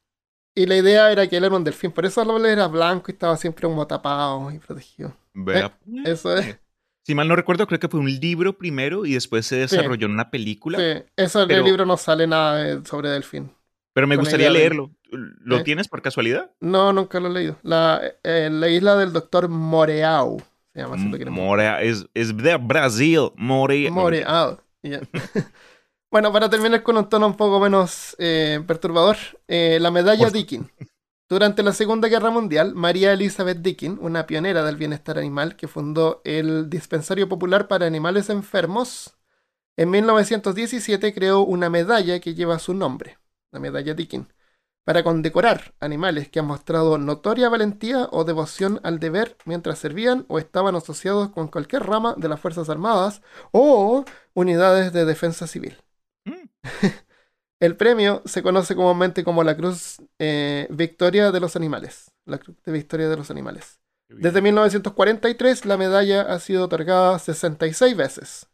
y 0.54 0.66
la 0.66 0.76
idea 0.76 1.10
era 1.10 1.26
que 1.26 1.36
él 1.36 1.44
era 1.44 1.56
un 1.56 1.64
delfín, 1.64 1.90
por 1.90 2.06
eso 2.06 2.22
él 2.22 2.46
era 2.46 2.66
blanco 2.68 3.06
y 3.08 3.12
estaba 3.12 3.36
siempre 3.36 3.62
como 3.62 3.86
tapado 3.86 4.50
y 4.52 4.58
protegido. 4.58 5.16
Vea. 5.34 5.76
Eso 6.04 6.36
es. 6.36 6.58
Si 7.06 7.14
mal 7.14 7.28
no 7.28 7.36
recuerdo, 7.36 7.66
creo 7.66 7.78
que 7.78 7.88
fue 7.88 8.00
un 8.00 8.10
libro 8.10 8.58
primero 8.58 9.06
y 9.06 9.14
después 9.14 9.46
se 9.46 9.56
desarrolló 9.56 10.06
en 10.06 10.12
una 10.12 10.30
película. 10.30 10.78
Sí, 10.78 11.04
eso 11.16 11.42
en 11.44 11.50
el 11.52 11.64
libro 11.64 11.86
no 11.86 11.96
sale 11.96 12.26
nada 12.26 12.84
sobre 12.84 13.10
delfín. 13.10 13.50
Pero 13.96 14.06
me 14.06 14.16
gustaría 14.16 14.50
leerlo. 14.50 14.90
¿Lo 15.10 15.56
Sí. 15.56 15.64
tienes 15.64 15.88
por 15.88 16.02
casualidad? 16.02 16.50
No, 16.60 16.92
nunca 16.92 17.18
lo 17.18 17.28
he 17.28 17.32
leído. 17.32 17.56
La, 17.62 17.98
eh, 18.22 18.50
la 18.52 18.68
isla 18.68 18.94
del 18.94 19.10
doctor 19.10 19.48
Moreau. 19.48 20.36
Se 20.74 20.80
llama 20.82 20.96
así 20.96 21.08
lo 21.08 21.16
queremos. 21.16 21.40
Morea, 21.42 21.80
es, 21.80 22.04
es 22.12 22.36
de 22.36 22.56
Brasil. 22.58 23.30
Morea. 23.36 23.90
Moreau. 23.90 24.58
ya. 24.82 25.00
bueno, 26.10 26.30
para 26.30 26.50
terminar 26.50 26.82
con 26.82 26.98
un 26.98 27.08
tono 27.08 27.26
un 27.26 27.38
poco 27.38 27.58
menos 27.58 28.14
eh, 28.18 28.62
perturbador, 28.66 29.16
eh, 29.48 29.78
la 29.80 29.90
medalla 29.90 30.28
Dickin. 30.28 30.70
Durante 31.26 31.62
la 31.62 31.72
Segunda 31.72 32.08
Guerra 32.08 32.28
Mundial, 32.28 32.74
María 32.74 33.14
Elizabeth 33.14 33.62
Dickin, 33.62 33.96
una 34.02 34.26
pionera 34.26 34.62
del 34.62 34.76
bienestar 34.76 35.16
animal 35.16 35.56
que 35.56 35.68
fundó 35.68 36.20
el 36.24 36.68
Dispensario 36.68 37.30
Popular 37.30 37.66
para 37.66 37.86
Animales 37.86 38.28
Enfermos, 38.28 39.16
en 39.78 39.88
1917 39.88 41.14
creó 41.14 41.40
una 41.40 41.70
medalla 41.70 42.20
que 42.20 42.34
lleva 42.34 42.58
su 42.58 42.74
nombre, 42.74 43.16
la 43.56 43.60
medalla 43.60 43.94
Dickin, 43.94 44.28
para 44.84 45.02
condecorar 45.02 45.74
animales 45.80 46.28
que 46.28 46.40
han 46.40 46.46
mostrado 46.46 46.98
notoria 46.98 47.48
valentía 47.48 48.06
o 48.12 48.24
devoción 48.24 48.80
al 48.84 49.00
deber 49.00 49.36
mientras 49.46 49.78
servían 49.78 50.26
o 50.28 50.38
estaban 50.38 50.76
asociados 50.76 51.30
con 51.30 51.48
cualquier 51.48 51.84
rama 51.84 52.14
de 52.18 52.28
las 52.28 52.38
Fuerzas 52.38 52.68
Armadas 52.68 53.22
o 53.50 54.04
unidades 54.34 54.92
de 54.92 55.06
defensa 55.06 55.46
civil. 55.46 55.82
Mm. 56.26 56.48
El 57.60 57.76
premio 57.76 58.20
se 58.26 58.42
conoce 58.42 58.76
comúnmente 58.76 59.24
como 59.24 59.42
la 59.42 59.56
Cruz 59.56 60.02
eh, 60.18 60.66
Victoria 60.68 61.32
de 61.32 61.40
los 61.40 61.56
Animales. 61.56 62.12
La 62.26 62.36
Cruz 62.36 62.56
de 62.62 62.72
Victoria 62.72 63.08
de 63.08 63.16
los 63.16 63.30
Animales. 63.30 63.80
Desde 64.08 64.42
1943 64.42 65.64
la 65.64 65.78
medalla 65.78 66.22
ha 66.22 66.38
sido 66.38 66.66
otorgada 66.66 67.18
66 67.18 67.96
veces. 67.96 68.46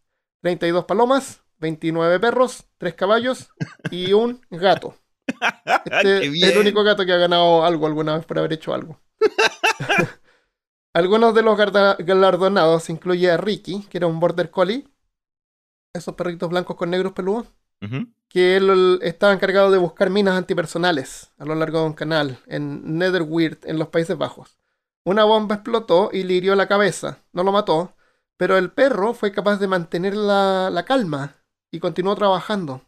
32 0.42 0.84
palomas, 0.84 1.42
29 1.62 2.20
perros, 2.20 2.66
3 2.76 2.94
caballos 2.94 3.48
y 3.90 4.12
un 4.12 4.42
gato. 4.50 4.94
Este 5.84 6.20
¡Qué 6.20 6.26
es 6.26 6.42
el 6.52 6.58
único 6.58 6.82
gato 6.82 7.06
que 7.06 7.12
ha 7.12 7.16
ganado 7.16 7.64
algo 7.64 7.86
alguna 7.86 8.16
vez 8.16 8.26
por 8.26 8.38
haber 8.38 8.52
hecho 8.52 8.74
algo. 8.74 9.00
Algunos 10.94 11.34
de 11.34 11.42
los 11.42 11.56
galardonados 11.56 12.90
incluye 12.90 13.30
a 13.30 13.38
Ricky, 13.38 13.86
que 13.88 13.96
era 13.96 14.06
un 14.06 14.20
border 14.20 14.50
collie. 14.50 14.86
Esos 15.94 16.14
perritos 16.14 16.50
blancos 16.50 16.76
con 16.76 16.90
negros 16.90 17.12
peludos. 17.12 17.46
Que 18.28 18.56
él 18.56 18.98
estaba 19.02 19.32
encargado 19.32 19.70
de 19.70 19.78
buscar 19.78 20.10
minas 20.10 20.36
antipersonales 20.36 21.32
a 21.38 21.44
lo 21.44 21.54
largo 21.54 21.80
de 21.80 21.86
un 21.86 21.92
canal 21.94 22.38
en 22.46 22.98
Netherweird, 22.98 23.58
en 23.64 23.78
los 23.78 23.88
Países 23.88 24.18
Bajos. 24.18 24.58
Una 25.04 25.24
bomba 25.24 25.56
explotó 25.56 26.10
y 26.12 26.24
le 26.24 26.34
hirió 26.34 26.54
la 26.54 26.68
cabeza. 26.68 27.18
No 27.32 27.42
lo 27.42 27.52
mató, 27.52 27.96
pero 28.36 28.58
el 28.58 28.70
perro 28.70 29.14
fue 29.14 29.32
capaz 29.32 29.56
de 29.58 29.68
mantener 29.68 30.14
la, 30.14 30.68
la 30.70 30.84
calma 30.84 31.41
y 31.72 31.80
continuó 31.80 32.14
trabajando. 32.14 32.82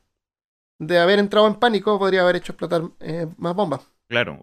De 0.79 0.99
haber 0.99 1.19
entrado 1.19 1.47
en 1.49 1.55
pánico, 1.57 1.99
podría 1.99 2.23
haber 2.23 2.37
hecho 2.37 2.53
explotar 2.53 2.83
eh, 3.01 3.27
más 3.39 3.55
bombas. 3.57 3.81
Claro. 4.09 4.39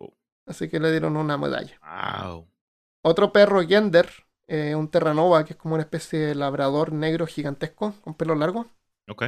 Así 0.46 0.68
que 0.68 0.80
le 0.80 0.92
dieron 0.92 1.16
una 1.16 1.38
medalla. 1.38 1.80
Wow. 2.26 2.48
Otro 3.04 3.32
perro, 3.32 3.62
Gender, 3.66 4.10
eh, 4.48 4.76
un 4.76 4.90
Terranova, 4.90 5.46
que 5.46 5.54
es 5.54 5.60
como 5.60 5.76
una 5.76 5.84
especie 5.84 6.20
de 6.20 6.36
labrador 6.36 6.92
negro 6.92 7.28
gigantesco 7.28 7.94
con 8.02 8.16
pelo 8.16 8.36
largo, 8.36 8.66
Ok. 9.10 9.24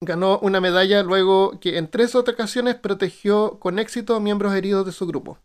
ganó 0.00 0.38
una 0.40 0.60
medalla 0.60 1.02
luego 1.02 1.60
que 1.60 1.78
en 1.78 1.88
tres 1.88 2.14
ocasiones 2.14 2.74
protegió 2.76 3.58
con 3.60 3.78
éxito 3.78 4.16
a 4.16 4.20
miembros 4.20 4.54
heridos 4.54 4.86
de 4.86 4.92
su 4.92 5.06
grupo. 5.06 5.38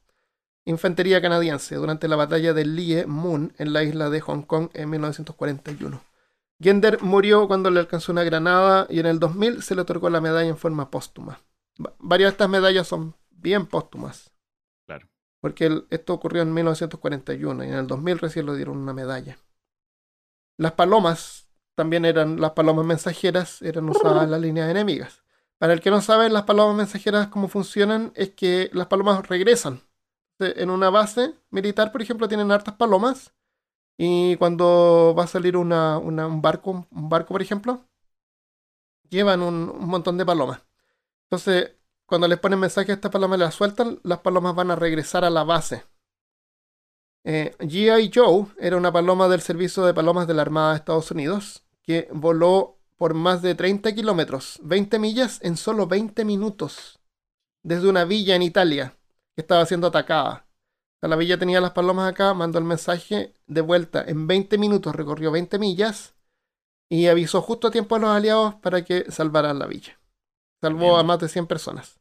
Infantería 0.66 1.22
canadiense 1.22 1.76
durante 1.76 2.08
la 2.08 2.16
batalla 2.18 2.54
de 2.54 2.66
Lie 2.66 3.06
Moon 3.06 3.54
en 3.58 3.72
la 3.72 3.84
isla 3.84 4.10
de 4.10 4.20
Hong 4.22 4.42
Kong 4.44 4.70
en 4.74 4.90
1941. 4.90 6.02
Gender 6.60 7.02
murió 7.02 7.48
cuando 7.48 7.70
le 7.70 7.80
alcanzó 7.80 8.12
una 8.12 8.24
granada 8.24 8.88
y 8.90 9.00
en 9.00 9.06
el 9.06 9.20
2000 9.20 9.62
se 9.62 9.76
le 9.76 9.82
otorgó 9.82 10.10
la 10.10 10.22
medalla 10.22 10.50
en 10.50 10.58
forma 10.58 10.90
póstuma. 10.90 11.40
Va- 11.84 11.94
varias 12.00 12.30
de 12.30 12.32
estas 12.34 12.50
medallas 12.50 12.88
son 12.88 13.16
bien 13.30 13.68
póstumas. 13.68 14.32
Claro. 14.88 15.08
Porque 15.40 15.68
el- 15.68 15.88
esto 15.92 16.14
ocurrió 16.14 16.42
en 16.42 16.54
1941 16.54 17.64
y 17.64 17.68
en 17.68 17.76
el 17.76 17.88
2000 17.88 18.18
recién 18.18 18.46
le 18.48 18.56
dieron 18.56 18.78
una 18.78 18.94
medalla. 18.94 19.38
Las 20.58 20.72
palomas 20.74 21.48
también 21.76 22.06
eran 22.06 22.42
las 22.42 22.52
palomas 22.52 22.86
mensajeras, 22.86 23.62
eran 23.62 23.88
usadas 23.90 24.24
en 24.24 24.32
las 24.32 24.42
líneas 24.42 24.70
enemigas. 24.72 25.24
Para 25.60 25.74
el 25.74 25.82
que 25.82 25.92
no 25.92 26.02
sabe, 26.02 26.30
las 26.30 26.44
palomas 26.44 26.76
mensajeras 26.76 27.28
cómo 27.28 27.48
funcionan 27.48 28.12
es 28.16 28.32
que 28.32 28.70
las 28.74 28.88
palomas 28.88 29.28
regresan. 29.28 29.82
En 30.40 30.70
una 30.70 30.90
base 30.90 31.34
militar, 31.52 31.92
por 31.92 32.02
ejemplo, 32.02 32.28
tienen 32.28 32.52
hartas 32.52 32.76
palomas 32.76 33.34
y 33.98 34.36
cuando 34.38 35.16
va 35.18 35.24
a 35.26 35.28
salir 35.28 35.58
una- 35.58 35.98
un 36.00 36.42
barco, 36.42 36.88
un 36.92 37.10
barco, 37.10 37.34
por 37.34 37.42
ejemplo, 37.42 37.86
llevan 39.10 39.42
un, 39.42 39.70
un 39.70 39.88
montón 39.90 40.18
de 40.18 40.26
palomas. 40.26 40.62
Entonces, 41.26 41.74
cuando 42.06 42.28
les 42.30 42.40
ponen 42.40 42.60
mensaje 42.60 42.92
a 42.92 42.96
estas 42.96 43.12
palomas 43.12 43.38
y 43.40 43.42
las 43.42 43.56
sueltan, 43.56 44.00
las 44.04 44.20
palomas 44.20 44.56
van 44.56 44.72
a 44.72 44.76
regresar 44.78 45.26
a 45.26 45.30
la 45.32 45.44
base. 45.44 45.86
Eh, 47.24 47.56
G.I. 47.60 48.12
Joe 48.14 48.48
era 48.58 48.78
una 48.78 48.92
paloma 48.92 49.28
del 49.28 49.42
servicio 49.42 49.86
de 49.86 49.94
palomas 49.94 50.28
de 50.28 50.34
la 50.34 50.42
Armada 50.44 50.72
de 50.72 50.78
Estados 50.78 51.12
Unidos 51.12 51.64
que 51.84 52.08
voló 52.14 52.78
por 52.98 53.14
más 53.14 53.42
de 53.42 53.54
30 53.56 53.94
kilómetros, 53.94 54.60
20 54.64 54.98
millas 54.98 55.40
en 55.44 55.58
solo 55.58 55.88
20 55.88 56.26
minutos, 56.26 57.00
desde 57.64 57.90
una 57.90 58.06
villa 58.06 58.36
en 58.36 58.44
Italia 58.44 58.98
que 59.36 59.42
estaba 59.44 59.66
siendo 59.68 59.88
atacada. 59.88 60.47
La 61.02 61.16
villa 61.16 61.38
tenía 61.38 61.62
las 61.62 61.72
palomas 61.72 62.12
acá, 62.12 62.34
mandó 62.34 62.58
el 62.60 62.66
mensaje 62.66 63.34
de 63.46 63.62
vuelta 63.62 64.04
en 64.06 64.28
20 64.28 64.58
minutos, 64.58 64.96
recorrió 64.96 65.32
20 65.32 65.60
millas 65.60 66.16
y 66.90 67.08
avisó 67.08 67.42
justo 67.42 67.68
a 67.68 67.72
tiempo 67.72 67.96
a 67.96 68.00
los 68.00 68.10
aliados 68.10 68.56
para 68.56 68.84
que 68.84 69.10
salvaran 69.12 69.60
la 69.60 69.68
villa. 69.68 70.00
Salvó 70.62 70.88
Bien. 70.88 71.00
a 71.00 71.04
más 71.04 71.20
de 71.20 71.30
100 71.30 71.48
personas. 71.48 72.00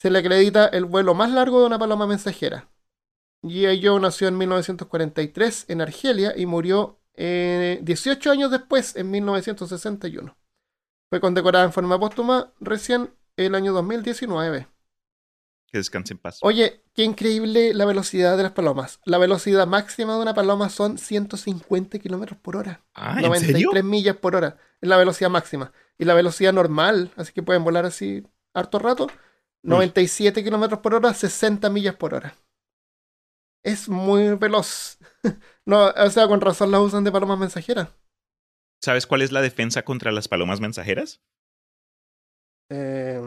Se 0.00 0.10
le 0.10 0.20
acredita 0.20 0.66
el 0.66 0.84
vuelo 0.84 1.14
más 1.14 1.30
largo 1.32 1.60
de 1.60 1.66
una 1.66 1.78
paloma 1.78 2.06
mensajera. 2.06 2.68
G.I. 3.42 3.84
Joe 3.84 4.00
nació 4.00 4.28
en 4.28 4.38
1943 4.38 5.66
en 5.68 5.80
Argelia 5.80 6.34
y 6.36 6.46
murió 6.46 7.00
eh, 7.14 7.80
18 7.82 8.30
años 8.30 8.50
después, 8.50 8.94
en 8.96 9.10
1961. 9.10 10.36
Fue 11.10 11.20
condecorada 11.20 11.64
en 11.64 11.72
forma 11.72 11.98
póstuma 11.98 12.52
recién 12.60 13.12
el 13.36 13.54
año 13.54 13.72
2019. 13.72 14.68
Que 15.70 15.78
descanse 15.78 16.14
en 16.14 16.18
paz. 16.18 16.38
Oye, 16.42 16.82
qué 16.94 17.04
increíble 17.04 17.74
la 17.74 17.84
velocidad 17.84 18.36
de 18.38 18.42
las 18.42 18.52
palomas. 18.52 19.00
La 19.04 19.18
velocidad 19.18 19.66
máxima 19.66 20.14
de 20.16 20.22
una 20.22 20.34
paloma 20.34 20.70
son 20.70 20.96
150 20.96 21.98
kilómetros 21.98 22.38
por 22.38 22.56
hora. 22.56 22.82
Ah, 22.94 23.16
¿en 23.16 23.22
93 23.22 23.68
serio? 23.70 23.84
millas 23.84 24.16
por 24.16 24.34
hora. 24.34 24.56
Es 24.80 24.88
la 24.88 24.96
velocidad 24.96 25.28
máxima. 25.28 25.72
Y 25.98 26.06
la 26.06 26.14
velocidad 26.14 26.54
normal, 26.54 27.12
así 27.16 27.32
que 27.32 27.42
pueden 27.42 27.64
volar 27.64 27.84
así 27.84 28.24
harto 28.54 28.78
rato, 28.78 29.08
97 29.62 30.42
kilómetros 30.42 30.80
por 30.80 30.94
hora, 30.94 31.12
60 31.12 31.68
millas 31.68 31.96
por 31.96 32.14
hora. 32.14 32.34
Es 33.62 33.88
muy 33.88 34.34
veloz. 34.36 34.98
no, 35.66 35.88
o 35.88 36.10
sea, 36.10 36.28
con 36.28 36.40
razón 36.40 36.70
la 36.70 36.80
usan 36.80 37.04
de 37.04 37.12
palomas 37.12 37.38
mensajeras. 37.38 37.90
¿Sabes 38.80 39.06
cuál 39.06 39.22
es 39.22 39.32
la 39.32 39.42
defensa 39.42 39.84
contra 39.84 40.12
las 40.12 40.28
palomas 40.28 40.60
mensajeras? 40.60 41.20
Eh, 42.70 43.20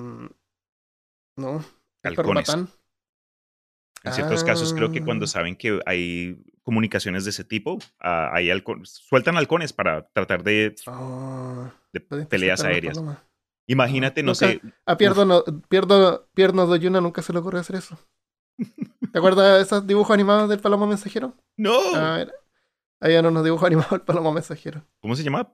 no. 1.38 1.66
Patán. 2.02 2.68
En 4.04 4.14
ciertos 4.14 4.44
casos 4.44 4.74
creo 4.74 4.92
que 4.92 5.00
Ah. 5.00 5.06
cuando 5.06 5.28
saben 5.28 5.56
que 5.56 5.80
hay 5.86 6.44
comunicaciones 6.64 7.24
de 7.24 7.30
ese 7.30 7.44
tipo, 7.44 7.78
ah, 8.00 8.32
hay 8.34 8.48
halcon- 8.50 8.84
sueltan 8.86 9.38
halcones 9.38 9.74
para 9.74 10.08
tratar 10.10 10.44
de, 10.44 10.76
Ah, 10.88 11.72
de 11.94 12.00
peleas 12.26 12.64
aéreas. 12.64 13.00
Imagínate, 13.68 14.24
no 14.24 14.34
sé, 14.34 14.60
A 14.86 14.98
Pierdo, 14.98 15.24
no, 15.26 15.44
Pierdo, 15.70 16.28
Pierno 16.34 16.66
Doyuna 16.66 17.00
nunca 17.00 17.22
se 17.22 17.32
le 17.32 17.40
ocurre 17.40 17.60
hacer 17.60 17.76
eso. 17.76 17.98
¿Te 19.12 19.18
acuerdas 19.20 19.58
de 19.58 19.62
esos 19.62 19.86
dibujos 19.88 20.14
animados 20.14 20.50
del 20.50 20.60
palomo 20.60 20.88
mensajero? 20.88 21.36
no. 21.58 21.96
A 21.96 22.18
ver. 22.18 22.34
Había 23.04 23.22
unos 23.22 23.44
dibujos 23.44 23.66
animados 23.68 23.92
del 23.92 24.02
palomo 24.02 24.32
mensajero. 24.32 24.84
¿Cómo 25.02 25.16
se 25.16 25.24
llama? 25.24 25.52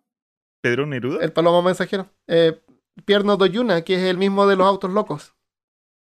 ¿Pedro 0.62 0.86
Neruda? 0.86 1.24
El 1.24 1.32
palomo 1.32 1.62
mensajero. 1.62 2.10
Eh, 2.28 2.62
Pierno 3.06 3.38
Doyuna, 3.38 3.84
que 3.84 3.96
es 3.96 4.02
el 4.02 4.18
mismo 4.18 4.48
de 4.48 4.56
los 4.58 4.68
autos 4.68 4.92
locos. 4.92 5.34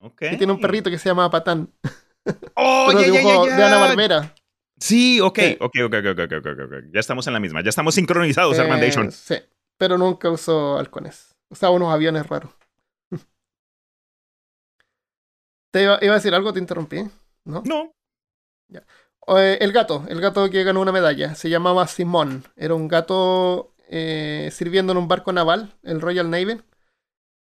Ok. 0.04 0.20
Que 0.20 0.38
tiene 0.38 0.52
un 0.54 0.60
perrito 0.60 0.90
que 0.90 0.98
se 1.00 1.10
llama 1.10 1.30
Patán. 1.30 1.70
¡Oh, 2.56 2.92
ya, 2.92 3.00
ya, 3.08 3.22
ya, 3.22 3.46
ya! 3.48 3.56
de 3.58 3.64
Ana 3.64 3.78
Barbera. 3.80 4.36
Sí, 4.78 5.22
ok, 5.22 5.40
Sí. 5.40 5.58
ok, 5.62 5.76
ok, 5.86 5.94
ok, 5.94 6.20
ok, 6.20 6.34
ok, 6.40 6.60
ok. 6.66 6.74
Ya 6.94 7.00
estamos 7.00 7.26
en 7.28 7.34
la 7.34 7.40
misma. 7.40 7.62
Ya 7.64 7.70
estamos 7.70 7.96
sincronizados, 7.96 8.60
Armandation. 8.60 9.12
sí, 9.12 9.36
pero 9.78 9.98
nunca 9.98 10.30
usó 10.30 10.78
halcones. 10.78 11.36
Usaba 11.50 11.74
unos 11.76 11.94
aviones 11.94 12.28
raros. 12.28 12.52
Te 15.72 15.84
iba, 15.84 15.98
iba 16.02 16.14
a 16.14 16.18
decir 16.18 16.36
algo, 16.36 16.54
te 16.54 16.60
interrumpí. 16.60 17.04
¿No? 17.46 17.64
No. 17.66 17.92
Eh, 19.38 19.58
el 19.62 19.72
gato, 19.72 20.06
el 20.10 20.20
gato 20.22 20.50
que 20.50 20.64
ganó 20.64 20.82
una 20.82 20.92
medalla, 20.92 21.34
se 21.36 21.50
llamaba 21.50 21.88
Simón. 21.88 22.44
Era 22.56 22.74
un 22.76 22.88
gato 22.88 23.74
eh, 23.90 24.50
sirviendo 24.52 24.92
en 24.92 24.98
un 24.98 25.08
barco 25.08 25.32
naval, 25.32 25.74
el 25.84 26.02
Royal 26.02 26.30
Navy. 26.30 26.62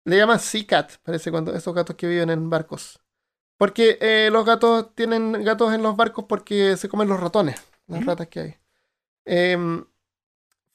Le 0.06 0.16
llaman 0.16 0.38
Sea 0.40 0.66
Cat, 0.66 0.92
parece, 1.02 1.30
cuando 1.30 1.54
esos 1.54 1.74
gatos 1.74 1.96
que 1.96 2.06
viven 2.06 2.30
en 2.30 2.48
barcos. 2.48 3.00
Porque 3.58 3.98
eh, 4.00 4.28
los 4.32 4.44
gatos 4.44 4.94
tienen 4.94 5.32
gatos 5.44 5.72
en 5.74 5.82
los 5.82 5.96
barcos 5.96 6.26
porque 6.28 6.76
se 6.76 6.88
comen 6.88 7.08
los 7.08 7.20
ratones, 7.20 7.62
las 7.86 8.02
Mm. 8.02 8.06
ratas 8.06 8.28
que 8.28 8.40
hay. 8.40 8.56
Em, 9.24 9.84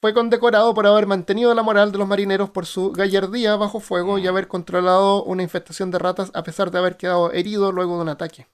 fue 0.02 0.14
condecorado 0.14 0.74
por 0.74 0.88
haber 0.88 1.08
mantenido 1.08 1.54
la 1.54 1.64
moral 1.64 1.92
de 1.92 1.98
los 2.00 2.08
marineros 2.08 2.50
por 2.50 2.66
su 2.66 2.92
gallardía 2.92 3.56
bajo 3.56 3.80
fuego 3.80 4.18
y 4.18 4.28
haber 4.28 4.48
controlado 4.48 5.24
una 5.24 5.44
infestación 5.44 5.92
de 5.92 6.00
ratas 6.00 6.32
a 6.34 6.44
pesar 6.44 6.72
de 6.72 6.80
haber 6.80 6.98
quedado 6.98 7.32
herido 7.32 7.72
luego 7.72 7.96
de 7.98 8.02
un 8.04 8.10
ataque. 8.10 8.48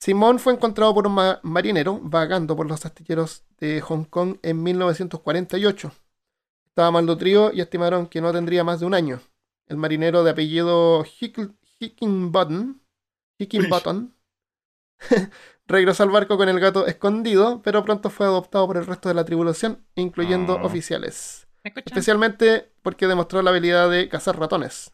Simón 0.00 0.38
fue 0.38 0.54
encontrado 0.54 0.94
por 0.94 1.06
un 1.06 1.14
ma- 1.14 1.40
marinero 1.42 2.00
vagando 2.02 2.56
por 2.56 2.66
los 2.66 2.84
astilleros 2.84 3.44
de 3.58 3.80
Hong 3.80 4.04
Kong 4.04 4.38
en 4.42 4.62
1948. 4.62 5.92
Estaba 6.68 6.90
malnutrido 6.90 7.52
y 7.52 7.60
estimaron 7.60 8.06
que 8.08 8.20
no 8.20 8.32
tendría 8.32 8.64
más 8.64 8.80
de 8.80 8.86
un 8.86 8.94
año. 8.94 9.20
El 9.70 9.76
marinero 9.76 10.24
de 10.24 10.32
apellido 10.32 11.04
Hickl- 11.04 11.56
Hickinbottom, 11.78 12.80
Hickinbottom 13.38 14.12
Regresó 15.66 16.02
al 16.02 16.10
barco 16.10 16.36
con 16.36 16.48
el 16.48 16.58
gato 16.58 16.86
escondido, 16.86 17.62
pero 17.62 17.84
pronto 17.84 18.10
fue 18.10 18.26
adoptado 18.26 18.66
por 18.66 18.76
el 18.76 18.84
resto 18.86 19.08
de 19.08 19.14
la 19.14 19.24
tripulación, 19.24 19.86
incluyendo 19.94 20.54
Oh. 20.56 20.66
oficiales. 20.66 21.46
Especialmente 21.62 22.72
porque 22.82 23.06
demostró 23.06 23.40
la 23.42 23.50
habilidad 23.50 23.88
de 23.88 24.08
cazar 24.08 24.38
ratones. 24.38 24.92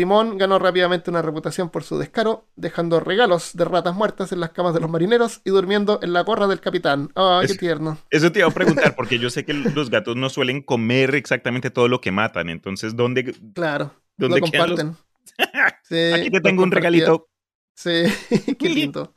Simón 0.00 0.38
ganó 0.38 0.58
rápidamente 0.58 1.10
una 1.10 1.20
reputación 1.20 1.68
por 1.68 1.84
su 1.84 1.98
descaro, 1.98 2.48
dejando 2.56 3.00
regalos 3.00 3.50
de 3.54 3.66
ratas 3.66 3.94
muertas 3.94 4.32
en 4.32 4.40
las 4.40 4.48
camas 4.50 4.72
de 4.72 4.80
los 4.80 4.88
marineros 4.88 5.42
y 5.44 5.50
durmiendo 5.50 5.98
en 6.02 6.14
la 6.14 6.22
gorra 6.22 6.46
del 6.46 6.58
capitán. 6.60 7.10
¡Ay, 7.14 7.46
qué 7.48 7.52
Es- 7.52 7.58
tierno! 7.58 7.98
Eso 8.08 8.32
te 8.32 8.38
iba 8.38 8.48
a 8.48 8.50
preguntar, 8.54 8.94
porque 8.96 9.18
yo 9.18 9.28
sé 9.28 9.44
que 9.44 9.52
los 9.52 9.90
gatos 9.90 10.16
no 10.16 10.30
suelen 10.30 10.62
comer 10.62 11.14
exactamente 11.14 11.70
todo 11.70 11.86
lo 11.88 12.00
que 12.00 12.12
matan. 12.12 12.48
Entonces, 12.48 12.96
¿dónde, 12.96 13.34
Claro, 13.54 13.94
dónde 14.16 14.40
lo 14.40 14.46
los- 14.46 14.50
comparten. 14.50 14.96
Sí, 15.84 16.12
Aquí 16.14 16.30
te 16.30 16.40
tengo 16.40 16.62
un 16.62 16.70
regalito. 16.70 17.28
Sí, 17.74 18.04
qué 18.58 18.68
lindo. 18.70 19.12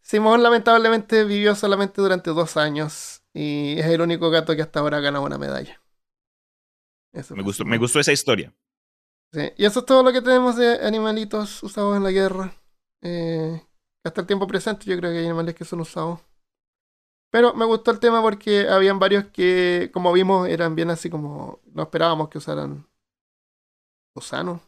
Simón 0.00 0.42
lamentablemente 0.42 1.24
vivió 1.24 1.54
solamente 1.56 2.00
durante 2.00 2.30
dos 2.30 2.56
años 2.56 3.22
y 3.34 3.76
es 3.78 3.86
el 3.86 4.00
único 4.02 4.30
gato 4.30 4.54
que 4.54 4.62
hasta 4.62 4.78
ahora 4.80 4.98
ha 4.98 5.00
ganado 5.00 5.24
una 5.24 5.36
medalla. 5.38 5.82
Eso 7.12 7.34
Me 7.34 7.42
gustó, 7.42 7.64
me 7.64 7.76
gustó 7.78 7.98
esa 8.00 8.12
historia. 8.12 8.52
Sí, 9.32 9.52
Y 9.56 9.64
eso 9.66 9.80
es 9.80 9.86
todo 9.86 10.02
lo 10.02 10.12
que 10.12 10.22
tenemos 10.22 10.56
de 10.56 10.84
animalitos 10.86 11.62
usados 11.62 11.96
en 11.96 12.04
la 12.04 12.10
guerra. 12.10 12.54
Eh, 13.02 13.62
hasta 14.04 14.22
el 14.22 14.26
tiempo 14.26 14.46
presente 14.46 14.86
yo 14.86 14.96
creo 14.96 15.12
que 15.12 15.18
hay 15.18 15.24
animales 15.26 15.54
que 15.54 15.64
son 15.64 15.80
usados. 15.80 16.20
Pero 17.30 17.52
me 17.54 17.66
gustó 17.66 17.90
el 17.90 18.00
tema 18.00 18.22
porque 18.22 18.68
habían 18.68 18.98
varios 18.98 19.26
que, 19.26 19.90
como 19.92 20.12
vimos, 20.12 20.48
eran 20.48 20.74
bien 20.74 20.88
así 20.90 21.10
como 21.10 21.60
no 21.66 21.82
esperábamos 21.82 22.30
que 22.30 22.38
usaran 22.38 22.86
gusanos. 24.14 24.60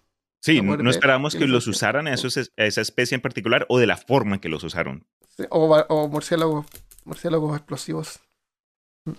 Sí, 0.42 0.60
no, 0.62 0.90
esperábamos 0.90 1.34
que 1.34 1.46
los 1.46 1.66
usaran 1.66 2.06
a, 2.06 2.14
esos- 2.14 2.36
a 2.56 2.64
esa 2.64 2.80
especie 2.80 3.14
en 3.14 3.20
particular 3.20 3.66
o 3.68 3.78
de 3.78 3.86
la 3.86 3.96
forma 3.96 4.36
en 4.36 4.40
que 4.40 4.48
los 4.48 4.62
usaron. 4.64 5.06
Sí, 5.28 5.44
O, 5.50 5.74
o 5.88 6.08
murciélagos, 6.08 6.66
murciélagos 7.04 7.56
explosivos. 7.56 8.20
Mm. 9.06 9.12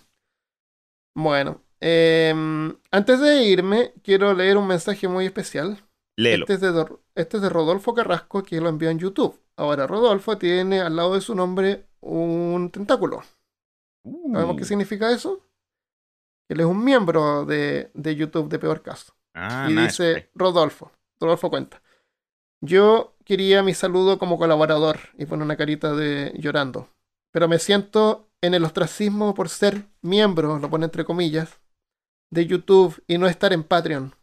Bueno, 1.15 1.61
em, 1.81 2.75
antes 2.91 3.19
de 3.21 3.43
irme, 3.45 3.93
quiero 4.03 4.33
leer 4.33 4.57
un 4.57 4.67
mensaje 4.67 5.07
muy 5.09 5.25
especial. 5.25 5.83
Léelo. 6.17 6.47
Este 6.47 6.55
es, 6.55 6.61
de, 6.61 6.85
este 7.15 7.37
es 7.37 7.43
de 7.43 7.49
Rodolfo 7.49 7.93
Carrasco, 7.95 8.43
que 8.43 8.61
lo 8.61 8.69
envió 8.69 8.89
en 8.91 8.99
YouTube. 8.99 9.39
Ahora, 9.57 9.87
Rodolfo 9.87 10.37
tiene 10.39 10.81
al 10.81 10.95
lado 10.95 11.15
de 11.15 11.21
su 11.21 11.35
nombre 11.35 11.87
un 12.01 12.71
tentáculo. 12.71 13.23
¿Sabemos 14.31 14.55
qué 14.57 14.63
Uh, 14.63 14.65
significa 14.65 15.11
eso? 15.11 15.41
Él 16.49 16.59
es 16.59 16.65
un 16.65 16.83
miembro 16.83 17.45
de, 17.45 17.91
de 17.93 18.15
YouTube 18.15 18.49
de 18.49 18.59
Peor 18.59 18.81
Caso. 18.81 19.13
ah, 19.33 19.69
y 19.69 19.73
nice, 19.73 20.23
dice. 20.23 20.29
Rodolfo. 20.35 20.91
Rodolfo 21.19 21.49
cuenta. 21.49 21.81
Yo 22.61 23.15
quería 23.25 23.63
mi 23.63 23.75
saludo 23.75 24.19
como 24.19 24.39
colaborador 24.39 24.99
y 25.19 25.27
pone 25.27 25.43
una 25.43 25.57
carita 25.57 25.95
de 25.95 26.33
llorando. 26.37 26.89
Pero 27.31 27.49
me 27.49 27.59
siento 27.59 28.29
en 28.41 28.55
el 28.55 28.65
ostracismo 28.65 29.35
por 29.35 29.49
ser 29.49 29.87
miembro, 30.03 30.59
lo 30.59 30.69
pone 30.71 30.85
entre 30.87 31.05
comillas, 31.05 31.60
de 32.31 32.47
YouTube 32.47 33.03
y 33.07 33.17
no 33.17 33.27
estar 33.27 33.53
en 33.53 33.63
Patreon. 33.63 34.15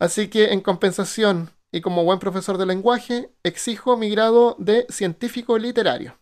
Así 0.00 0.28
que 0.28 0.52
en 0.52 0.60
compensación 0.60 1.50
y 1.72 1.80
como 1.80 2.04
buen 2.04 2.18
profesor 2.18 2.56
de 2.58 2.66
lenguaje, 2.66 3.34
exijo 3.42 3.96
mi 3.96 4.08
grado 4.08 4.56
de 4.58 4.86
científico 4.88 5.58
literario. 5.58 6.18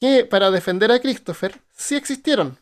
Que 0.00 0.24
para 0.24 0.50
defender 0.50 0.90
a 0.92 1.00
Christopher 1.00 1.62
sí 1.72 1.96
existieron. 1.96 2.58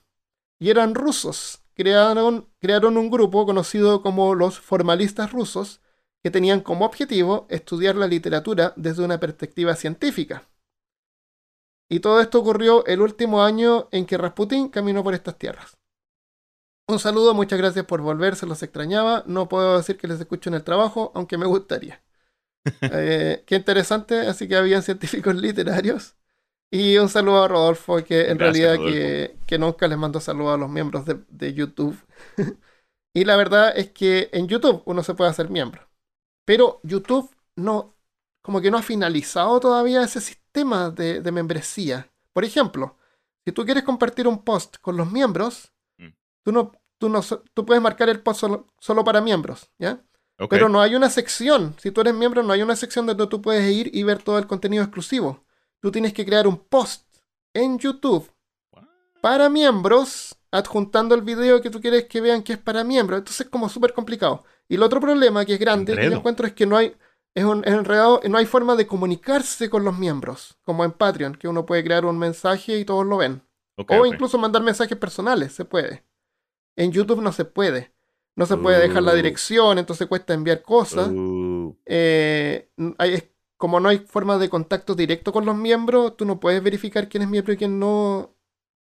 Y 0.59 0.71
eran 0.71 0.95
rusos. 0.95 1.63
Crearon, 1.75 2.49
crearon 2.61 2.97
un 2.97 3.11
grupo 3.11 3.45
conocido 3.45 4.03
como 4.03 4.35
los 4.35 4.61
formalistas 4.61 5.33
rusos 5.33 5.81
que 6.23 6.31
tenían 6.31 6.61
como 6.61 6.87
objetivo 6.87 7.47
estudiar 7.51 7.97
la 7.97 8.07
literatura 8.07 8.73
desde 8.77 9.05
una 9.05 9.21
perspectiva 9.21 9.77
científica. 9.77 10.49
Y 11.91 12.01
todo 12.01 12.21
esto 12.21 12.41
ocurrió 12.41 12.87
el 12.87 13.03
último 13.03 13.43
año 13.43 13.89
en 13.91 14.07
que 14.07 14.17
Rasputin 14.17 14.69
caminó 14.69 15.05
por 15.05 15.15
estas 15.15 15.37
tierras. 15.37 15.77
Un 16.87 16.99
saludo, 16.99 17.33
muchas 17.35 17.59
gracias 17.59 17.87
por 17.87 18.03
volver, 18.03 18.37
se 18.37 18.47
los 18.47 18.63
extrañaba. 18.63 19.25
No 19.27 19.49
puedo 19.49 19.77
decir 19.79 19.97
que 19.97 20.07
les 20.09 20.21
escucho 20.21 20.51
en 20.51 20.55
el 20.55 20.65
trabajo, 20.65 21.13
aunque 21.15 21.39
me 21.39 21.47
gustaría. 21.47 22.03
Eh, 22.89 23.45
qué 23.47 23.57
interesante, 23.57 24.21
así 24.29 24.49
que 24.49 24.57
habían 24.57 24.83
científicos 24.85 25.35
literarios. 25.37 26.17
Y 26.71 26.99
un 26.99 27.09
saludo 27.11 27.45
a 27.45 27.49
Rodolfo, 27.49 28.05
que 28.05 28.31
en 28.31 28.39
Gracias, 28.39 28.41
realidad 28.41 28.83
que, 28.83 29.39
que 29.47 29.59
nunca 29.59 29.89
les 29.89 29.99
mando 29.99 30.21
saludos 30.21 30.55
a 30.57 30.59
los 30.59 30.71
miembros 30.71 31.07
de, 31.07 31.21
de 31.31 31.55
YouTube. 31.55 31.99
y 33.15 33.25
la 33.27 33.37
verdad 33.37 33.77
es 33.79 33.93
que 33.93 34.31
en 34.35 34.49
YouTube 34.49 34.83
uno 34.87 35.05
se 35.05 35.15
puede 35.15 35.31
hacer 35.31 35.51
miembro. 35.51 35.89
Pero 36.47 36.81
YouTube 36.85 37.31
no, 37.57 37.97
como 38.43 38.63
que 38.63 38.73
no 38.73 38.79
ha 38.79 38.83
finalizado 38.83 39.61
todavía 39.61 40.05
ese 40.05 40.23
sistema 40.23 40.91
de, 40.91 41.23
de 41.23 41.33
membresía. 41.33 42.11
Por 42.35 42.45
ejemplo, 42.47 42.99
si 43.47 43.53
tú 43.53 43.67
quieres 43.67 43.85
compartir 43.85 44.29
un 44.29 44.45
post 44.45 44.79
con 44.83 44.97
los 44.99 45.13
miembros. 45.13 45.74
Tú 46.45 46.53
no, 46.53 46.73
tú 46.99 47.09
no, 47.09 47.21
tú 47.55 47.67
puedes 47.67 47.83
marcar 47.83 48.09
el 48.09 48.21
post 48.21 48.41
solo, 48.41 48.69
solo 48.79 49.03
para 49.03 49.21
miembros, 49.21 49.71
¿ya? 49.79 50.01
Ok. 50.39 50.51
Pero 50.51 50.69
no 50.69 50.81
hay 50.81 50.95
una 50.95 51.11
sección. 51.11 51.75
Si 51.79 51.91
tú 51.91 52.01
eres 52.01 52.15
miembro, 52.15 52.43
no 52.43 52.53
hay 52.53 52.63
una 52.63 52.77
sección 52.77 53.07
donde 53.07 53.27
tú 53.27 53.41
puedes 53.41 53.71
ir 53.71 53.91
y 53.95 54.03
ver 54.03 54.23
todo 54.23 54.39
el 54.39 54.47
contenido 54.47 54.83
exclusivo. 54.83 55.45
Tú 55.81 55.91
tienes 55.91 56.13
que 56.13 56.25
crear 56.25 56.47
un 56.47 56.59
post 56.59 57.05
en 57.53 57.79
YouTube 57.79 58.31
para 59.21 59.49
miembros, 59.49 60.37
adjuntando 60.51 61.15
el 61.15 61.23
video 61.23 61.63
que 61.63 61.71
tú 61.71 61.81
quieres 61.81 62.05
que 62.05 62.21
vean 62.21 62.43
que 62.43 62.55
es 62.55 62.59
para 62.59 62.85
miembros. 62.85 63.19
Entonces 63.19 63.47
es 63.47 63.51
como 63.51 63.69
súper 63.69 63.95
complicado. 63.95 64.45
Y 64.69 64.75
el 64.75 64.83
otro 64.83 65.01
problema 65.01 65.45
que 65.45 65.55
es 65.55 65.61
grande, 65.61 65.97
que 65.97 66.05
yo 66.05 66.17
encuentro 66.17 66.47
es 66.47 66.53
que 66.53 66.67
no 66.67 66.77
hay, 66.77 66.97
es 67.35 67.45
un 67.45 67.65
es 67.65 67.73
enredado, 67.73 68.21
no 68.29 68.39
hay 68.39 68.47
forma 68.47 68.77
de 68.77 68.87
comunicarse 68.87 69.71
con 69.71 69.85
los 69.85 69.97
miembros, 69.97 70.59
como 70.63 70.85
en 70.85 70.93
Patreon, 70.93 71.37
que 71.37 71.49
uno 71.49 71.65
puede 71.65 71.85
crear 71.85 72.05
un 72.05 72.19
mensaje 72.19 72.79
y 72.79 72.85
todos 72.85 73.07
lo 73.07 73.19
ven. 73.19 73.43
O 73.89 74.07
incluso 74.07 74.39
mandar 74.39 74.63
mensajes 74.63 74.97
personales, 74.97 75.53
se 75.53 75.65
puede. 75.65 76.05
En 76.77 76.93
YouTube 76.93 77.23
no 77.23 77.33
se 77.33 77.45
puede. 77.45 77.93
No 78.37 78.47
se 78.47 78.57
puede 78.57 78.81
dejar 78.81 79.03
la 79.05 79.13
Uh. 79.13 79.17
dirección, 79.17 79.79
entonces 79.79 80.09
cuesta 80.09 80.35
enviar 80.35 80.63
cosas. 80.63 81.09
Uh, 81.09 81.77
Eh, 81.87 82.71
hay- 82.99 83.31
como 83.57 83.79
no 83.81 83.89
hay 83.89 83.99
forma 84.01 84.37
de 84.39 84.49
contacto 84.51 84.95
directo 84.95 85.33
con 85.33 85.45
los 85.47 85.57
miembros, 85.57 86.17
tú 86.17 86.25
no 86.25 86.41
puedes 86.41 86.63
verificar 86.63 87.09
quién 87.09 87.23
es 87.23 87.29
miembro 87.29 87.53
y 87.53 87.57
quién 87.57 87.79
no. 87.79 88.35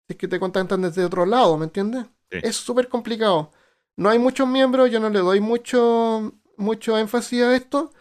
Si 0.08 0.14
es 0.14 0.18
que 0.18 0.28
te 0.28 0.40
contactan 0.40 0.82
desde 0.84 1.04
otro 1.06 1.26
lado, 1.26 1.58
¿me 1.58 1.66
entiendes? 1.66 2.06
Sí. 2.32 2.40
Es 2.44 2.56
súper 2.58 2.88
complicado. 2.88 3.52
No 3.98 4.10
hay 4.10 4.20
muchos 4.20 4.48
miembros, 4.48 4.90
yo 4.92 5.00
no 5.00 5.10
le 5.10 5.20
doy 5.20 5.40
mucho, 5.42 6.34
mucho 6.58 6.98
énfasis 6.98 7.42
a 7.44 7.56
esto. 7.56 7.92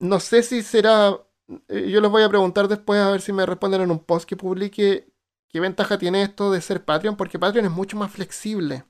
No 0.00 0.20
sé 0.20 0.42
si 0.42 0.62
será. 0.62 1.18
eh, 1.68 1.90
Yo 1.90 2.00
les 2.00 2.10
voy 2.10 2.22
a 2.22 2.28
preguntar 2.28 2.68
después 2.68 3.00
a 3.00 3.10
ver 3.10 3.20
si 3.22 3.32
me 3.32 3.46
responden 3.46 3.80
en 3.82 3.90
un 3.90 4.00
post 4.04 4.28
que 4.28 4.36
publique 4.36 5.08
qué 5.48 5.60
ventaja 5.60 5.98
tiene 5.98 6.22
esto 6.22 6.50
de 6.52 6.60
ser 6.60 6.84
Patreon, 6.84 7.16
porque 7.16 7.38
Patreon 7.38 7.66
es 7.66 7.72
mucho 7.72 7.96
más 7.96 8.10
flexible. 8.12 8.84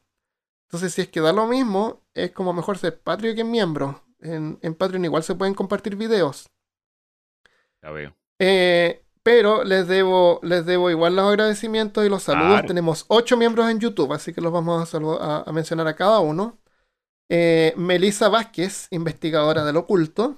Entonces, 0.68 0.92
si 0.94 1.00
es 1.02 1.08
que 1.08 1.20
da 1.20 1.32
lo 1.32 1.46
mismo, 1.46 2.02
es 2.14 2.30
como 2.32 2.52
mejor 2.52 2.76
ser 2.78 3.00
Patreon 3.00 3.34
que 3.36 3.44
miembro. 3.44 4.04
En, 4.20 4.58
en 4.62 4.74
Patreon 4.74 5.04
igual 5.04 5.22
se 5.22 5.34
pueden 5.34 5.54
compartir 5.54 5.96
videos. 5.96 6.46
ya 7.82 7.90
veo. 7.90 8.14
Eh, 8.38 9.04
pero 9.22 9.64
les 9.64 9.86
debo, 9.88 10.40
les 10.42 10.64
debo 10.66 10.90
igual 10.90 11.16
los 11.16 11.26
agradecimientos 11.28 12.04
y 12.04 12.08
los 12.08 12.22
saludos. 12.22 12.52
Claro. 12.52 12.68
Tenemos 12.68 13.04
ocho 13.08 13.36
miembros 13.36 13.68
en 13.70 13.78
YouTube, 13.80 14.12
así 14.12 14.32
que 14.32 14.40
los 14.40 14.52
vamos 14.52 14.82
a, 14.82 14.98
salu- 14.98 15.18
a- 15.20 15.42
a 15.48 15.52
mencionar 15.52 15.86
a 15.86 15.96
cada 15.96 16.20
uno. 16.20 16.58
Eh, 17.30 17.74
Melissa 17.76 18.28
Vázquez, 18.28 18.88
investigadora 18.90 19.64
del 19.64 19.76
oculto. 19.76 20.36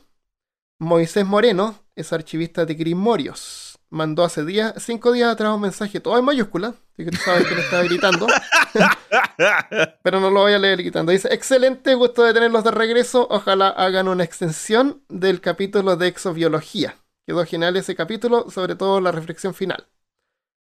Moisés 0.80 1.26
Moreno, 1.26 1.74
es 1.94 2.12
archivista 2.12 2.64
de 2.64 2.74
Grimorios. 2.74 3.69
Mandó 3.90 4.22
hace 4.22 4.44
días, 4.44 4.74
cinco 4.78 5.10
días 5.10 5.32
atrás 5.32 5.52
un 5.52 5.62
mensaje 5.62 5.98
todo 5.98 6.16
en 6.16 6.24
mayúscula, 6.24 6.68
así 6.92 7.04
que 7.04 7.10
tú 7.10 7.16
sabes 7.16 7.44
que 7.46 7.56
le 7.56 7.60
estaba 7.62 7.82
gritando. 7.82 8.28
pero 10.02 10.20
no 10.20 10.30
lo 10.30 10.42
voy 10.42 10.52
a 10.52 10.60
leer 10.60 10.78
gritando. 10.78 11.10
Dice, 11.10 11.28
excelente, 11.34 11.94
gusto 11.94 12.22
de 12.22 12.32
tenerlos 12.32 12.62
de 12.62 12.70
regreso. 12.70 13.26
Ojalá 13.28 13.68
hagan 13.68 14.06
una 14.06 14.22
extensión 14.22 15.02
del 15.08 15.40
capítulo 15.40 15.96
de 15.96 16.06
exobiología. 16.06 16.96
Quedó 17.26 17.44
genial 17.44 17.76
ese 17.76 17.96
capítulo, 17.96 18.48
sobre 18.50 18.76
todo 18.76 19.00
la 19.00 19.10
reflexión 19.10 19.54
final. 19.54 19.88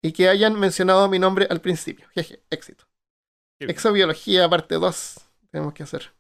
Y 0.01 0.13
que 0.13 0.29
hayan 0.29 0.59
mencionado 0.59 1.09
mi 1.09 1.19
nombre 1.19 1.49
al 1.51 1.61
principio. 1.61 2.07
Jeje, 2.15 2.43
éxito. 2.51 2.85
Exobiología, 3.59 4.49
parte 4.49 4.77
2. 4.77 5.21
Tenemos 5.51 5.75
que 5.75 5.83
hacer. 5.83 6.13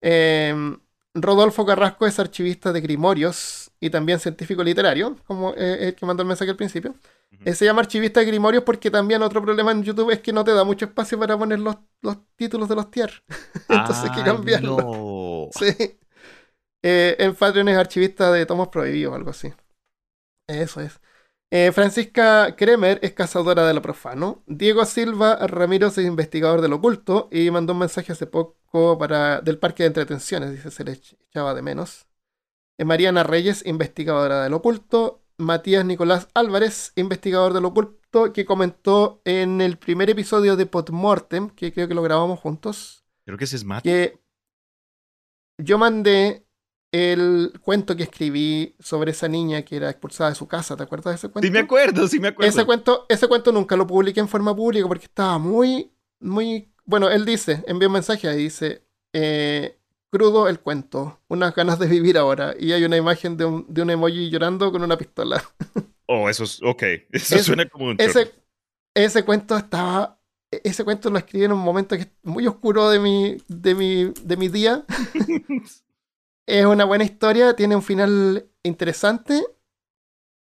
Em, 0.00 0.78
Rodolfo 1.22 1.64
Carrasco 1.64 2.06
es 2.06 2.18
archivista 2.18 2.72
de 2.72 2.80
Grimorios 2.80 3.70
y 3.80 3.90
también 3.90 4.20
científico 4.20 4.62
literario, 4.62 5.16
como 5.26 5.52
eh, 5.54 5.88
el 5.88 5.94
que 5.94 6.06
mandó 6.06 6.22
el 6.22 6.28
mensaje 6.28 6.50
al 6.50 6.56
principio. 6.56 6.94
Eh, 7.44 7.54
se 7.54 7.64
llama 7.64 7.80
archivista 7.80 8.20
de 8.20 8.26
Grimorios 8.26 8.64
porque 8.64 8.90
también 8.90 9.22
otro 9.22 9.42
problema 9.42 9.72
en 9.72 9.82
YouTube 9.82 10.10
es 10.10 10.20
que 10.20 10.32
no 10.32 10.44
te 10.44 10.52
da 10.52 10.64
mucho 10.64 10.86
espacio 10.86 11.18
para 11.18 11.36
poner 11.36 11.58
los, 11.58 11.76
los 12.02 12.18
títulos 12.36 12.68
de 12.68 12.74
los 12.76 12.90
tier. 12.90 13.22
Entonces 13.68 14.04
hay 14.04 14.16
que 14.16 14.24
cambiarlo. 14.24 14.76
no. 14.76 15.50
Sí. 15.58 15.98
Eh, 16.82 17.16
en 17.18 17.34
Patreon 17.34 17.68
es 17.68 17.76
archivista 17.76 18.30
de 18.30 18.46
tomos 18.46 18.68
prohibidos 18.68 19.12
o 19.12 19.16
algo 19.16 19.30
así. 19.30 19.52
Eso 20.46 20.80
es. 20.80 21.00
Eh, 21.50 21.70
Francisca 21.72 22.56
Kremer 22.56 22.98
es 23.02 23.12
cazadora 23.12 23.66
de 23.66 23.74
lo 23.74 23.80
profano. 23.82 24.42
Diego 24.46 24.84
Silva 24.84 25.36
Ramiro 25.46 25.86
es 25.88 25.98
investigador 25.98 26.60
del 26.60 26.72
oculto 26.72 27.28
y 27.30 27.50
mandó 27.50 27.72
un 27.72 27.78
mensaje 27.80 28.12
hace 28.12 28.26
poco 28.26 28.98
para 28.98 29.40
del 29.40 29.58
parque 29.58 29.84
de 29.84 29.88
entretenciones. 29.88 30.50
Dice 30.50 30.70
se 30.70 30.84
le 30.84 30.92
ech- 30.92 31.16
echaba 31.28 31.54
de 31.54 31.62
menos. 31.62 32.06
Eh, 32.78 32.84
Mariana 32.84 33.22
Reyes, 33.22 33.64
investigadora 33.64 34.42
del 34.42 34.54
oculto. 34.54 35.22
Matías 35.38 35.84
Nicolás 35.84 36.28
Álvarez, 36.34 36.92
investigador 36.96 37.52
del 37.52 37.66
oculto, 37.66 38.32
que 38.32 38.46
comentó 38.46 39.20
en 39.24 39.60
el 39.60 39.76
primer 39.78 40.08
episodio 40.08 40.56
de 40.56 40.64
Podmortem, 40.66 41.50
que 41.50 41.72
creo 41.74 41.86
que 41.88 41.94
lo 41.94 42.02
grabamos 42.02 42.40
juntos, 42.40 43.04
Creo 43.26 43.36
que 43.36 43.44
ese 43.44 43.56
es 43.56 43.64
Matt. 43.64 43.84
que 43.84 44.18
yo 45.58 45.76
mandé 45.76 46.45
el 47.04 47.52
cuento 47.62 47.96
que 47.96 48.04
escribí 48.04 48.74
sobre 48.78 49.10
esa 49.12 49.28
niña 49.28 49.62
que 49.62 49.76
era 49.76 49.90
expulsada 49.90 50.30
de 50.30 50.36
su 50.36 50.46
casa. 50.46 50.76
¿Te 50.76 50.82
acuerdas 50.84 51.12
de 51.12 51.16
ese 51.16 51.28
cuento? 51.28 51.46
Sí 51.46 51.52
me 51.52 51.58
acuerdo, 51.60 52.08
sí 52.08 52.18
me 52.20 52.28
acuerdo. 52.28 52.48
Ese 52.50 52.64
cuento, 52.64 53.06
ese 53.08 53.26
cuento 53.28 53.52
nunca 53.52 53.76
lo 53.76 53.86
publiqué 53.86 54.20
en 54.20 54.28
forma 54.28 54.54
pública 54.54 54.86
porque 54.88 55.06
estaba 55.06 55.38
muy, 55.38 55.90
muy. 56.20 56.68
Bueno, 56.84 57.08
él 57.10 57.24
dice, 57.24 57.64
envió 57.66 57.88
un 57.88 57.94
mensaje 57.94 58.32
y 58.32 58.36
dice: 58.36 58.82
eh, 59.12 59.78
crudo 60.10 60.48
el 60.48 60.60
cuento, 60.60 61.20
unas 61.28 61.54
ganas 61.54 61.78
de 61.78 61.86
vivir 61.86 62.16
ahora. 62.18 62.54
Y 62.58 62.72
hay 62.72 62.84
una 62.84 62.96
imagen 62.96 63.36
de 63.36 63.44
un, 63.44 63.66
de 63.68 63.82
un 63.82 63.90
emoji 63.90 64.30
llorando 64.30 64.70
con 64.72 64.82
una 64.82 64.96
pistola. 64.96 65.42
Oh, 66.08 66.28
eso 66.28 66.44
es, 66.44 66.62
ok. 66.62 66.82
Eso 67.10 67.34
Ese- 67.34 67.42
suena 67.42 67.68
como 67.68 67.86
un. 67.86 67.96
Ese, 67.98 68.30
ese 68.94 69.24
cuento 69.24 69.56
estaba. 69.56 70.20
Ese 70.52 70.84
cuento 70.84 71.10
lo 71.10 71.18
escribí 71.18 71.46
en 71.46 71.50
un 71.52 71.58
momento 71.58 71.96
que 71.96 72.02
es 72.02 72.08
muy 72.22 72.46
oscuro 72.46 72.88
de 72.90 73.00
mi, 73.00 73.36
de 73.48 73.74
mi, 73.74 74.12
de 74.22 74.36
mi 74.36 74.48
día. 74.48 74.84
Es 76.46 76.64
una 76.64 76.84
buena 76.84 77.02
historia, 77.02 77.56
tiene 77.56 77.74
un 77.74 77.82
final 77.82 78.48
interesante. 78.62 79.44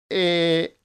Eh, 0.10 0.78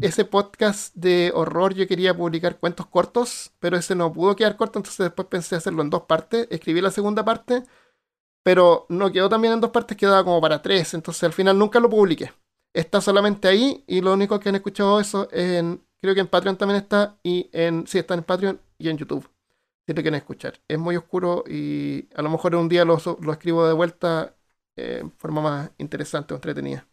ese 0.00 0.24
podcast 0.24 0.94
de 0.94 1.30
horror 1.34 1.74
yo 1.74 1.86
quería 1.86 2.16
publicar 2.16 2.58
cuentos 2.58 2.86
cortos, 2.86 3.52
pero 3.60 3.76
ese 3.76 3.94
no 3.94 4.12
pudo 4.12 4.34
quedar 4.34 4.56
corto, 4.56 4.78
entonces 4.78 5.04
después 5.04 5.28
pensé 5.28 5.56
hacerlo 5.56 5.82
en 5.82 5.90
dos 5.90 6.04
partes. 6.04 6.48
Escribí 6.50 6.80
la 6.80 6.90
segunda 6.90 7.24
parte, 7.24 7.62
pero 8.42 8.86
no 8.88 9.12
quedó 9.12 9.28
también 9.28 9.54
en 9.54 9.60
dos 9.60 9.70
partes, 9.70 9.96
quedaba 9.98 10.24
como 10.24 10.40
para 10.40 10.62
tres, 10.62 10.94
entonces 10.94 11.22
al 11.24 11.34
final 11.34 11.58
nunca 11.58 11.80
lo 11.80 11.90
publiqué. 11.90 12.32
Está 12.72 13.00
solamente 13.02 13.48
ahí 13.48 13.84
y 13.86 14.00
lo 14.00 14.14
único 14.14 14.40
que 14.40 14.48
han 14.48 14.56
escuchado 14.56 14.98
eso 15.00 15.28
es 15.30 15.58
en, 15.60 15.84
creo 16.00 16.14
que 16.14 16.20
en 16.22 16.28
Patreon 16.28 16.56
también 16.56 16.80
está 16.82 17.18
y 17.22 17.50
en, 17.52 17.86
sí, 17.86 17.98
está 17.98 18.14
en 18.14 18.24
Patreon 18.24 18.60
y 18.78 18.88
en 18.88 18.98
YouTube. 18.98 19.28
Si 19.86 19.92
lo 19.92 20.02
quieren 20.02 20.14
escuchar. 20.14 20.60
Es 20.68 20.78
muy 20.78 20.96
oscuro 20.96 21.44
y 21.46 22.08
a 22.14 22.22
lo 22.22 22.30
mejor 22.30 22.54
un 22.56 22.68
día 22.68 22.84
lo, 22.86 22.98
lo 23.20 23.32
escribo 23.32 23.66
de 23.66 23.74
vuelta 23.74 24.34
en 24.76 25.10
forma 25.12 25.40
más 25.42 25.70
interesante 25.78 26.34
o 26.34 26.36
entretenida. 26.36 26.86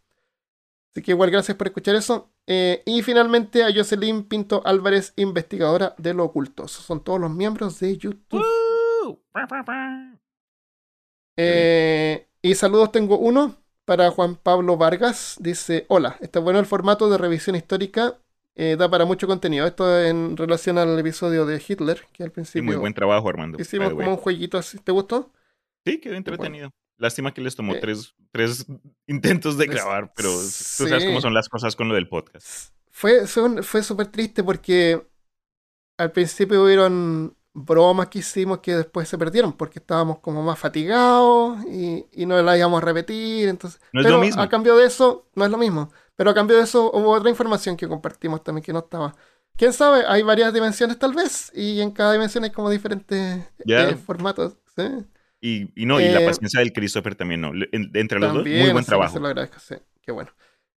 Así 0.92 1.02
que 1.02 1.12
igual 1.12 1.32
gracias 1.32 1.58
por 1.58 1.68
escuchar 1.68 1.96
eso. 1.96 2.30
Eh, 2.48 2.84
y 2.86 3.02
finalmente 3.02 3.64
a 3.64 3.74
Jocelyn 3.74 4.24
Pinto 4.24 4.62
Álvarez, 4.66 5.14
investigadora 5.16 5.96
de 5.98 6.14
lo 6.14 6.26
oculto. 6.26 6.66
Esos 6.66 6.84
son 6.86 7.04
todos 7.04 7.20
los 7.20 7.32
miembros 7.32 7.80
de 7.80 7.98
YouTube. 7.98 8.44
Eh, 11.38 12.28
y 12.42 12.56
saludos 12.56 12.92
tengo 12.92 13.18
uno 13.18 13.56
para 13.86 14.12
Juan 14.12 14.36
Pablo 14.36 14.78
Vargas. 14.78 15.38
Dice, 15.40 15.86
hola, 15.90 16.18
está 16.22 16.40
bueno 16.40 16.60
el 16.60 16.66
formato 16.66 17.10
de 17.10 17.18
revisión 17.18 17.56
histórica. 17.56 18.18
eh, 18.56 18.76
da 18.78 18.90
para 18.90 19.06
mucho 19.06 19.28
contenido. 19.28 19.66
Esto 19.66 20.00
en 20.04 20.36
relación 20.38 20.78
al 20.78 20.98
episodio 21.00 21.46
de 21.46 21.64
Hitler, 21.66 22.06
que 22.12 22.24
al 22.24 22.30
Sí, 22.30 22.34
principio 22.34 22.64
muy 22.66 22.76
buen 22.76 22.94
trabajo, 22.94 23.30
Armando. 23.30 23.58
hicimos 23.58 23.94
como 23.94 24.12
un 24.12 24.18
jueguito 24.18 24.58
así. 24.58 24.78
¿Te 24.80 24.92
gustó? 24.92 25.32
Sí, 25.86 26.00
quedó 26.00 26.16
entretenido. 26.16 26.72
Lástima 27.02 27.34
que 27.34 27.42
les 27.42 27.56
tomó 27.56 27.74
Eh, 27.74 27.80
tres, 27.82 28.14
tres 28.32 28.66
intentos 29.08 29.58
de 29.58 29.66
grabar, 29.66 30.14
pero 30.16 30.30
tú 30.32 30.40
sí. 30.48 30.88
sabes 30.88 31.04
cómo 31.06 31.20
son 31.20 31.34
las 31.34 31.50
cosas 31.50 31.76
con 31.76 31.88
lo 31.90 31.96
del 31.96 32.08
podcast. 32.08 32.74
Fue, 32.92 33.26
súper 33.28 34.08
triste 34.08 34.44
porque 34.44 35.06
al 35.98 36.12
principio 36.12 36.64
hubieron 36.64 37.36
bromas 37.54 38.08
que 38.10 38.20
hicimos 38.20 38.60
que 38.60 38.76
después 38.76 39.10
se 39.10 39.18
perdieron 39.18 39.54
porque 39.54 39.80
estábamos 39.80 40.20
como 40.20 40.42
más 40.44 40.58
fatigados 40.60 41.66
y, 41.66 42.06
y 42.14 42.26
no 42.26 42.42
las 42.42 42.58
íbamos 42.58 42.82
a 42.82 42.86
repetir. 42.86 43.50
Entonces, 43.50 43.82
No 43.92 44.02
es 44.02 44.06
pero 44.06 44.18
lo 44.18 44.22
mismo. 44.22 44.42
a 44.42 44.48
cambio 44.50 44.78
de 44.78 44.86
eso, 44.86 45.28
no 45.36 45.44
es 45.46 45.52
lo 45.52 45.58
mismo. 45.58 45.92
Pero 46.16 46.30
a 46.30 46.34
cambio 46.36 46.58
de 46.58 46.64
eso 46.64 46.92
hubo 46.94 47.12
otra 47.12 47.30
información 47.32 47.76
que 47.76 47.88
compartimos 47.88 48.44
también 48.44 48.64
que 48.64 48.74
no 48.74 48.80
estaba. 48.80 49.16
Quién 49.58 49.74
sabe, 49.74 50.04
hay 50.08 50.22
varias 50.24 50.54
dimensiones 50.54 50.98
tal 51.00 51.14
vez 51.14 51.52
y 51.56 51.82
en 51.82 51.92
cada 51.92 52.14
dimensión 52.14 52.44
hay 52.44 52.52
como 52.52 52.70
diferentes 52.70 53.44
Ya. 53.66 53.90
eh, 53.90 53.96
formatos. 53.96 54.54
¿sí? 54.76 54.84
Y, 55.42 55.72
y 55.82 55.86
no, 55.86 56.00
y 56.00 56.10
la 56.10 56.20
Eh, 56.20 56.26
paciencia 56.26 56.60
del 56.60 56.72
Christopher 56.74 57.16
también, 57.16 57.42
¿no? 57.42 57.52
Entre 57.72 58.20
los 58.20 58.32
dos, 58.34 58.48
muy 58.52 58.70
buen 58.70 58.86
trabajo. 58.86 59.14
Se 59.14 59.20
lo 59.20 59.28
agradezco, 59.28 59.60
sí. 59.60 59.76
Qué 60.02 60.12
bueno. 60.12 60.32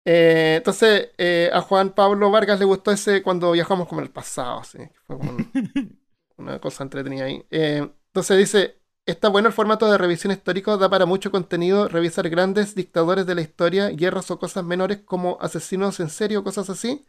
Eh, 0.05 0.55
entonces, 0.57 1.09
eh, 1.17 1.49
a 1.53 1.61
Juan 1.61 1.93
Pablo 1.93 2.29
Vargas 2.31 2.59
le 2.59 2.65
gustó 2.65 2.91
ese 2.91 3.21
cuando 3.23 3.51
viajamos 3.51 3.87
como 3.87 4.01
en 4.01 4.07
el 4.07 4.11
pasado, 4.13 4.63
sí. 4.63 4.79
Fue 5.05 5.17
como 5.17 5.31
un- 5.31 5.51
una 6.37 6.59
cosa 6.59 6.83
entretenida 6.83 7.25
ahí. 7.25 7.45
Entonces 7.51 8.37
dice, 8.37 8.79
está 9.05 9.29
bueno 9.29 9.47
el 9.49 9.53
formato 9.53 9.89
de 9.91 9.97
revisión 9.97 10.31
histórico, 10.33 10.77
da 10.77 10.89
para 10.89 11.05
mucho 11.05 11.31
contenido, 11.31 11.87
revisar 11.87 12.29
grandes 12.29 12.75
dictadores 12.75 13.25
de 13.25 13.35
la 13.35 13.41
historia, 13.41 13.89
guerras 13.89 14.31
o 14.31 14.39
cosas 14.39 14.63
menores 14.65 14.99
como 15.05 15.37
asesinos 15.41 15.99
en 15.99 16.09
serio, 16.09 16.43
cosas 16.43 16.69
así. 16.69 17.05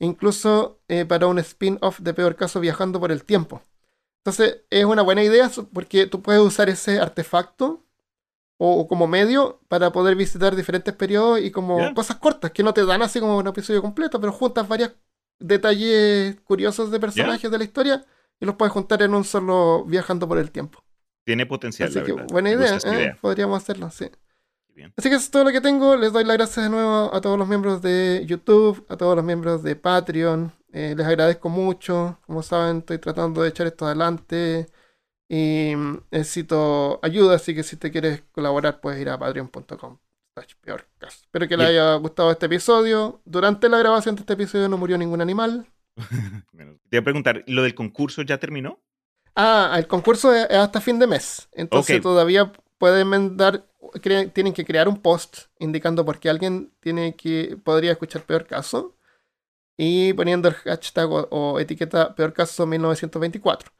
Incluso 0.00 0.80
eh, 0.88 1.04
para 1.06 1.26
un 1.28 1.38
spin-off 1.40 2.00
de 2.00 2.14
peor 2.14 2.36
caso 2.36 2.60
viajando 2.60 3.00
por 3.00 3.12
el 3.12 3.24
tiempo. 3.24 3.62
Entonces 4.24 4.62
es 4.70 4.84
una 4.84 5.02
buena 5.02 5.22
idea 5.22 5.50
porque 5.72 6.06
tú 6.06 6.22
puedes 6.22 6.40
usar 6.40 6.68
ese 6.68 7.00
artefacto 7.00 7.84
o, 8.56 8.80
o 8.80 8.86
como 8.88 9.06
medio 9.08 9.60
para 9.68 9.90
poder 9.92 10.14
visitar 10.14 10.54
diferentes 10.54 10.94
periodos 10.94 11.40
y 11.40 11.50
como 11.50 11.92
cosas 11.94 12.16
cortas 12.16 12.52
que 12.52 12.62
no 12.62 12.72
te 12.72 12.84
dan 12.86 13.02
así 13.02 13.18
como 13.20 13.38
un 13.38 13.46
episodio 13.48 13.82
completo, 13.82 14.20
pero 14.20 14.32
juntas 14.32 14.68
varios 14.68 14.92
detalles 15.40 16.36
curiosos 16.44 16.90
de 16.90 17.00
personajes 17.00 17.50
de 17.50 17.58
la 17.58 17.64
historia 17.64 18.04
y 18.40 18.46
los 18.46 18.54
puedes 18.56 18.72
juntar 18.72 19.02
en 19.02 19.14
un 19.14 19.24
solo 19.24 19.84
viajando 19.86 20.28
por 20.28 20.38
el 20.38 20.50
tiempo. 20.50 20.82
Tiene 21.24 21.46
potencial, 21.46 21.88
Así 21.88 21.98
la 21.98 22.04
que 22.04 22.12
verdad. 22.12 22.28
buena 22.32 22.50
idea, 22.50 22.76
¿eh? 22.76 22.94
idea. 22.94 23.18
podríamos 23.20 23.62
hacerlo, 23.62 23.90
sí. 23.90 24.08
Bien. 24.74 24.92
Así 24.96 25.08
que 25.08 25.16
eso 25.16 25.24
es 25.24 25.30
todo 25.30 25.44
lo 25.44 25.50
que 25.52 25.60
tengo. 25.60 25.96
Les 25.96 26.12
doy 26.12 26.24
las 26.24 26.36
gracias 26.36 26.64
de 26.64 26.70
nuevo 26.70 27.14
a 27.14 27.20
todos 27.20 27.38
los 27.38 27.46
miembros 27.46 27.82
de 27.82 28.24
YouTube, 28.26 28.84
a 28.88 28.96
todos 28.96 29.14
los 29.16 29.24
miembros 29.24 29.62
de 29.62 29.76
Patreon. 29.76 30.52
Eh, 30.72 30.94
les 30.96 31.06
agradezco 31.06 31.48
mucho. 31.48 32.18
Como 32.26 32.42
saben, 32.42 32.78
estoy 32.78 32.98
tratando 32.98 33.42
de 33.42 33.50
echar 33.50 33.66
esto 33.66 33.86
adelante 33.86 34.66
y 35.28 35.74
mm, 35.76 36.04
necesito 36.10 36.98
ayuda, 37.02 37.36
así 37.36 37.54
que 37.54 37.62
si 37.62 37.76
te 37.76 37.90
quieres 37.90 38.22
colaborar 38.32 38.80
puedes 38.80 39.00
ir 39.00 39.08
a 39.10 39.18
patreon.com. 39.18 39.98
Espero 40.34 41.48
que 41.48 41.56
les 41.58 41.68
haya 41.68 41.94
gustado 41.96 42.30
este 42.30 42.46
episodio. 42.46 43.20
Durante 43.26 43.68
la 43.68 43.78
grabación 43.78 44.14
de 44.14 44.20
este 44.20 44.32
episodio 44.32 44.68
no 44.68 44.78
murió 44.78 44.96
ningún 44.96 45.20
animal. 45.20 45.66
Te 46.88 46.96
iba 46.96 47.00
a 47.00 47.04
preguntar, 47.04 47.44
¿lo 47.46 47.62
del 47.62 47.74
concurso 47.74 48.22
ya 48.22 48.38
terminó? 48.38 48.80
Ah, 49.34 49.74
el 49.78 49.86
concurso 49.86 50.34
es 50.34 50.50
hasta 50.50 50.80
fin 50.80 50.98
de 50.98 51.06
mes. 51.06 51.48
Entonces 51.52 52.00
todavía 52.00 52.50
pueden 52.78 53.08
mandar, 53.08 53.66
tienen 54.32 54.54
que 54.54 54.64
crear 54.64 54.88
un 54.88 55.02
post 55.02 55.48
indicando 55.58 56.04
por 56.04 56.18
qué 56.18 56.30
alguien 56.30 56.72
tiene 56.80 57.14
que 57.14 57.58
podría 57.62 57.92
escuchar 57.92 58.22
peor 58.22 58.46
caso 58.46 58.94
y 59.76 60.12
poniendo 60.12 60.48
el 60.48 60.54
hashtag 60.54 61.10
o, 61.10 61.28
o 61.30 61.58
etiqueta 61.60 62.14
peor 62.14 62.32
caso 62.32 62.66
1924. 62.66 63.72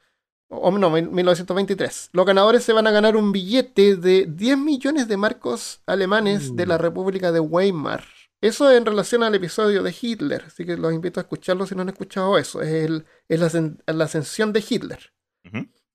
O, 0.49 0.69
no, 0.71 0.89
mil- 0.91 1.09
1923. 1.09 2.09
Los 2.13 2.25
ganadores 2.25 2.63
se 2.63 2.73
van 2.73 2.85
a 2.87 2.91
ganar 2.91 3.15
un 3.15 3.31
billete 3.31 3.95
de 3.95 4.25
10 4.27 4.57
millones 4.57 5.07
de 5.07 5.17
marcos 5.17 5.81
alemanes 5.87 6.55
de 6.55 6.65
la 6.67 6.77
República 6.77 7.31
de 7.31 7.39
Weimar. 7.39 8.03
Eso 8.41 8.69
en 8.71 8.85
relación 8.85 9.23
al 9.23 9.33
episodio 9.35 9.81
de 9.83 9.95
Hitler, 9.99 10.43
así 10.47 10.65
que 10.65 10.75
los 10.77 10.93
invito 10.93 11.19
a 11.19 11.23
escucharlo 11.23 11.65
si 11.65 11.75
no 11.75 11.81
han 11.81 11.89
escuchado 11.89 12.37
eso. 12.37 12.61
Es, 12.61 12.69
el, 12.73 13.05
es 13.29 13.39
la, 13.39 13.47
ascen- 13.47 13.77
la 13.87 14.03
ascensión 14.03 14.51
de 14.53 14.63
Hitler 14.69 15.13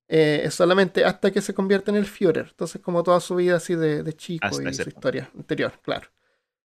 eh, 0.08 0.40
es 0.44 0.54
solamente 0.54 1.04
hasta 1.04 1.30
que 1.30 1.42
se 1.42 1.52
convierte 1.54 1.90
en 1.90 1.96
el 1.98 2.06
Führer. 2.06 2.46
Entonces, 2.50 2.80
como 2.80 3.02
toda 3.02 3.20
su 3.20 3.36
vida 3.36 3.56
así 3.56 3.74
de, 3.74 4.02
de 4.02 4.12
chico 4.14 4.46
Hasta 4.46 4.62
y 4.70 4.74
su 4.74 4.88
historia 4.96 5.30
anterior, 5.36 5.72
claro. 5.82 6.08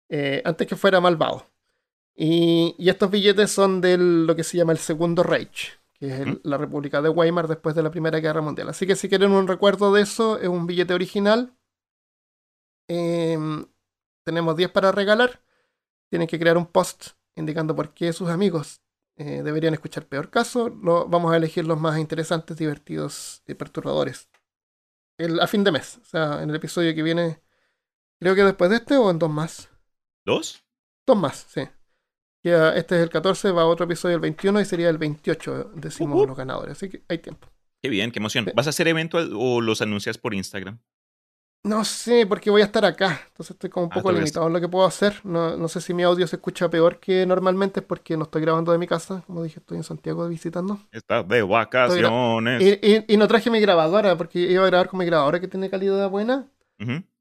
Eh, 0.09 0.41
antes 0.43 0.67
que 0.67 0.76
fuera 0.76 0.99
malvado. 0.99 1.45
Y, 2.22 2.76
y 2.78 2.89
estos 2.89 3.09
billetes 3.09 3.49
son 3.49 3.80
de 3.80 3.97
lo 3.97 4.36
que 4.36 4.43
se 4.43 4.57
llama 4.57 4.74
el 4.74 4.78
Segundo 4.78 5.24
Reich, 5.24 5.80
que 5.93 6.07
es 6.07 6.20
el- 6.20 6.41
la 6.43 6.57
República 6.57 7.01
de 7.01 7.07
Weimar 7.07 7.47
después 7.47 7.76
de 7.76 7.82
la 7.82 7.91
Primera 7.91 8.20
Guerra 8.20 8.41
Mundial. 8.41 8.67
Así 8.67 8.86
que 8.86 8.97
si 8.97 9.07
quieren 9.07 9.32
un 9.32 9.47
recuerdo 9.47 9.93
de 9.93 10.01
eso, 10.01 10.38
es 10.38 10.49
un 10.49 10.67
billete 10.67 10.93
original. 10.93 11.55
Em, 12.89 13.65
tenemos 14.26 14.55
10 14.57 14.70
para 14.70 14.91
regalar. 14.91 15.41
Tienen 16.09 16.28
que 16.28 16.39
crear 16.39 16.57
un 16.57 16.65
post 16.65 17.11
indicando 17.36 17.74
por 17.76 17.93
qué 17.93 18.11
sus 18.11 18.30
amigos 18.30 18.82
eh, 19.15 19.41
deberían 19.43 19.74
escuchar 19.74 20.05
peor 20.07 20.30
caso. 20.30 20.70
Lo, 20.70 21.07
vamos 21.07 21.32
a 21.32 21.38
elegir 21.38 21.65
los 21.65 21.80
más 21.80 21.99
interesantes, 21.99 22.57
divertidos 22.57 23.43
y 23.47 23.53
perturbadores. 23.53 24.30
El, 25.17 25.39
a 25.39 25.47
fin 25.47 25.63
de 25.63 25.72
mes. 25.72 25.99
O 26.01 26.05
sea, 26.05 26.41
en 26.43 26.49
el 26.49 26.55
episodio 26.57 26.93
que 26.93 27.03
viene. 27.03 27.41
Creo 28.20 28.36
que 28.36 28.43
después 28.43 28.70
de 28.70 28.78
este 28.78 28.97
o 28.97 29.09
en 29.09 29.20
dos 29.20 29.30
más. 29.30 29.70
¿Dos? 30.26 30.63
Dos 31.05 31.17
más, 31.17 31.45
sí. 31.49 31.61
Ya, 32.43 32.73
este 32.75 32.95
es 32.95 33.01
el 33.03 33.09
14, 33.09 33.51
va 33.51 33.63
a 33.63 33.65
otro 33.65 33.85
episodio 33.85 34.15
el 34.15 34.21
21 34.21 34.61
y 34.61 34.65
sería 34.65 34.89
el 34.89 34.97
28, 34.97 35.71
decimos 35.75 36.17
Ujú. 36.17 36.27
los 36.27 36.37
ganadores. 36.37 36.71
Así 36.77 36.89
que 36.89 37.03
hay 37.09 37.17
tiempo. 37.17 37.47
Qué 37.81 37.89
bien, 37.89 38.11
qué 38.11 38.19
emoción. 38.19 38.45
Sí. 38.45 38.51
¿Vas 38.55 38.67
a 38.67 38.71
hacer 38.71 38.87
evento 38.87 39.17
o 39.37 39.61
los 39.61 39.81
anuncias 39.81 40.17
por 40.17 40.33
Instagram? 40.33 40.79
No 41.65 41.83
sé, 41.83 42.25
porque 42.25 42.49
voy 42.49 42.61
a 42.61 42.65
estar 42.65 42.85
acá. 42.85 43.19
Entonces 43.27 43.51
estoy 43.51 43.69
como 43.69 43.87
un 43.87 43.91
Ah, 43.91 43.95
poco 43.95 44.13
limitado 44.13 44.47
en 44.47 44.53
lo 44.53 44.61
que 44.61 44.69
puedo 44.69 44.85
hacer. 44.85 45.19
No, 45.25 45.57
no 45.57 45.67
sé 45.67 45.81
si 45.81 45.93
mi 45.93 46.03
audio 46.03 46.25
se 46.25 46.37
escucha 46.37 46.69
peor 46.69 46.99
que 47.01 47.25
normalmente, 47.25 47.81
es 47.81 47.85
porque 47.85 48.15
no 48.15 48.23
estoy 48.23 48.41
grabando 48.41 48.71
de 48.71 48.77
mi 48.77 48.87
casa. 48.87 49.21
Como 49.27 49.43
dije, 49.43 49.59
estoy 49.59 49.75
en 49.77 49.83
Santiago 49.83 50.25
visitando. 50.29 50.79
Está 50.93 51.21
de 51.23 51.41
vacaciones. 51.41 52.61
Y, 52.61 52.79
y- 52.81 53.05
y 53.09 53.17
no 53.17 53.27
traje 53.27 53.49
mi 53.49 53.59
grabadora, 53.59 54.17
porque 54.17 54.39
iba 54.39 54.63
a 54.63 54.67
grabar 54.67 54.87
con 54.87 54.99
mi 54.99 55.05
grabadora 55.05 55.41
que 55.41 55.49
tiene 55.49 55.69
calidad 55.69 56.09
buena. 56.09 56.47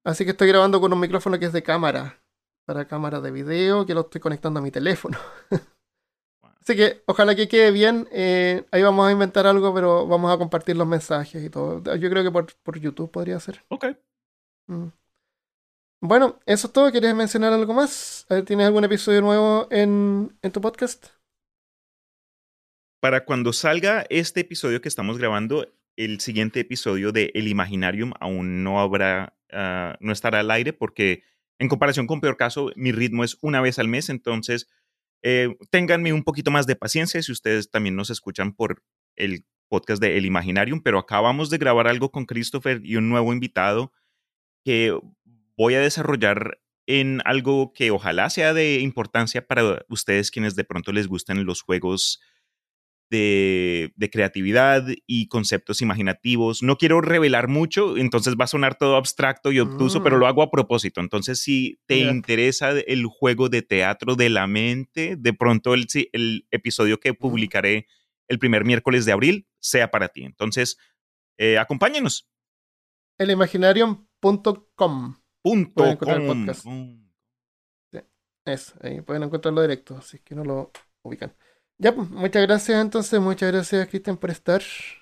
Así 0.05 0.25
que 0.25 0.31
estoy 0.31 0.47
grabando 0.49 0.81
con 0.81 0.93
un 0.93 1.01
micrófono 1.01 1.37
que 1.41 1.47
es 1.47 1.53
de 1.53 1.63
cámara. 1.65 2.21
Para 2.69 2.87
cámara 2.87 3.23
de 3.23 3.31
video 3.31 3.87
que 3.87 3.95
lo 3.95 4.03
estoy 4.03 4.21
conectando 4.21 4.61
a 4.61 4.63
mi 4.63 4.71
teléfono. 4.71 5.17
Así 6.61 6.77
que 6.77 7.03
ojalá 7.07 7.35
que 7.35 7.49
quede 7.49 7.71
bien. 7.71 8.07
Eh, 8.13 8.63
ahí 8.71 8.83
vamos 8.83 9.09
a 9.09 9.11
inventar 9.11 9.47
algo, 9.47 9.73
pero 9.73 10.07
vamos 10.07 10.31
a 10.31 10.37
compartir 10.37 10.77
los 10.77 10.87
mensajes 10.87 11.43
y 11.43 11.49
todo. 11.49 11.83
Yo 11.97 12.11
creo 12.11 12.23
que 12.23 12.31
por, 12.31 12.55
por 12.63 12.79
YouTube 12.79 13.11
podría 13.11 13.41
ser. 13.41 13.65
Ok. 13.69 13.87
Mm. 14.67 14.89
Bueno, 16.03 16.41
eso 16.45 16.67
es 16.67 16.73
todo. 16.75 16.91
¿Quieres 16.91 17.15
mencionar 17.15 17.55
algo 17.55 17.73
más? 17.73 18.27
A 18.29 18.35
ver, 18.35 18.45
¿Tienes 18.45 18.67
algún 18.67 18.85
episodio 18.85 19.23
nuevo 19.23 19.67
en, 19.71 20.37
en 20.43 20.53
tu 20.53 20.61
podcast? 20.61 21.07
Para 23.01 23.25
cuando 23.25 23.55
salga 23.55 24.05
este 24.11 24.41
episodio 24.41 24.83
que 24.83 24.89
estamos 24.89 25.17
grabando, 25.17 25.73
el 25.97 26.21
siguiente 26.21 26.61
episodio 26.61 27.13
de 27.13 27.31
El 27.33 27.49
Imaginarium 27.49 28.13
aún 28.21 28.63
no 28.63 28.79
habrá, 28.79 29.39
ah, 29.53 29.97
no 30.01 30.13
estará 30.13 30.41
al 30.41 30.51
aire 30.51 30.75
porque 30.75 31.23
en 31.59 31.69
comparación 31.69 32.07
con 32.07 32.21
Peor 32.21 32.37
Caso, 32.37 32.71
mi 32.77 32.93
ritmo 32.93 33.25
es 33.25 33.39
una 33.41 33.61
vez 33.61 33.79
al 33.79 33.89
mes, 33.89 34.09
entonces 34.09 34.69
eh, 35.23 35.57
ténganme 35.71 36.13
un 36.13 36.23
poquito 36.23 36.51
más 36.51 36.67
de 36.67 36.77
paciencia 36.77 37.21
si 37.23 37.33
ustedes 37.33 37.71
también 37.71 37.97
nos 37.97 38.11
escuchan 38.11 38.53
por 38.53 38.83
el 39.17 39.45
podcast 39.69 40.01
de 40.01 40.17
El 40.17 40.27
Imaginarium, 40.27 40.81
pero 40.83 40.99
acabamos 40.99 41.51
de 41.51 41.59
grabar 41.59 41.89
algo 41.89 42.11
con 42.11 42.25
Christopher 42.25 42.81
y 42.85 42.97
un 42.97 43.09
nuevo 43.09 43.33
invitado 43.33 43.93
que 44.65 44.99
voy 45.57 45.75
a 45.75 45.81
desarrollar 45.81 46.61
en 46.87 47.21
algo 47.25 47.73
que 47.75 47.91
ojalá 47.91 48.31
sea 48.31 48.55
de 48.55 48.81
importancia 48.81 49.47
para 49.47 49.85
ustedes 49.89 50.31
quienes 50.31 50.55
de 50.57 50.65
pronto 50.65 50.93
les 50.93 51.07
gustan 51.07 51.45
los 51.45 51.63
juegos 51.63 52.21
de, 53.11 53.93
creatividad 54.13 54.85
y 55.07 55.29
conceptos 55.29 55.81
imaginativos. 55.83 56.63
No 56.63 56.77
quiero 56.77 57.01
revelar 57.01 57.49
mucho, 57.49 57.97
entonces 57.97 58.35
va 58.39 58.45
a 58.45 58.49
sonar 58.49 58.77
todo 58.77 58.97
abstracto 58.97 59.51
y 59.53 59.61
obtuso, 59.61 60.03
pero 60.03 60.17
Mm. 60.17 60.21
lo 60.21 60.27
hago 60.27 60.43
a 60.43 60.51
propósito. 60.51 61.01
Entonces, 61.01 61.41
si 61.41 61.81
te 61.87 61.99
interesa 61.99 62.71
el 62.71 63.07
juego 63.07 63.49
de 63.49 63.63
teatro 63.63 64.15
de 64.15 64.29
la 64.29 64.47
mente, 64.47 65.17
de 65.19 65.33
pronto 65.33 65.75
el, 65.75 65.89
si- 65.89 66.09
el 66.13 66.47
episodio 66.51 67.01
que 67.01 67.15
publicaré 67.15 67.87
el 68.29 68.39
primer 68.39 68.65
miércoles 68.65 69.05
de 69.07 69.13
abril 69.13 69.47
sea 69.59 69.91
para 69.91 70.09
ti. 70.09 70.25
Entonces, 70.25 70.77
eh, 71.39 71.57
acompáñenos. 71.59 72.29
Elimaginarium.com. 73.19 75.17
Punto 75.43 75.75
Pueden 75.75 75.93
encontrar 75.93 76.21
el 76.21 76.27
com. 76.27 76.41
podcast. 76.47 76.67
Mm. 76.67 77.09
Eso, 78.45 78.75
ahí 78.83 79.01
pueden 79.03 79.23
encontrarlo 79.25 79.61
directo, 79.61 79.97
así 79.99 80.19
que 80.21 80.35
no 80.35 80.43
lo 80.45 80.73
ubican. 81.03 81.35
Ya, 81.81 81.95
pues, 81.95 82.11
muchas 82.11 82.43
gracias 82.43 82.81
entonces, 82.83 83.21
muchas 83.21 83.53
gracias 83.53 83.87
Cristian 83.87 84.17
por 84.17 84.31
estar. 84.31 84.61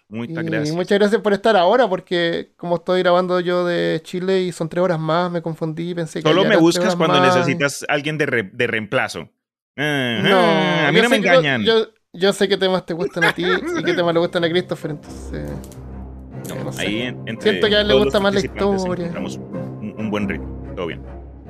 Muchas 0.09 0.45
Y 0.45 0.47
gracias. 0.47 0.77
muchas 0.77 0.99
gracias 0.99 1.21
por 1.23 1.33
estar 1.33 1.57
ahora, 1.57 1.89
porque 1.89 2.53
como 2.57 2.77
estoy 2.77 3.01
grabando 3.01 3.41
yo 3.41 3.65
de 3.65 4.01
Chile 4.05 4.43
y 4.43 4.53
son 4.53 4.69
tres 4.69 4.83
horas 4.85 4.99
más, 5.01 5.31
me 5.31 5.41
confundí, 5.41 5.95
pensé 5.95 6.23
que 6.23 6.29
Solo 6.29 6.45
me 6.45 6.57
buscas 6.57 6.95
cuando 6.95 7.19
más. 7.19 7.35
necesitas 7.35 7.85
alguien 7.89 8.19
de, 8.19 8.27
re- 8.27 8.51
de 8.53 8.67
reemplazo. 8.67 9.31
No, 9.77 10.39
a 10.87 10.93
mí 10.93 11.01
no 11.01 11.09
me 11.09 11.17
engañan. 11.17 11.63
Yo, 11.65 11.87
yo 12.13 12.33
sé 12.35 12.47
qué 12.49 12.57
temas 12.59 12.85
te 12.85 12.93
gustan 12.95 13.25
a 13.25 13.33
ti 13.33 13.45
y 13.45 13.83
qué 13.83 13.95
temas 13.95 14.13
le 14.15 14.21
gustan 14.21 14.45
a 14.45 14.49
Christopher, 14.51 14.91
entonces. 14.93 15.51
eh, 15.51 16.55
no 16.63 16.73
sé. 16.73 16.83
Ahí 16.83 17.03
en- 17.03 17.19
entre 17.27 17.51
Siento 17.53 17.69
que 17.69 17.77
a 17.77 17.81
él 17.81 17.89
le 17.89 17.95
gusta 17.95 18.21
más 18.21 18.35
la 18.35 18.41
historia. 18.41 19.13
un, 19.19 19.95
un 19.99 20.11
buen 20.11 20.29
ritmo. 20.29 20.73
Todo 20.77 20.87
bien. 20.89 21.01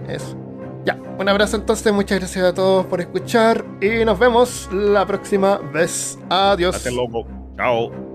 Eso. 0.08 0.36
Ya, 0.86 0.96
un 1.18 1.28
abrazo 1.28 1.56
entonces, 1.56 1.92
muchas 1.92 2.20
gracias 2.20 2.44
a 2.44 2.54
todos 2.54 2.86
por 2.86 3.00
escuchar 3.00 3.64
y 3.80 4.04
nos 4.04 4.20
vemos 4.20 4.68
la 4.72 5.04
próxima 5.04 5.58
vez. 5.58 6.16
Adiós. 6.30 6.76
Hasta 6.76 6.92
luego. 6.92 7.26
Chao. 7.56 8.05